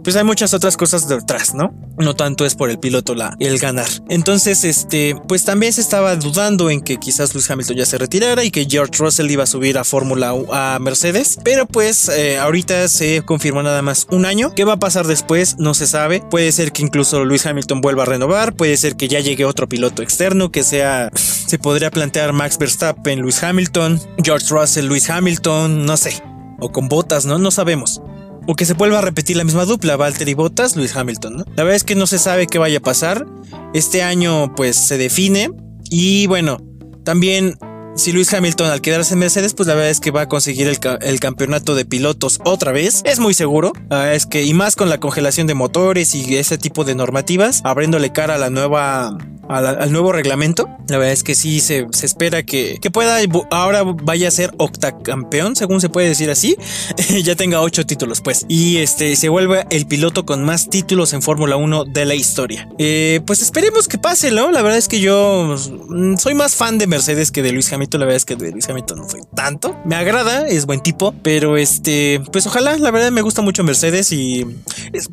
pues 0.07 0.15
hay 0.15 0.23
muchas 0.23 0.53
otras 0.53 0.77
cosas 0.77 1.09
detrás, 1.09 1.53
¿no? 1.53 1.73
No 1.97 2.15
tanto 2.15 2.45
es 2.45 2.55
por 2.55 2.69
el 2.69 2.79
piloto 2.79 3.13
el 3.39 3.59
ganar. 3.59 3.89
Entonces, 4.07 4.63
este, 4.63 5.17
pues 5.27 5.43
también 5.43 5.73
se 5.73 5.81
estaba 5.81 6.15
dudando 6.15 6.69
en 6.69 6.79
que 6.79 6.95
quizás 6.95 7.33
Lewis 7.33 7.51
Hamilton 7.51 7.75
ya 7.75 7.85
se 7.85 7.97
retirara 7.97 8.45
y 8.45 8.49
que 8.49 8.65
George 8.69 8.93
Russell 8.99 9.29
iba 9.29 9.43
a 9.43 9.47
subir 9.47 9.77
a 9.77 9.83
Fórmula 9.83 10.33
a 10.53 10.79
Mercedes. 10.79 11.37
Pero 11.43 11.65
pues 11.65 12.07
eh, 12.07 12.37
ahorita 12.37 12.87
se 12.87 13.21
confirmó 13.25 13.63
nada 13.63 13.81
más 13.81 14.07
un 14.09 14.25
año. 14.25 14.55
¿Qué 14.55 14.63
va 14.63 14.75
a 14.75 14.79
pasar 14.79 15.07
después? 15.07 15.57
No 15.59 15.73
se 15.73 15.87
sabe. 15.87 16.23
Puede 16.31 16.53
ser 16.53 16.71
que 16.71 16.83
incluso 16.83 17.25
Lewis 17.25 17.45
Hamilton 17.45 17.81
vuelva 17.81 18.03
a 18.03 18.05
renovar. 18.05 18.55
Puede 18.55 18.77
ser 18.77 18.95
que 18.95 19.09
ya 19.09 19.19
llegue 19.19 19.43
otro 19.43 19.67
piloto 19.67 20.03
externo 20.03 20.53
que 20.53 20.63
sea, 20.63 21.11
se 21.13 21.59
podría 21.59 21.91
plantear 21.91 22.31
Max 22.31 22.57
Verstappen, 22.57 23.19
Lewis 23.19 23.43
Hamilton, 23.43 23.99
George 24.23 24.45
Russell, 24.51 24.85
Lewis 24.85 25.09
Hamilton, 25.09 25.85
no 25.85 25.97
sé. 25.97 26.23
O 26.61 26.71
con 26.71 26.87
botas, 26.87 27.25
¿no? 27.25 27.37
No 27.39 27.51
sabemos 27.51 28.01
o 28.47 28.55
que 28.55 28.65
se 28.65 28.73
vuelva 28.73 28.99
a 28.99 29.01
repetir 29.01 29.37
la 29.37 29.43
misma 29.43 29.65
dupla, 29.65 29.97
Valtteri 29.97 30.33
Bottas, 30.33 30.75
Luis 30.75 30.95
Hamilton. 30.95 31.43
La 31.55 31.63
verdad 31.63 31.75
es 31.75 31.83
que 31.83 31.95
no 31.95 32.07
se 32.07 32.17
sabe 32.17 32.47
qué 32.47 32.57
vaya 32.57 32.77
a 32.77 32.81
pasar. 32.81 33.27
Este 33.73 34.01
año 34.01 34.55
pues 34.55 34.77
se 34.77 34.97
define 34.97 35.51
y 35.89 36.27
bueno, 36.27 36.57
también 37.03 37.57
si 37.97 38.11
Luis 38.11 38.31
Hamilton 38.33 38.69
al 38.69 38.81
quedarse 38.81 39.13
en 39.13 39.19
Mercedes, 39.19 39.53
pues 39.53 39.67
la 39.67 39.73
verdad 39.73 39.89
es 39.89 39.99
que 39.99 40.11
va 40.11 40.21
a 40.21 40.29
conseguir 40.29 40.67
el, 40.67 41.19
campeonato 41.19 41.75
de 41.75 41.83
pilotos 41.83 42.39
otra 42.45 42.71
vez. 42.71 43.01
Es 43.05 43.19
muy 43.19 43.33
seguro. 43.33 43.73
es 44.11 44.25
que, 44.25 44.43
y 44.43 44.53
más 44.53 44.75
con 44.75 44.89
la 44.89 44.99
congelación 44.99 45.47
de 45.47 45.55
motores 45.55 46.13
y 46.15 46.37
ese 46.37 46.57
tipo 46.57 46.83
de 46.83 46.95
normativas, 46.95 47.61
abriéndole 47.63 48.13
cara 48.13 48.35
a 48.35 48.37
la 48.37 48.49
nueva 48.49 49.17
al, 49.49 49.91
nuevo 49.91 50.11
reglamento. 50.11 50.67
La 50.87 50.97
verdad 50.97 51.13
es 51.13 51.23
que 51.23 51.35
sí 51.35 51.59
se, 51.59 51.87
espera 52.03 52.43
que, 52.43 52.77
que, 52.81 52.91
pueda 52.91 53.17
ahora 53.51 53.83
vaya 53.83 54.27
a 54.27 54.31
ser 54.31 54.53
octacampeón, 54.57 55.55
según 55.55 55.81
se 55.81 55.89
puede 55.89 56.07
decir 56.07 56.29
así. 56.29 56.57
ya 57.23 57.35
tenga 57.35 57.61
ocho 57.61 57.85
títulos, 57.85 58.21
pues. 58.21 58.45
Y 58.47 58.77
este 58.77 59.15
se 59.15 59.29
vuelve 59.29 59.65
el 59.69 59.87
piloto 59.87 60.25
con 60.25 60.43
más 60.43 60.69
títulos 60.69 61.13
en 61.13 61.21
Fórmula 61.21 61.55
1 61.55 61.85
de 61.85 62.05
la 62.05 62.15
historia. 62.15 62.69
Eh, 62.77 63.21
pues 63.25 63.41
esperemos 63.41 63.87
que 63.87 63.97
pase, 63.97 64.31
¿no? 64.31 64.51
La 64.51 64.61
verdad 64.61 64.77
es 64.77 64.87
que 64.87 64.99
yo 64.99 65.55
mm, 65.89 66.17
soy 66.17 66.33
más 66.33 66.55
fan 66.55 66.77
de 66.77 66.87
Mercedes 66.87 67.31
que 67.31 67.41
de 67.41 67.51
Luis 67.51 67.71
Hamilton. 67.71 67.86
La 67.93 68.05
verdad 68.05 68.17
es 68.17 68.25
que 68.25 68.35
de 68.35 68.51
Luis 68.51 68.67
Hamilton 68.67 68.99
no 68.99 69.09
soy 69.09 69.21
tanto. 69.35 69.75
Me 69.85 69.95
agrada, 69.95 70.47
es 70.47 70.65
buen 70.65 70.81
tipo, 70.81 71.13
pero 71.23 71.57
este, 71.57 72.21
pues 72.31 72.45
ojalá, 72.47 72.77
la 72.77 72.91
verdad 72.91 73.11
me 73.11 73.21
gusta 73.21 73.41
mucho 73.41 73.63
Mercedes 73.63 74.11
y 74.11 74.45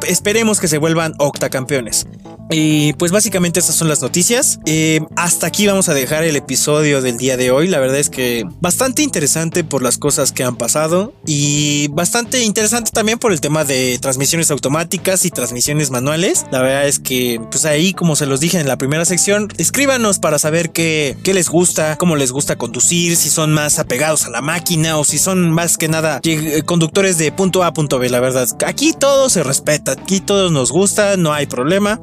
esperemos 0.09 0.61
que 0.61 0.69
se 0.69 0.79
vuelvan 0.79 1.15
octacampeones. 1.19 2.07
Y 2.51 2.93
pues 2.95 3.11
básicamente 3.11 3.61
estas 3.61 3.77
son 3.77 3.89
las 3.89 4.03
noticias. 4.03 4.59
Eh, 4.67 5.01
hasta 5.17 5.47
aquí 5.47 5.67
vamos 5.67 5.89
a 5.89 5.95
dejar 5.95 6.25
el 6.25 6.37
episodio 6.37 7.01
del 7.01 7.17
día 7.17 7.37
de 7.37 7.51
hoy. 7.51 7.69
La 7.69 7.79
verdad 7.79 7.99
es 7.99 8.11
que 8.11 8.45
bastante 8.61 9.03
interesante 9.03 9.65
por 9.65 9.83
las 9.83 9.99
cosas 9.99 10.33
que 10.33 10.45
han 10.45 10.57
pasado 10.57 11.15
y 11.27 11.89
bastante 11.89 12.43
interesante 12.43 12.91
también 12.93 13.19
por 13.19 13.33
el 13.33 13.41
tema 13.41 13.65
de 13.65 13.99
transmisiones 13.99 14.51
automáticas 14.51 15.25
y 15.25 15.31
transmisiones 15.31 15.91
manuales. 15.91 16.45
La 16.53 16.61
verdad 16.61 16.87
es 16.87 16.99
que 16.99 17.41
pues 17.51 17.65
ahí 17.65 17.95
como 17.95 18.15
se 18.15 18.27
los 18.27 18.41
dije 18.41 18.61
en 18.61 18.69
la 18.69 18.77
primera 18.77 19.05
sección, 19.05 19.49
escríbanos 19.57 20.19
para 20.19 20.39
saber 20.39 20.71
qué, 20.71 21.17
qué 21.23 21.33
les 21.33 21.49
gusta, 21.49 21.97
cómo 21.97 22.17
les 22.17 22.31
gusta 22.31 22.57
conducir, 22.65 23.15
si 23.17 23.29
son 23.29 23.53
más 23.53 23.79
apegados 23.79 24.25
a 24.25 24.31
la 24.31 24.41
máquina 24.41 24.97
o 24.97 25.05
si 25.05 25.19
son 25.19 25.51
más 25.51 25.77
que 25.77 25.87
nada 25.87 26.21
eh, 26.25 26.63
conductores 26.65 27.19
de 27.19 27.31
punto 27.31 27.63
A 27.63 27.67
a 27.67 27.73
punto 27.75 27.99
B. 27.99 28.09
La 28.09 28.21
verdad, 28.21 28.49
aquí 28.67 28.95
todo 28.95 29.29
se 29.29 29.43
respeta, 29.43 29.93
aquí 29.93 30.21
todos 30.21 30.51
nos 30.51 30.73
gusta, 30.73 31.19
no 31.19 31.35
hay 31.35 31.45
problema 31.45 32.01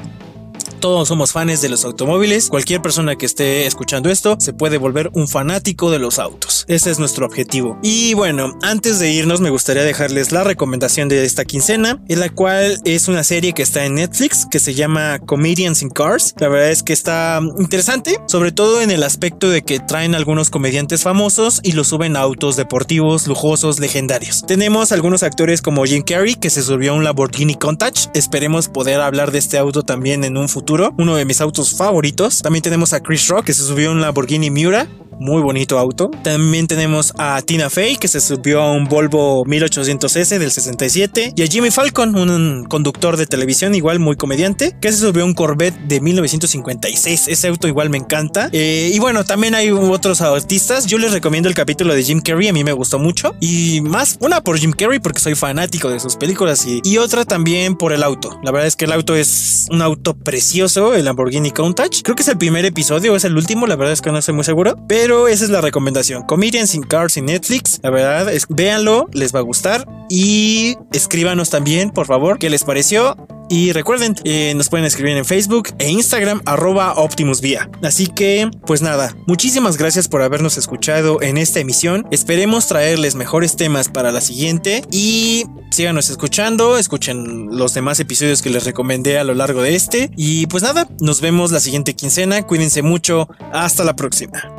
todos 0.82 1.08
somos 1.08 1.32
fans 1.32 1.62
de 1.62 1.70
los 1.70 1.86
automóviles. 1.86 2.50
Cualquier 2.50 2.82
persona 2.82 3.16
que 3.16 3.26
esté 3.26 3.66
escuchando 3.68 4.10
esto 4.10 4.36
se 4.40 4.52
puede 4.52 4.78
volver 4.78 5.12
un 5.14 5.28
fanático 5.28 5.92
de 5.92 6.00
los 6.00 6.20
autos. 6.20 6.66
Ese 6.68 6.92
es 6.92 7.00
nuestro 7.00 7.26
objetivo. 7.26 7.80
Y 7.84 8.16
bueno, 8.16 8.58
antes 8.64 9.00
de 9.00 9.12
irnos 9.12 9.42
me 9.42 9.50
gustaría 9.50 9.84
dejarles 9.84 10.32
la 10.32 10.44
recomendación 10.44 11.08
de 11.08 11.24
esta 11.24 11.46
quincena, 11.46 12.02
en 12.10 12.20
la 12.20 12.30
cual 12.30 12.82
es 12.84 13.08
una 13.08 13.24
serie 13.24 13.54
que 13.54 13.62
está 13.62 13.86
en 13.86 13.96
Netflix 13.96 14.48
que 14.50 14.60
se 14.60 14.74
llama 14.74 15.20
Comedians 15.20 15.84
in 15.84 15.90
Cars. 15.90 16.34
La 16.40 16.48
verdad 16.48 16.72
es 16.72 16.84
que 16.84 16.94
está 16.94 17.40
interesante, 17.60 18.18
sobre 18.28 18.52
todo 18.52 18.82
en 18.82 18.90
el 18.90 19.04
aspecto 19.04 19.50
de 19.50 19.62
que 19.62 19.80
traen 19.80 20.16
algunos 20.16 20.50
comediantes 20.50 21.04
famosos 21.04 21.60
y 21.64 21.74
los 21.74 21.88
suben 21.88 22.16
a 22.16 22.22
autos 22.22 22.56
deportivos, 22.56 23.28
lujosos, 23.28 23.80
legendarios. 23.80 24.44
Tenemos 24.48 24.92
algunos 24.92 25.22
actores 25.22 25.62
como 25.62 25.86
Jim 25.86 26.02
Carrey 26.02 26.36
que 26.36 26.50
se 26.50 26.64
subió 26.64 26.94
a 26.94 26.96
un 26.96 27.04
Lamborghini 27.04 27.56
Countach. 27.56 28.08
Esperemos 28.16 28.68
poder 28.68 29.00
hablar 29.00 29.32
de 29.32 29.38
este 29.38 29.60
auto 29.60 29.84
también 29.84 30.24
en 30.24 30.38
un 30.38 30.50
futuro 30.50 30.71
uno 30.98 31.16
de 31.16 31.26
mis 31.26 31.42
autos 31.42 31.76
favoritos. 31.76 32.42
También 32.42 32.64
tenemos 32.64 32.94
a 32.94 33.02
Chris 33.02 33.28
Rock 33.28 33.46
que 33.46 33.54
se 33.54 33.64
subió 33.64 33.90
a 33.90 33.92
un 33.94 34.02
Lamborghini 34.02 34.50
Miura 34.50 34.88
muy 35.22 35.42
bonito 35.42 35.78
auto. 35.78 36.10
También 36.24 36.68
tenemos 36.68 37.14
a 37.18 37.42
Tina 37.44 37.70
Fey, 37.70 37.96
que 37.96 38.08
se 38.08 38.20
subió 38.20 38.62
a 38.62 38.72
un 38.72 38.86
Volvo 38.86 39.46
1800S 39.46 40.40
del 40.40 40.52
67. 40.52 41.34
Y 41.36 41.44
a 41.44 41.48
Jimmy 41.48 41.70
Falcon, 41.70 42.16
un 42.16 42.66
conductor 42.66 43.18
de 43.18 43.28
televisión, 43.28 43.76
igual 43.76 44.00
muy 44.00 44.16
comediante, 44.16 44.76
que 44.82 44.92
se 44.92 44.98
subió 44.98 45.22
a 45.24 45.26
un 45.26 45.36
Corvette 45.36 45.78
de 45.88 46.02
1956. 46.02 47.28
Ese 47.28 47.48
auto 47.48 47.68
igual 47.68 47.92
me 47.92 47.98
encanta. 47.98 48.50
Eh, 48.52 48.92
y 48.94 48.98
bueno, 48.98 49.24
también 49.24 49.54
hay 49.54 49.70
otros 49.70 50.22
artistas. 50.22 50.88
Yo 50.88 50.98
les 50.98 51.12
recomiendo 51.12 51.48
el 51.48 51.56
capítulo 51.56 51.94
de 51.94 52.04
Jim 52.04 52.22
Carrey, 52.22 52.48
a 52.48 52.54
mí 52.54 52.64
me 52.64 52.74
gustó 52.74 52.98
mucho. 52.98 53.36
Y 53.40 53.82
más, 53.82 54.18
una 54.22 54.42
por 54.42 54.58
Jim 54.58 54.72
Carrey, 54.72 55.00
porque 55.00 55.20
soy 55.20 55.36
fanático 55.36 55.92
de 55.92 56.00
sus 56.00 56.16
películas. 56.16 56.66
Y, 56.66 56.82
y 56.84 56.98
otra 56.98 57.26
también 57.26 57.76
por 57.76 57.94
el 57.94 58.02
auto. 58.02 58.40
La 58.44 58.52
verdad 58.52 58.68
es 58.68 58.76
que 58.76 58.86
el 58.86 58.92
auto 58.92 59.16
es 59.16 59.68
un 59.70 59.84
auto 59.84 60.16
precioso, 60.16 60.61
el 60.62 61.06
Lamborghini 61.06 61.50
Countach. 61.50 62.04
Creo 62.04 62.16
que 62.16 62.22
es 62.22 62.28
el 62.28 62.38
primer 62.38 62.66
episodio, 62.66 63.16
es 63.16 63.24
el 63.24 63.36
último, 63.36 63.66
la 63.66 63.76
verdad 63.76 63.94
es 63.94 64.02
que 64.02 64.12
no 64.12 64.20
estoy 64.20 64.36
muy 64.36 64.44
seguro. 64.44 64.76
Pero 64.88 65.28
esa 65.28 65.44
es 65.44 65.50
la 65.50 65.60
recomendación. 65.60 66.22
Comedians 66.24 66.76
in 66.76 66.84
Cars 66.84 67.18
en 67.18 67.26
Netflix. 67.26 67.80
La 67.82 67.90
verdad 67.90 68.32
es, 68.32 68.46
véanlo, 68.48 69.10
les 69.12 69.34
va 69.34 69.40
a 69.40 69.42
gustar. 69.42 69.88
Y 70.08 70.78
escríbanos 70.94 71.50
también, 71.50 71.90
por 71.90 72.06
favor, 72.06 72.38
qué 72.38 72.52
les 72.52 72.64
pareció. 72.64 73.18
Y 73.52 73.74
recuerden, 73.74 74.16
eh, 74.24 74.54
nos 74.56 74.70
pueden 74.70 74.86
escribir 74.86 75.18
en 75.18 75.26
Facebook 75.26 75.76
e 75.78 75.90
Instagram 75.90 76.42
arroba 76.46 76.94
Optimus 76.94 77.42
Vía. 77.42 77.70
Así 77.84 78.08
que, 78.08 78.50
pues 78.66 78.82
nada, 78.82 79.14
muchísimas 79.28 79.76
gracias 79.76 80.08
por 80.08 80.22
habernos 80.22 80.58
escuchado 80.58 81.22
en 81.22 81.38
esta 81.38 81.60
emisión. 81.60 82.08
Esperemos 82.12 82.68
traerles 82.68 83.16
mejores 83.16 83.58
temas 83.58 83.90
para 83.90 84.14
la 84.14 84.22
siguiente 84.22 84.86
y 84.90 85.44
síganos 85.70 86.10
escuchando, 86.10 86.78
escuchen 86.78 87.50
los 87.52 87.74
demás 87.74 88.00
episodios 88.00 88.42
que 88.42 88.52
les 88.52 88.64
recomendé 88.64 89.20
a 89.20 89.26
lo 89.26 89.34
largo 89.34 89.62
de 89.62 89.76
este. 89.76 90.12
Y 90.16 90.48
pues 90.48 90.64
nada, 90.64 90.88
nos 91.02 91.20
vemos 91.20 91.52
la 91.52 91.60
siguiente 91.60 91.94
quincena. 91.94 92.44
Cuídense 92.44 92.82
mucho. 92.82 93.28
Hasta 93.52 93.84
la 93.84 93.98
próxima. 93.98 94.50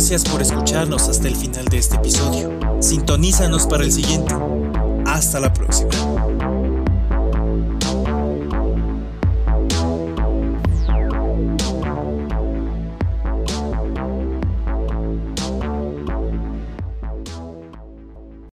Gracias 0.00 0.24
por 0.24 0.40
escucharnos 0.40 1.10
hasta 1.10 1.28
el 1.28 1.36
final 1.36 1.66
de 1.66 1.76
este 1.76 1.96
episodio. 1.96 2.58
Sintonízanos 2.80 3.66
para 3.66 3.84
el 3.84 3.92
siguiente. 3.92 4.34
Hasta 5.04 5.38
la 5.40 5.52
próxima. 5.52 6.19